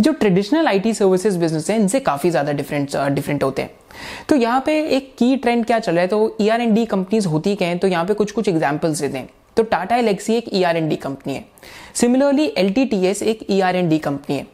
जो 0.00 0.12
ट्रेडिशनल 0.14 0.66
आईटी 0.68 0.94
सर्विसेज़ 0.94 1.38
बिज़नेस 1.38 1.70
है, 1.70 1.76
इनसे 1.76 2.00
काफ़ी 2.00 2.30
ज़्यादा 2.30 2.52
डिफरेंट 2.52 2.96
डिफरेंट 3.10 3.42
होते 3.44 3.62
हैं। 3.62 3.70
तो 4.28 4.36
यहाँ 4.36 4.62
पे 4.66 4.78
एक 4.96 5.14
की 5.18 5.36
ट्रेंड 5.36 5.64
क्या 5.66 5.78
चल 5.78 5.92
रहा 5.92 6.02
है 6.02 6.08
तो 6.08 6.36
E 6.40 6.48
R 6.48 6.60
and 6.60 6.74
D 6.74 6.84
companies 6.86 7.28
होती 7.28 7.54
क्या 7.56 7.74
तो 7.76 7.88
यहाँ 7.88 8.04
पे 8.04 8.14
कुछ 8.14 8.32
कुछ 8.32 8.48
एग्जाम्पल्स 8.48 9.00
देते 9.00 9.18
हैं। 9.18 9.28
तो 9.56 9.62
टाटा 9.64 9.96
एलेक्सी 9.96 10.34
एक 10.34 10.48
E 10.52 10.62
R 10.62 10.76
and 10.76 10.88
D 10.90 10.96
company 10.96 11.34
है। 11.34 11.44
Similarly 11.94 12.52
L 12.58 12.72
T 12.72 12.84
T 12.84 13.04
S 13.06 13.22
एक 13.22 13.46
E 13.50 13.60
R 13.60 13.76
and 13.76 13.90
D 13.90 13.98
company 13.98 14.36
है। 14.36 14.46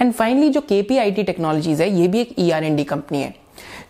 एंड 0.00 0.12
फाइनली 0.12 0.48
जो 0.48 0.60
K 0.62 0.80
P 0.82 0.98
I 0.98 1.10
T 1.10 1.22
technologies 1.22 1.82
है 1.82 1.90
ये 1.90 2.08
भी 2.08 2.20
एक 2.20 2.34
E 2.38 2.50
R 2.50 2.64
and 2.64 2.76
D 2.76 2.84
company 2.84 3.22
है। 3.22 3.34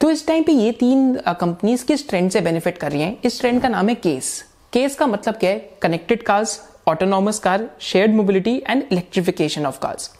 तो 0.00 0.10
इस 0.10 0.26
टाइम 0.26 0.42
पे 0.42 0.52
ये 0.52 0.70
तीन 0.74 1.14
कंपनीज़ 1.40 1.84
किस 1.86 2.08
ट्रेंड 2.08 2.30
से 2.30 2.40
बेनिफिट 2.40 2.78
कर 2.78 2.92
रही 2.92 3.02
हैं? 3.02 3.16
इस 3.24 3.40
ट्रेंड 3.40 3.60
का 3.62 3.68
नाम 3.68 3.88
है 3.88 3.94
केस 3.96 4.44
केस 4.72 4.94
का 4.94 5.06
मतलब 5.06 5.34
क्या 5.34 5.50
है? 5.50 5.58
Connected 5.82 6.22
cars 6.22 6.60
autonomous 6.88 7.38
car 7.38 7.68
shared 7.80 8.14
mobility 8.14 8.56
and 8.68 8.82
electrification 8.82 9.66
of 9.66 9.78
cars 9.80 10.10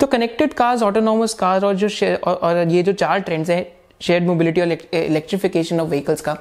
तो 0.00 0.06
कनेक्टेड 0.06 0.54
कार्स 0.54 0.82
ऑटोनॉमस 0.82 1.34
कार 1.34 1.64
और 1.64 1.74
जो 1.76 1.88
और, 2.16 2.34
और 2.34 2.68
ये 2.68 2.82
जो 2.82 2.92
चार 2.94 3.20
ट्रेंड्स 3.20 3.50
हैं 3.50 3.66
शेयर्ड 4.00 4.26
मोबिलिटी 4.26 4.60
और 4.60 4.72
इलेक्ट्रिफिकेशन 4.72 5.80
ऑफ़ 5.80 5.88
व्हीकल्स 5.88 6.20
का। 6.20 6.36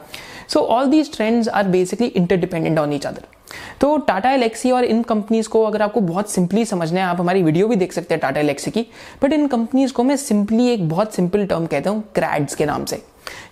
So 0.49 0.59
all 0.59 0.85
these 0.85 1.15
trends 1.15 1.47
are 1.49 1.67
basically 1.67 2.07
interdependent 2.07 2.79
on 2.79 2.93
each 2.93 3.05
other 3.05 3.23
तो 3.81 3.97
टाटा 3.97 4.31
एलेक्सी 4.31 4.71
और 4.71 4.85
इन 4.85 5.01
कंपनीज़ 5.03 5.49
को 5.49 5.63
अगर 5.63 5.81
आपको 5.81 6.01
बहुत 6.01 6.31
सिंपली 6.31 6.65
समझना 6.65 6.99
है, 6.99 7.05
आप 7.05 7.19
हमारी 7.19 7.43
वीडियो 7.43 7.67
भी 7.67 7.75
देख 7.75 7.93
सकते 7.93 8.13
हैं 8.13 8.21
टाटा 8.21 8.39
एलेक्सी 8.39 8.71
की 8.71 8.85
बट 9.23 9.33
इन 9.33 9.47
कंपनीज़ 9.47 9.93
को 9.93 10.03
मैं 10.03 10.15
सिंपली 10.17 10.67
एक 10.69 10.87
बहुत 10.89 11.13
सिंपल 11.15 11.45
टर्म 11.45 11.65
कहता 11.65 11.89
हूँ 11.89 12.03
क्रैड्स 12.15 12.55
के 12.55 12.65
नाम 12.65 12.85
से। 12.85 13.01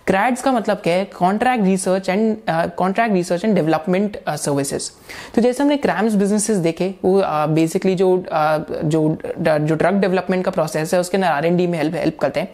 क्रैड्स 0.06 0.42
का 0.42 0.50
मतलब 0.52 0.76
क्या 0.78 0.94
है? 0.94 1.04
Contract 1.06 1.64
research 1.64 2.08
and 2.08 2.36
contract 2.76 3.14
research 3.14 3.44
and 3.44 3.54
development 3.54 4.18
services 4.28 4.90
तो 5.34 5.42
जैसे 5.42 5.62
हमने 5.62 5.76
क्रैम्स 5.76 6.14
बिजनेसेस 6.14 6.56
देखे 6.58 6.88
वो 7.04 7.22
बेसिकली 7.54 7.92
uh, 7.92 7.98
जो 7.98 8.16
uh, 8.18 8.82
जो 8.84 9.18
जो 9.38 9.74
ड्रग 9.74 10.00
डेवलपमेंट 10.00 10.44
का 10.44 10.50
प्रोसेस 10.50 10.94
है 10.94 11.00
उसके 11.00 11.16
अंदर 11.16 11.28
आर 11.28 11.46
एन 11.46 11.56
डी 11.56 11.66
में 11.66 11.78
हेल्प 11.78 11.94
हेल्प 11.94 12.18
करते 12.18 12.40
हैं। 12.40 12.48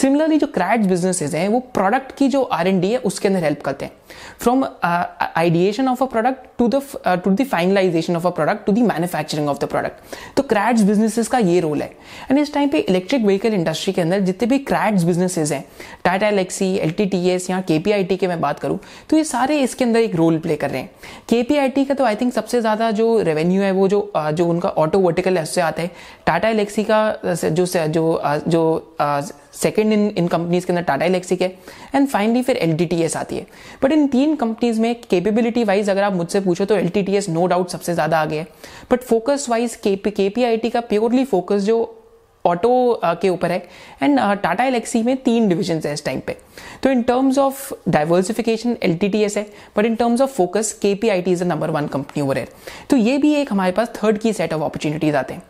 सिमिलरली 0.00 0.38
जो 0.38 0.46
क्रैड्स 0.48 0.86
बिजनेसेस 0.86 1.34
हैं 1.34 1.48
वो 1.48 1.60
प्रोडक्ट 1.74 2.12
की 2.18 2.28
जो 2.28 2.42
आर 2.42 2.68
एन 2.68 2.80
डी 2.80 2.90
है 2.92 2.98
उसके 3.10 3.28
अंदर 3.28 3.44
हेल्प 3.44 3.62
करते 3.62 3.84
हैं। 3.84 3.92
From 4.40 4.64
ideation 4.84 5.88
of 5.88 6.02
a 6.04 6.06
product 6.06 6.46
to 6.58 6.68
the 6.68 6.82
to 7.24 7.30
the 7.30 7.44
finalization 7.46 8.16
of 8.16 8.26
a 8.26 8.30
product 8.30 8.66
to 8.66 8.72
the 8.72 8.78
manufacturing 8.88 9.48
of 9.48 9.58
the 9.58 9.68
product 9.68 10.16
तो 10.36 10.42
क्रैड्स 10.52 10.82
बिजनेसेस 10.82 11.28
का 11.28 11.38
ये 11.38 11.58
रोल 11.60 11.82
है। 11.82 11.90
एंड 12.30 12.38
इस 12.38 12.54
टाइम 12.54 12.68
पे 12.68 12.78
इलेक्ट्रिक 12.78 13.24
व्हीकल 13.24 13.54
इंडस्ट्री 13.54 13.92
के 13.92 14.00
अंदर 14.00 14.20
जितने 14.20 14.48
भी 14.48 14.58
क्रैड्स 14.70 15.04
बिजनेसेस 15.04 15.52
हैं 15.52 15.64
टाटा 16.04 16.28
एलेक्सी 16.28 16.74
एल 16.76 16.90
एस 17.28 17.48
या 17.50 17.60
के 17.60 17.78
पी 17.78 17.92
आई 17.92 18.04
टी 18.04 18.16
के 18.16 18.28
मैं 18.28 18.40
बात 18.40 18.60
करूँ 18.60 18.78
तो 19.10 19.16
ये 19.16 19.24
सारे 19.24 19.58
इसके 19.60 19.84
अंदर 19.84 20.00
एक 20.00 20.14
रोल 20.16 20.38
प्ले 20.38 20.56
कर 20.56 20.70
रहे 20.70 20.80
हैं। 20.80 20.90
के 21.28 21.42
पी 21.42 21.56
आई 21.56 21.68
टी 21.68 21.84
का 21.84 21.94
तो 21.94 22.04
आई 22.04 22.16
थिंक 22.16 22.32
सबसे 22.32 22.60
ज़्यादा 22.60 22.90
जो 22.92 23.20
रेवेन्यू 23.22 23.62
है 23.62 23.70
वो 23.72 23.88
जो 23.88 24.10
जो 24.16 24.46
उनका 24.46 24.68
ऑटो 24.68 24.98
वर्टिकल 24.98 25.36
है, 25.36 25.42
उससे 25.42 25.60
आता 25.60 25.82
है। 25.82 25.90
टाटा 26.26 26.48
एलेक्सी 26.48 26.84
का 26.84 27.18
जो 27.24 27.66
जो 27.66 28.20
जो 28.48 29.34
सेकेंड 29.54 29.92
इन 29.92 30.08
इन 30.08 30.28
कंपनीज़ 30.28 30.66
के 30.66 30.72
अंदर 30.72 30.82
टाटा 30.84 31.04
इलेक्ट्रिक 31.04 31.42
है 31.42 31.48
एंड 31.94 32.08
फाइनली 32.08 32.42
फिर 32.42 32.56
एल 32.56 33.16
आती 33.16 33.36
है। 33.36 33.46
बट 33.82 33.92
इन 33.92 34.06
तीन 34.08 34.34
कंपनीज़ 34.36 34.80
में 34.80 34.94
कैपेबिलिटी 35.00 35.64
वाइज 35.64 35.90
अगर 35.90 36.02
आप 36.02 36.12
मुझसे 36.12 36.40
पूछो 36.40 36.64
तो 36.64 36.76
एलटीटीएस 36.76 37.28
नो 37.28 37.46
डाउट 37.46 37.68
सबसे 37.68 37.94
ज़्यादा 37.94 38.20
आगे 38.20 38.38
है। 38.38 38.46
But 38.90 39.02
focus 39.02 39.46
wise 39.50 39.76
K 39.86 39.96
P 39.98 40.44
I 40.44 40.56
T 40.56 40.70
का 40.70 40.80
प्योरली 40.82 41.24
फोकस 41.26 41.62
जो 41.62 41.97
ऑटो 42.44 43.00
के 43.04 43.28
ऊपर 43.28 43.52
है। 43.52 43.58
एंड 44.02 44.18
टाटा 44.18 44.64
एलेक्सी 44.64 45.02
में 45.02 45.16
तीन 45.18 45.48
डिविजन 45.48 45.80
है 45.84 45.92
इस 45.92 46.04
टाइम 46.04 46.20
पे। 46.26 46.36
तो 46.82 46.90
in 46.90 47.02
terms 47.02 47.38
of 47.38 47.72
diversification 47.88 48.76
L 48.82 48.96
T 48.98 49.08
T 49.08 49.22
S 49.24 49.36
है 49.36 49.46
but 49.76 49.84
in 49.84 49.94
terms 49.96 50.20
of 50.20 50.30
focus 50.32 50.72
K 50.82 50.94
P 50.94 51.08
I 51.08 51.22
T 51.22 51.32
is 51.32 51.44
number 51.44 51.70
one 51.70 51.86
company 51.86 52.22
over 52.22 52.38
है 52.38 52.46
तो 52.90 52.96
ये 52.96 53.16
भी 53.18 53.34
एक 53.34 53.52
हमारे 53.52 53.72
पास 53.72 53.92
थर्ड 53.96 54.18
की 54.18 54.32
सेट 54.32 54.52
ऑफ़ 54.52 54.62
अपॉर्चुनिटीज़ 54.62 55.16
आते 55.16 55.34
हैं। 55.34 55.42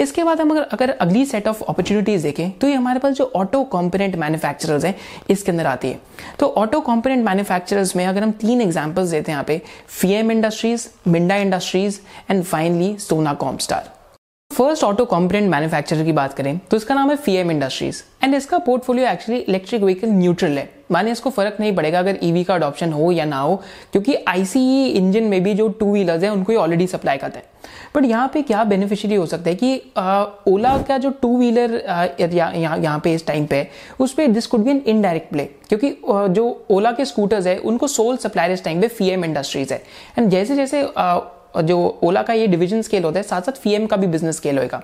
इसके 0.00 0.24
बाद 0.24 0.40
हम 0.40 0.50
अगर 0.50 0.62
अगर 0.62 0.90
अगली 0.90 1.24
सेट 1.26 1.48
ऑफ़ 1.48 1.62
अपॉर्चुनिटीज़ 1.62 2.22
देखें 2.22 2.50
तो 2.50 2.68
ये 2.68 2.74
हमारे 2.74 3.00
पास 3.00 3.14
जो 3.14 3.30
ऑटो 3.36 3.62
कॉम्पोनेंट 3.66 4.16
मैन्युफैक्चरर्स 4.16 4.84
हैं, 4.84 4.94
इसके 5.30 5.50
अंदर 5.50 5.66
आती 5.66 5.88
है। 5.88 6.00
तो 6.38 6.46
ऑटो 6.48 6.80
कॉम्पोनेंट 6.80 7.24
मैन्युफैक्चरर्स 7.24 7.96
में 7.96 8.06
अगर 8.06 8.22
हम 8.22 8.30
तीन 8.40 8.60
एग्जाम्पल्स 8.60 9.10
देते 9.10 9.32
हैं 9.32 9.36
यहाँ 9.36 9.44
पे 9.44 9.60
Fiem 9.90 10.32
industries 10.32 10.88
Minda 11.08 11.36
industries 11.36 12.00
and 12.30 12.44
finally 12.44 12.96
Sona 13.00 13.34
Comstar 13.34 13.96
first 14.50 14.84
auto 14.84 15.04
component 15.04 15.50
manufacturer 15.50 16.04
की 16.04 16.12
बात 16.12 16.32
करें 16.34 16.58
तो 16.70 16.76
इसका 16.76 16.94
नाम 16.94 17.10
है 17.10 17.16
फीएम 17.16 17.50
इंडस्ट्रीज़ 17.50 18.02
एंड 18.22 18.34
इसका 18.34 18.58
portfolio 18.58 19.08
actually 19.08 19.40
electric 19.40 19.82
vehicle 19.82 20.08
neutral 20.10 20.58
है। 20.58 20.68
माने 20.92 21.10
इसको 21.12 21.30
फ़र्क 21.30 21.56
नहीं 21.60 21.74
पड़ेगा 21.76 21.98
अगर 21.98 22.18
ईवी 22.22 22.42
e 22.42 22.46
का 22.46 22.54
अडॉप्शन 22.54 22.92
हो 22.92 23.10
या 23.12 23.24
ना 23.24 23.38
हो 23.38 23.54
क्योंकि 23.92 24.14
आईसीई 24.28 24.86
इंजन 24.88 25.24
में 25.24 25.42
भी 25.42 25.54
जो 25.54 25.68
टू 25.70 25.92
व्हीलर्स 25.92 26.22
हैं 26.22 26.30
उनको 26.30 26.54
ऑलरेडी 26.54 26.86
सप्लाई 26.86 27.18
करता 27.18 27.38
है। 27.38 27.44
बट 27.94 28.04
यहाँ 28.04 28.30
पे 28.34 28.42
क्या 28.42 28.64
बेनिफिशियरी 28.64 29.14
हो 29.14 29.26
सकता 29.26 29.50
है 29.50 29.56
कि 29.56 29.74
ओला 30.48 30.76
का 30.88 30.98
जो 30.98 31.10
टू 31.22 31.36
व्हीलर 31.38 31.80
यहाँ 32.30 32.78
यहाँ 32.78 32.98
पे 33.04 33.12
इस 33.14 33.26
टाइम 33.26 33.46
पे 33.46 33.66
उस 34.00 34.12
पर 34.12 34.26
this 34.28 34.46
could 34.46 34.64
be 34.64 34.70
an 34.70 34.82
indirect 34.86 35.30
play 35.32 35.44
क्योंकि 35.44 35.96
आ, 36.10 36.26
जो 36.26 36.66
ओला 36.70 36.92
के 36.92 37.04
स्कूटर्स 37.04 37.46
है 37.46 37.58
उनको 37.60 37.86
सोल 37.88 38.16
सप्लायर 38.16 38.52
इस 38.52 38.64
टाइम 38.64 38.80
पे 38.80 38.88
फीएम 38.88 39.24
इंडस्ट्रीज़ 39.24 39.72
है। 39.72 39.82
एंड 40.18 40.30
जैसे 40.30 40.56
जैसे 40.56 40.82
जो 41.54 41.78
ओला 42.02 42.22
का 42.22 42.32
ये 42.32 42.46
डिवीज़न 42.46 42.82
स्केल 42.82 43.04
होता 43.04 43.18
है 43.18 43.22
साथ 43.24 43.42
साथ 43.42 43.60
फीएम 43.60 43.86
का 43.86 43.96
भी 43.96 44.06
बिज़नेस 44.06 44.36
स्केल 44.36 44.58
होएगा। 44.58 44.82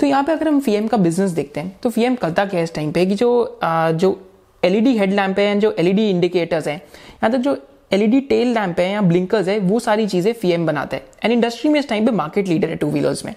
तो 0.00 0.06
यहाँ 0.06 0.22
पे 0.24 0.32
अगर 0.32 0.48
हम 0.48 0.60
फीएम 0.60 0.86
का 0.86 0.96
बिज़नेस 0.98 1.30
देखते 1.32 1.60
हैं 1.60 1.76
तो 1.82 1.90
फीएम 1.90 2.14
करता 2.16 2.44
क्या 2.44 2.58
है 2.58 2.64
इस 2.64 2.74
टाइम 2.74 2.92
पे 2.92 3.06
कि 3.06 3.14
जो 3.14 3.58
जो 3.62 4.18
एलईडी 4.62 4.96
हेड 4.98 5.12
लैंप 5.12 5.38
है, 5.38 5.58
जो 5.60 5.70
एलईडी 5.72 6.08
इंडिकेटर्स 6.10 6.66
हैं, 6.68 6.76
यहाँ 6.76 7.30
तक 7.32 7.38
जो 7.38 7.56
एलईडी 7.92 8.20
टेल 8.22 8.52
लैंप 8.54 8.80
है 8.80 8.90
या 8.90 9.00
ब्लिंकर्स 9.02 9.48
है, 9.48 9.58
वो 9.60 9.78
सारी 9.80 10.06
चीज़ें 10.06 10.32
फीएम 10.32 10.66
बनाते 10.66 10.96
हैं। 10.96 11.02
एंड 11.24 11.32
इंडस्ट्री 11.32 11.70
में 11.70 11.78
इस 11.80 11.88
टाइम 11.88 12.06
पे 12.06 12.12
मार्केट 12.12 12.48
लीडर 12.48 12.68
है 12.68 12.76
टू 12.76 12.86
व्हीलर्स 12.88 13.24
में। 13.24 13.34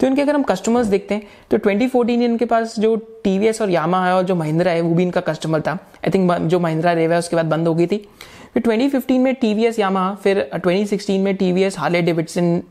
तो 0.00 0.06
इनके 0.06 0.22
अगर 0.22 0.34
हम 0.34 0.42
कस्टमर्स 0.42 0.86
देखते 0.86 1.14
हैं 1.14 1.26
तो 1.50 1.58
2014 1.58 2.22
इनके 2.22 2.44
पास 2.44 2.78
जो 2.78 2.94
टीवीएस 3.24 3.60
और 3.62 3.70
यामा 3.70 4.04
है 4.06 4.14
और 4.14 4.22
जो 4.22 4.34
महिंद्रा 4.34 4.72
है, 4.72 4.80
वो 4.80 4.94
भी 4.94 5.02
इनका 5.02 5.20
कस्टमर 5.22 5.60
था। 5.60 5.72
आई 5.72 6.10
थिंक 6.10 6.32
जो 6.32 6.60
महिंद्रा 6.60 6.92
रेवा 6.92 7.14
है, 7.14 7.18
उसके 7.18 7.36
बाद 7.36 7.46
बंद 7.46 7.68
हो 7.68 7.74
गई 7.74 7.86
थी। 7.86 8.06
फिर 8.54 8.62
2015 8.62 9.18
में 9.18 9.34
टीवीएस 9.34 9.78
यामा 9.78 10.14
फिर 10.14 10.50
2016 10.66 11.18
में 11.18 11.36
T 11.36 11.44
TVS 11.46 11.78
Harley 11.78 12.02
Davidson 12.02 12.62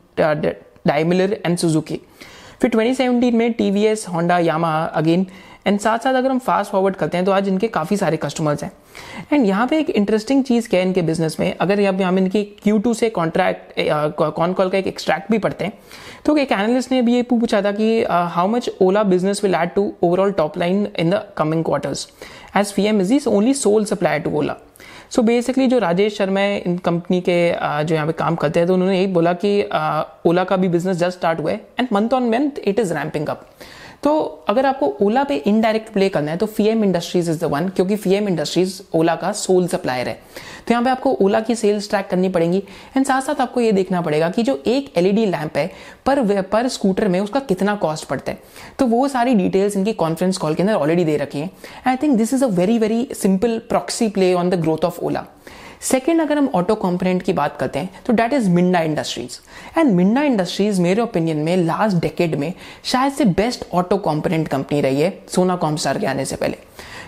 Daimler 0.86 1.32
and 1.46 1.56
Suzuki 1.58 2.00
फिर 2.60 2.70
2017 2.70 3.32
में 3.32 3.52
TVS 3.52 4.06
Honda 4.08 4.38
Yamaha 4.38 4.72
again 4.84 5.26
and 5.66 5.78
साथ 5.80 5.98
साथ 5.98 6.14
अगर 6.14 6.30
हम 6.30 6.38
फास्ट 6.38 6.72
फॉरवर्ड 6.72 6.96
करते 6.96 7.16
हैं 7.16 7.26
तो 7.26 7.32
आज 7.32 7.48
इनके 7.48 7.68
काफ़ी 7.68 7.96
सारे 7.96 8.16
कस्टमर्स 8.16 8.62
हैं। 8.64 8.70
एंड 9.32 9.46
यहाँ 9.46 9.66
पे 9.66 9.78
एक 9.78 9.90
इंटरेस्टिंग 9.90 10.44
चीज़ 10.44 10.68
क्या 10.68 10.80
है 10.80 10.86
इनके 10.86 11.02
बिज़नेस 11.02 11.36
में? 11.40 11.56
अगर 11.56 11.80
यहाँ 11.80 12.02
हम 12.02 12.18
इनकी 12.18 12.42
क्यू 12.62 12.78
टू 12.78 12.94
से 12.94 13.10
कॉन्ट्रैक्ट 13.10 13.72
कॉन 14.36 14.52
कॉल 14.52 14.68
का 14.68 14.78
एक 14.78 14.86
एक्सट्रैक्ट 14.86 15.30
भी 15.30 15.38
पढ़ते 15.38 15.64
हैं 15.64 15.72
तो 16.26 16.36
एक 16.36 16.52
एनालिस्ट 16.52 16.92
ने 16.92 17.02
भी 17.02 17.14
ये 17.14 17.22
पूछा 17.22 17.62
था 17.62 17.72
कि 17.72 18.04
how 18.10 18.48
much 18.48 18.70
Ola 18.80 19.02
business 19.02 19.44
will 19.44 19.54
add 19.54 19.74
to 19.74 19.92
overall 20.02 20.32
top 20.32 20.58
line 20.58 20.86
in 20.98 21.10
the 21.10 21.22
coming 21.36 21.64
quarters 21.64 22.08
as 22.56 22.72
Fiem 22.84 23.00
is 23.00 23.28
only 23.28 23.54
sole 23.54 23.84
supplier 23.84 24.20
to 24.20 24.30
Ola 24.30 24.56
so 25.14 25.20
so 25.20 25.26
basically 25.26 25.66
जो 25.66 25.78
राजेश 25.78 26.16
शर्मा 26.18 26.40
है, 26.40 26.58
इन 26.58 26.76
कंपनी 26.78 27.20
के 27.20 27.34
जो 27.84 27.94
यहाँ 27.94 28.06
पे 28.06 28.12
काम 28.12 28.34
करते 28.36 28.60
हैं 28.60 28.66
तो 28.66 28.74
उन्होंने 28.74 28.96
यही 28.96 29.06
बोला 29.12 29.32
कि 29.44 29.50
ओला 30.26 30.44
का 30.44 30.56
भी 30.56 30.68
बिज़नेस 30.68 30.96
जस्ट 30.96 31.18
स्टार्ट 31.18 31.40
हुआ 31.40 31.50
है 31.50 31.60
and 31.80 31.88
month 31.92 32.14
on 32.14 32.28
month 32.30 32.58
it 32.64 32.78
is 32.78 32.92
ramping 32.94 33.28
up 33.28 33.46
तो 34.04 34.44
अगर 34.48 34.66
आपको 34.66 34.86
ओला 35.02 35.22
पे 35.24 35.36
इनडायरेक्ट 35.36 35.92
प्ले 35.92 36.08
करना 36.08 36.30
है 36.30 36.36
तो 36.36 36.46
Fiem 36.46 36.82
industries 36.84 37.30
is 37.30 37.38
the 37.40 37.44
one 37.44 37.68
क्योंकि 37.68 37.96
फीएम 37.96 38.28
इंडस्ट्रीज़ 38.28 38.80
ओला 38.94 39.14
का 39.16 39.30
सोल 39.32 39.66
सप्लायर 39.68 40.08
है। 40.08 40.14
तो 40.66 40.72
यहाँ 40.72 40.82
पे 40.84 40.90
आपको 40.90 41.12
ओला 41.22 41.40
की 41.40 41.54
सेल्स 41.54 41.88
ट्रैक 41.90 42.06
करनी 42.08 42.28
पड़ेगी 42.28 42.62
एंड 42.96 43.06
साथ 43.06 43.20
साथ 43.22 43.40
आपको 43.40 43.60
ये 43.60 43.72
देखना 43.72 44.00
पड़ेगा 44.00 44.28
कि 44.28 44.42
जो 44.42 44.62
एक 44.66 44.92
एलईडी 44.96 45.24
लैंप 45.26 45.56
है, 45.56 45.66
पर 46.06 46.42
पर 46.42 46.68
स्कूटर 46.68 47.08
में 47.08 47.18
उसका 47.20 47.40
कितना 47.42 47.74
कॉस्ट 47.76 48.08
पड़ता 48.08 48.32
है। 48.32 48.38
तो 48.78 48.86
वो 48.86 49.06
सारी 49.08 49.34
डिटेल्स 49.34 49.76
इनकी 49.76 49.92
कॉन्फ्रेंस 49.94 50.38
कॉल 50.38 50.54
के 50.54 50.62
अंदर 50.62 50.74
ऑलरेडी 50.74 51.04
दे 51.04 51.16
रखी 51.16 51.38
है। 51.38 51.50
I 51.86 51.96
think 51.96 52.16
this 52.18 52.34
is 52.34 52.44
a 52.44 52.48
very 52.50 52.78
very 52.78 53.08
simple 53.14 53.58
proxy 53.68 54.08
play 54.08 54.32
on 54.34 54.50
the 54.50 54.60
growth 54.60 54.84
of 54.84 55.00
Ola. 55.00 55.24
Second 55.84 56.20
अगर 56.20 56.38
हम 56.38 56.48
ऑटो 56.54 56.74
कॉम्पोनेंट 56.76 57.22
की 57.22 57.32
बात 57.32 57.56
करते 57.56 57.78
हैं 57.78 58.02
तो 58.06 58.12
that 58.12 58.32
is 58.32 58.48
Minda 58.50 58.80
industries 58.80 59.38
and 59.78 59.92
Minda 59.94 60.22
industries 60.22 60.80
मेरे 60.82 61.02
ओपिनियन 61.02 61.38
में 61.38 61.56
लास्ट 61.56 61.96
डेकेड 61.96 62.34
में, 62.34 62.52
शायद 62.84 63.12
से 63.12 63.24
बेस्ट 63.24 63.64
ऑटो 63.72 63.96
कॉम्पोनेंट 63.98 64.48
कंपनी 64.48 64.80
रही 64.80 65.00
है 65.00 65.12
सोना 65.28 65.56
कॉमस्टार 65.56 65.98
के 65.98 66.06
आने 66.06 66.24
से 66.24 66.36
पहले. 66.36 66.56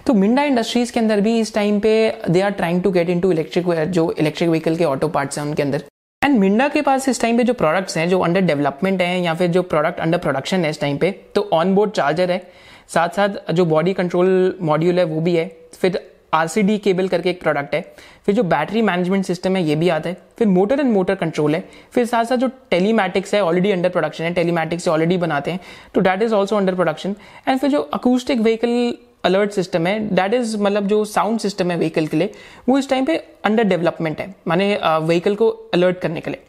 तो 0.06 0.14
मिंडा 0.14 0.42
इंडस्ट्रीज़ 0.44 0.92
के 0.92 1.00
अंदर 1.00 1.20
भी 1.20 1.38
इस 1.40 1.54
टाइम 1.54 1.78
पे 1.80 1.92
they 2.30 2.40
are 2.40 2.50
trying 2.52 2.82
to 2.82 2.90
get 2.90 3.08
in 3.10 3.20
to 3.20 3.30
electric 3.32 3.66
जो 3.90 4.10
इलेक्ट्रिक 4.12 4.50
व्हीकल 4.50 4.76
के 4.76 4.84
ऑटो 4.84 5.08
पार्ट्स 5.08 5.38
हैं 5.38 5.44
उनके 5.46 5.62
अंदर. 5.62 5.84
एंड 6.22 6.38
मिंडा 6.38 6.68
के 6.68 6.82
पास 6.82 7.08
इस 7.08 7.20
टाइम 7.20 7.36
पे 7.36 7.44
जो 7.44 7.54
प्रोडक्ट्स 7.54 7.96
हैं, 7.96 8.08
जो 8.08 8.18
अंडर 8.20 8.40
डेवलपमेंट 8.42 9.02
है, 9.02 9.20
या 9.22 9.34
फिर 9.34 9.50
जो 9.50 9.62
प्रोडक्ट 9.64 10.00
अंडर 10.00 10.18
प्रोडक्शन 10.18 10.64
है 10.64 10.70
इस 10.70 10.80
टाइम 10.80 10.96
पे 10.98 11.10
तो 11.34 11.48
ऑन 11.52 11.74
बोर्ड 11.74 11.90
चार्जर 11.92 12.30
है. 12.30 12.42
साथ 12.88 13.08
साथ 13.08 13.52
जो 13.52 13.64
बॉडी 13.64 13.92
कंट्रोल 13.94 14.58
मॉड्यूल 14.62 14.98
है, 14.98 15.04
वो 15.04 15.20
भी 15.20 15.34
है. 15.36 15.46
फिर 15.80 16.00
आरसीडी 16.32 16.76
केबल 16.78 17.08
करके 17.08 17.30
एक 17.30 17.40
प्रोडक्ट 17.40 17.74
है, 17.74 17.80
फिर 18.26 18.34
जो 18.34 18.42
बैटरी 18.44 18.82
मैनेजमेंट 18.82 19.24
सिस्टम 19.24 19.56
है, 19.56 19.62
ये 19.62 19.76
भी 19.76 19.88
आता 19.88 20.08
है, 20.08 20.16
फिर 20.38 20.48
मोटर 20.48 20.80
एंड 20.80 20.92
मोटर 20.92 21.14
कंट्रोल 21.14 21.54
है, 21.54 21.64
फिर 21.92 22.06
साथ 22.06 22.24
साथ 22.24 22.36
जो 22.36 22.48
टेलीमैटिक्स 22.70 23.34
है 23.34 23.40
ऑलरेडी 23.42 23.70
अंडर 23.72 23.88
प्रोडक्शन 23.88 24.24
है 24.24 24.32
टेलीमैटिक्स 24.34 24.88
ऑलरेडी 24.88 25.16
बनाते 25.18 25.50
हैं 25.50 25.60
तो 25.94 26.00
that 26.00 26.22
is 26.22 26.34
also 26.34 26.56
under 26.56 26.74
production 26.74 27.14
and 27.48 27.58
फिर 27.58 27.70
जो 27.70 27.80
अकूस्टिक 27.80 28.40
व्हीकल 28.40 28.94
अलर्ट 29.24 29.50
सिस्टम 29.50 29.86
है 29.86 29.98
दैट 30.14 30.34
इज़ 30.34 30.56
मतलब 30.58 30.86
जो 30.86 31.04
साउंड 31.04 31.38
सिस्टम 31.40 31.70
है 31.70 31.76
व्हीकल 31.78 32.06
के 32.06 32.16
लिए, 32.16 32.32
वो 32.68 32.78
इस 32.78 32.88
टाइम 32.90 33.04
पे 33.04 33.16
अंडर 33.44 33.64
डेवलपमेंट 33.64 34.20
है, 34.20 34.34
माने 34.48 34.78
व्हीकल 34.82 35.34
को 35.34 35.48
अलर्ट 35.74 35.98
करने 36.00 36.20
के 36.20 36.30
लिए। 36.30 36.42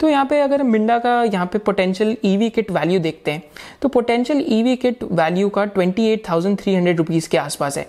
तो 0.00 0.08
यहाँ 0.08 0.24
पे 0.26 0.40
अगर 0.40 0.62
मिंडा 0.62 0.98
का 0.98 1.22
यहाँ 1.24 1.46
पे 1.46 1.58
पोटेंशियल 1.58 2.16
ईवी 2.24 2.48
किट 2.50 2.70
वैल्यू 2.70 3.00
देखते 3.00 3.30
हैं 3.30 3.42
तो 3.82 3.88
पोटेंशियल 3.88 4.44
ईवी 4.48 4.76
किट 4.76 5.02
वैल्यू 5.12 5.48
का 5.48 5.64
twenty 5.66 6.06
eight 6.08 6.22
thousand 6.28 6.58
three 6.60 6.74
hundred 6.74 6.98
rupees 6.98 7.28
के 7.28 7.38
आसपास 7.38 7.78
है। 7.78 7.86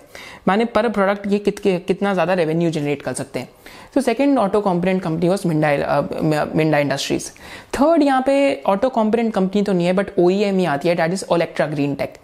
माने 0.48 0.64
पर 0.66 0.88
प्रोडक्ट 0.88 1.26
ये 1.26 1.38
कित, 1.38 1.58
कितना 1.58 2.12
ज़्यादा 2.14 2.34
रेवेन्यू 2.34 2.70
जनरेट 2.70 3.02
कर 3.02 3.12
सकते 3.12 3.38
हैं। 3.38 3.48
तो 3.94 4.00
second 4.00 4.38
auto 4.38 4.60
component 4.60 5.02
company 5.02 5.28
was 5.28 5.46
Minda 5.48 6.50
Minda 6.54 6.78
industries 6.78 7.30
third 7.74 8.02
यहाँ 8.02 8.22
पे 8.26 8.62
ऑटो 8.66 8.88
कॉम्पोनेंट 8.90 9.32
कंपनी 9.34 9.62
तो 9.62 9.72
नहीं 9.72 9.86
है 9.86 9.92
बट 9.92 10.18
ओ 10.18 10.28
ही 10.28 10.64
आती 10.66 10.88
है 10.88 10.94
that 10.94 11.12
is 11.12 11.24
Olectra 11.30 11.66
green 11.66 11.94
tech 11.94 12.18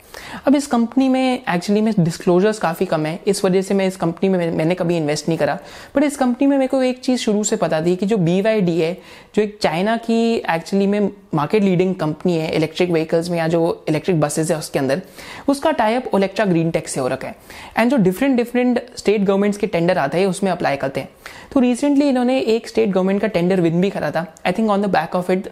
अब 0.47 0.55
इस 0.55 0.67
कंपनी 0.67 1.09
में 1.09 1.43
एक्चुअली 1.55 1.81
में 1.81 1.95
डिस्क्लोजर्स 2.01 2.59
काफ़ी 2.59 2.87
कम 2.87 3.07
है। 3.07 3.21
इस 3.27 3.45
वजह 3.45 3.63
से 3.63 3.75
मैं 3.75 3.87
इस 3.87 3.97
कंपनी 3.97 4.29
में 4.29 4.53
मैंने 4.53 4.75
कभी 4.75 4.97
इन्वेस्ट 4.97 5.29
नहीं 5.29 5.39
करा। 5.39 5.59
बट 5.97 6.03
इस 6.03 6.17
कंपनी 6.17 6.47
में 6.47 6.59
मेरे 6.59 6.69
को 6.69 6.83
एक 6.83 7.01
चीज़ 7.01 7.21
शुरू 7.21 7.45
से 7.45 7.57
पता 7.57 7.81
थी 7.83 7.97
कि 7.97 8.07
जो 8.07 8.17
BYD 8.17 8.69
है, 8.69 8.99
जो 9.35 9.43
एक 9.43 9.59
चाइना 9.63 9.97
की 9.97 10.35
एक्चुअली 10.35 10.87
में 10.87 11.11
मार्केट 11.35 11.63
लीडिंग 11.63 11.95
कंपनी 11.95 12.37
है 12.37 12.51
इलेक्ट्रिक 12.51 12.91
व्हीकल्स 12.91 13.31
में 13.31 13.39
या 13.39 13.49
जो 13.49 13.85
इलेक्ट्रिक 13.89 14.21
बसेज 14.21 14.53
है 14.53 14.59
उसके 14.59 14.79
अंदर, 14.79 15.03
उसका 15.49 15.71
टाइप 15.71 16.11
ओलेक्ट्रा 16.15 16.45
ग्रीन 16.45 16.71
टेक 16.71 16.89
से 16.89 17.01
हो 17.01 17.09
रखा 17.09 17.29
है। 17.29 17.37
एंड 17.79 17.91
जो 17.91 17.97
डिफरेंट 17.97 18.37
डिफरेंट 18.37 18.83
स्टेट 18.97 19.21
गवर्नमेंट्स 19.21 19.59
के 19.59 19.67
टेंडर 19.67 19.99
आते 19.99 20.19
हैं, 20.19 20.27
उसमें 20.27 20.51
अप्लाई 20.51 20.77
करते 20.77 21.01
हैं। 21.01 21.09
तो 21.53 21.61
रिसेंटली 21.61 22.09
इन्होंने 22.09 22.39
एक 22.41 22.69
स्टेट 22.69 22.89
गवर्नमेंट 22.91 23.21
का 23.21 23.29
टेंडर 23.29 23.61
विन 23.61 23.81
भी 23.81 23.91
करा 23.91 24.11
था. 24.11 24.27
I 24.47 24.53
think 24.53 24.71
on 24.71 24.83
the 24.83 24.87
back 24.91 25.15
of 25.17 25.31
it 25.33 25.49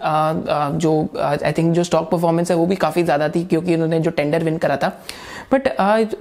जो 0.76 1.09
आई 1.20 1.52
थिंक 1.52 1.72
जो 1.74 1.85
स्टॉक 1.85 2.11
परफॉर्मेंस 2.11 2.50
है 2.50 2.56
वो 2.56 2.66
भी 2.66 2.76
काफ़ी 2.76 3.02
ज़्यादा 3.02 3.28
थी 3.28 3.44
क्योंकि 3.44 3.74
उन्होंने 3.74 4.01
जो 4.01 4.11
टेंडर 4.12 4.44
विन 4.44 4.59
करा 4.59 4.76
था. 4.76 4.88
But 5.53 5.68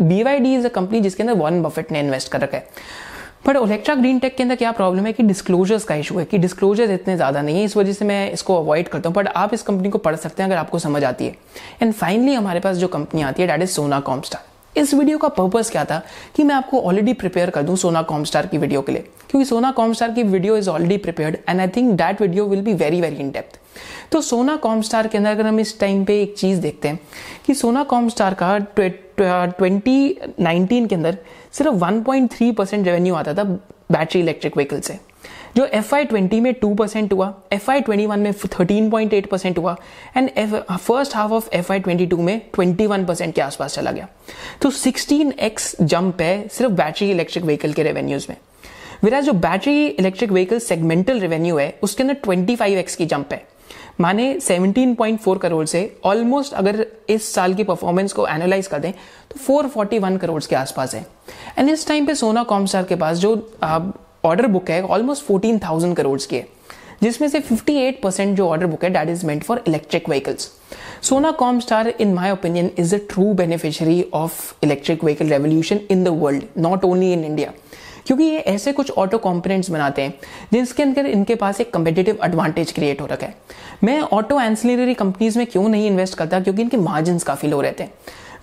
B 0.02 0.22
Y 0.24 0.40
D 0.40 0.56
is 0.56 0.66
a 0.66 0.70
company 0.72 1.02
जिसके 1.02 1.24
अंदर 1.24 1.36
वॉरन 1.36 1.62
बफेट 1.64 1.92
ने 1.92 2.00
इन्वेस्ट 2.00 2.32
कर 2.32 2.42
रखा 2.42 2.58
है. 2.58 2.68
बट 3.48 3.58
ओलेक्ट्रा 3.58 3.96
ग्रीन 3.96 4.20
टेक 4.20 4.36
के 4.36 4.44
अंदर 4.44 4.56
क्या 4.56 4.72
प्रॉब्लम 4.72 5.06
है 5.06 5.12
कि 5.14 5.24
डिस्क्लोजर्स 5.24 5.84
का 5.84 5.96
इशू 5.96 6.18
है, 6.18 6.26
कि 6.26 6.38
डिस्क्लोजर्स 6.38 6.90
इतने 6.92 7.16
ज़्यादा 7.16 7.42
नहीं 7.42 7.58
है, 7.58 7.64
इस 7.64 7.78
वजह 7.78 7.94
से 7.94 8.06
मैं 8.06 8.32
इसको 8.32 8.58
अवॉइड 8.58 8.88
करता 8.88 9.10
हूँ. 9.10 9.16
बट 9.16 9.28
आप 9.28 9.54
इस 9.54 9.62
कंपनी 9.64 9.90
को 9.90 9.98
पढ़ 10.00 10.16
सकते 10.16 10.44
हैं 10.44 10.50
अगर 10.50 10.60
आपको 10.60 10.80
समझ 10.80 11.04
आती 11.04 11.26
है. 11.26 11.36
एंड 11.82 11.94
फाइनली 11.94 12.34
हमारे 12.34 12.60
पास 12.60 12.78
जो 12.78 12.88
कंपनी 12.88 13.22
आती 13.22 13.42
है 13.42 13.48
डैट 13.48 13.62
इज़ 13.62 13.72
सोना 13.72 14.00
कॉमस्टार 14.02 14.55
इस 14.78 14.94
वीडियो 14.94 15.18
का 15.18 15.28
पर्पस 15.28 15.70
क्या 15.72 15.84
था 15.86 16.02
कि 16.36 16.44
मैं 16.44 16.56
आपको 16.56 16.82
ऑलरेडी 16.82 17.14
प्रिपेयर 17.14 17.50
कर 17.50 17.64
दूँ 17.64 17.76
सोना 17.78 18.02
कॉमस्टार 18.02 18.48
की 18.48 18.58
वीडियो 18.58 18.82
के 18.82 18.92
लिए। 18.92 19.02
क्योंकि 19.30 19.46
सोना 19.46 19.72
कॉमस्टार 19.72 20.12
की 20.12 20.24
video 20.24 20.58
is 20.58 20.70
already 20.70 20.98
prepared 20.98 21.38
and 21.50 21.60
I 21.62 21.68
think 21.68 21.92
that 21.98 22.22
video 22.22 22.46
will 22.46 22.62
be 22.62 22.74
very 22.74 23.02
very 23.02 23.16
in 23.16 23.32
depth 23.32 23.60
तो 24.12 24.22
सोना 24.22 24.56
कॉमस्टार 24.58 25.08
के 25.08 25.18
अंदर 25.18 25.32
अगर 25.32 25.46
हम 25.46 25.60
इस 25.60 25.80
टाइम 25.80 26.04
पे 26.06 26.22
एक 26.22 26.36
चीज़ 26.38 26.60
देखते 26.62 26.88
हैं 26.88 27.00
कि 27.46 27.54
सोना 27.54 27.84
कॉमस्टार 27.84 28.34
का 28.34 28.58
ट्वेंटी 28.80 30.18
नाइनटीन 30.40 30.88
के 30.88 30.96
अंदर 30.96 31.18
सिर्फ़ 31.54 31.76
1.3 31.76 32.54
परसेंट 32.56 32.86
रेवेन्यू 32.86 33.16
आता 33.16 33.34
था 33.34 33.44
बैटरी 33.92 34.22
इलेक्ट्रिक 34.22 34.58
व्हीकल 34.58 34.80
से। 34.80 35.00
जो 35.56 35.66
एफ़ 35.66 35.94
आई 35.96 36.06
ट्वेंटी 36.06 36.40
में 36.40 36.54
टू 36.54 36.74
परसेंट 36.76 37.14
हुआ 37.14 37.34
एफ़ 37.54 37.70
आई 37.72 37.82
ट्वेंटी 37.82 38.06
वन 38.06 38.20
में 38.20 38.34
थर्टीन 38.34 38.90
पॉइंट 38.90 39.14
एट 39.14 39.30
परसेंट 39.30 39.58
हुआ 39.58 39.76
and 40.18 40.30
first 40.72 41.16
half 41.16 41.32
of 41.32 41.50
F 41.54 41.72
Y 41.74 41.80
twenty 41.80 42.06
two 42.08 42.18
में 42.18 42.40
ट्वेंटी 42.54 42.88
वन 42.88 43.06
परसेंट 43.06 43.34
के 43.36 43.42
आसपास 43.42 43.76
चला 43.76 43.92
गया। 43.92 44.08
तो 44.62 44.70
सिक्सटीन 44.72 45.34
एक्स 45.40 45.76
जंप 45.82 46.22
है 46.22 46.48
सिर्फ़ 46.48 46.74
बैटरी 46.74 47.10
इलेक्ट्रिक 47.12 47.46
व्हीकल 47.46 47.74
के 47.74 47.84
रेवेन्यूज 47.84 48.28
में। 48.30 48.38
मेरा 49.04 49.20
जो 49.22 49.34
battery 49.34 49.86
electric 49.88 50.32
vehicle 50.32 50.60
segmental 50.60 51.20
revenue 51.20 51.58
है, 51.58 51.78
उसके 51.84 52.04
अंदर 52.04 52.14
ट्वेंटी 52.14 52.56
फाइव 52.56 52.78
एक्स 52.78 52.96
की 52.96 53.06
जंप 53.06 53.34
है। 53.34 53.44
माने 54.00 54.34
17.4 54.42 55.38
करोड़ 55.38 55.66
से 55.66 55.82
ऑलमोस्ट 56.06 56.54
अगर 56.54 56.86
इस 57.10 57.34
साल 57.34 57.54
की 57.54 57.64
परफॉर्मेंस 57.64 58.14
को 58.14 58.28
एनालाइज 58.28 58.68
कर 58.68 58.80
दें 58.80 58.92
तो 58.92 59.40
441 59.44 60.18
करोड़ 60.18 60.42
के 60.44 60.56
आसपास 60.56 60.96
है। 60.96 61.06
एंड 61.58 61.70
इस 61.70 61.88
टाइम 61.88 62.06
पे 62.06 62.16
सोना 62.16 62.44
कॉमस्टार 62.44 62.84
के 62.84 62.96
पास 62.96 63.18
जो 63.18 63.36
ऑर्डर 64.26 64.48
बुक 64.48 64.70
है 64.70 64.84
ऑलमोस्ट 64.84 65.26
14,000 65.32 65.96
करोड़ 65.96 66.20
की 66.30 66.36
है। 66.36 66.48
जिसमें 67.04 67.30
से 67.30 67.40
58 67.40 68.02
परसेंट 68.04 68.38
जो 68.38 68.48
ऑर्डर 68.48 68.66
बुक 68.66 68.84
है 68.84 68.90
that 68.90 69.10
is 69.10 69.26
meant 69.26 69.44
for 69.44 69.64
electric 69.68 70.10
vehicles 70.10 70.52
Sona 71.02 71.32
Comstar 71.60 71.88
in 71.88 72.14
my 72.14 72.32
opinion 72.32 72.72
is 72.80 72.96
a 72.96 72.98
true 72.98 73.34
beneficiary 73.34 74.06
of 74.14 74.54
electric 74.64 75.04
vehicle 75.04 75.28
revolution 75.28 75.80
in 75.92 76.04
the 76.04 76.08
world 76.08 76.44
not 76.58 76.86
only 76.86 77.14
in 77.14 77.24
India 77.26 77.52
क्योंकि 78.08 78.24
ये 78.24 78.38
ऐसे 78.38 78.72
कुछ 78.72 78.92
ऑटो 78.92 79.18
कॉम्पोनेंट्स 79.18 79.70
बनाते 79.70 80.02
हैं 80.02 80.14
जिसके 80.54 80.84
अंदर 80.84 81.06
इनके 81.06 81.36
पास 81.36 81.62
एक 81.62 81.74
कंपेटेटिव 81.74 82.20
एडवांटेज 82.24 82.72
क्रिएट 82.72 83.02
हो 83.02 83.06
रखा 83.06 83.26
है। 83.28 83.36
मैं 83.84 84.00
ऑटो 84.00 84.40
एंसिलरी 84.42 84.94
कंपनीज़ 84.94 85.38
में 85.38 85.48
क्यों 85.48 85.70
नहीं 85.70 85.88
इन्वेस्ट 85.88 86.18
करता? 86.18 86.40
क्योंकि 86.40 86.62
इनके 86.62 86.78
मार्जिन 86.78 87.20
काफ़ी 87.20 87.50
लो 87.50 87.62
रहते 87.62 87.84
हैं। 87.84 87.92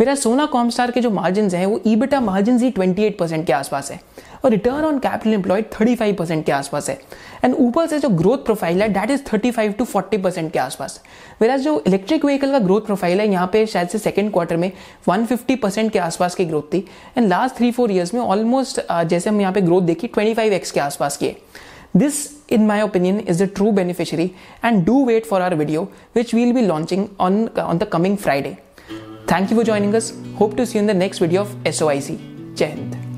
मेरा 0.01 0.15
सोना 0.15 0.47
कॉमस्टार 0.47 0.91
के 0.91 1.01
जो 1.01 1.11
मार्जिन 1.11 1.51
हैं 1.51 1.67
वो 1.67 1.81
ईबिटा 1.87 2.21
मार्जिन 2.21 2.59
ही 2.59 2.71
28 2.71 3.19
परसेंट 3.19 3.47
के 3.47 3.53
आसपास 3.53 3.91
है। 3.91 4.01
और 4.45 4.51
return 4.51 4.85
on 4.85 4.99
capital 4.99 5.35
employ 5.35 5.63
thirty 5.73 5.95
five 5.95 6.15
percent 6.15 6.45
के 6.47 6.53
आसपास 6.53 6.89
है। 6.91 6.99
एंड 7.45 7.55
ऊपर 7.57 7.87
से 7.87 7.99
जो 7.99 8.09
ग्रोथ 8.11 8.45
प्रोफ़ाइल 8.45 8.83
है 8.83 8.89
डेट 8.89 9.11
इज़ 9.11 9.23
35 9.25 9.77
टू 9.79 9.85
40 9.87 10.23
परसेंट 10.23 10.53
के 10.53 10.59
आसपास। 10.59 11.01
मेरा 11.43 11.57
जो 11.57 11.83
इलेक्ट्रिक 11.87 12.25
व्हीकल 12.25 12.51
का 12.53 12.59
ग्रोथ 12.59 12.81
प्रोफ़ाइल 12.87 13.21
है, 13.21 13.29
यहाँ 13.29 13.47
पे 13.53 13.65
शायद 13.67 13.89
से 13.89 13.99
सेकंड 13.99 14.33
क्वार्टर 14.33 14.57
में 14.57 14.71
150 15.09 15.57
परसेंट 15.63 15.93
के 15.93 15.99
आसपास 15.99 16.35
की 16.35 16.45
ग्रोथ 16.45 16.73
थी। 16.75 16.85
And 17.19 17.29
last 17.29 17.57
three 17.57 17.71
four 17.71 17.93
years 17.93 18.15
में 18.15 18.21
ऑलमोस्ट 18.21 18.81
जैसे 18.91 19.31
हम 19.31 19.41
यहाँ 19.41 19.53
पे 19.53 19.61
ग्रोथ 19.61 19.83
देखी 19.83 20.07
ट्वेंटी 20.09 20.35
फाइव 20.35 20.53
एक्स 20.53 20.71
के 20.71 20.81
आसपास 20.81 21.17
की 21.17 21.27
है। 21.27 21.37
This 21.97 22.15
in 22.53 22.67
my 22.67 22.81
opinion 22.81 23.19
is 23.21 23.43
the 23.45 23.49
true 23.55 23.71
beneficiary 23.73 24.31
and 24.65 24.85
do 24.85 25.05
wait 25.07 25.27
for 25.27 25.43
our 25.43 25.55
video 25.55 25.83
which 26.17 26.35
will 26.35 26.53
be 26.53 26.63
launching 26.63 27.07
on 27.21 27.47
on 27.59 27.79
the 27.79 27.89
coming 27.93 28.17
Friday 28.17 28.57
thank 29.33 29.51
you 29.51 29.57
for 29.57 29.65
joining 29.65 29.95
us 29.95 30.13
hope 30.41 30.57
to 30.57 30.65
see 30.65 30.79
in 30.79 30.87
the 30.87 30.97
next 30.97 31.23
video 31.23 31.41
of 31.41 31.57
S 31.69 31.89
O 31.89 32.01
I 32.01 32.19
C 32.57 32.67
Hind 32.67 33.12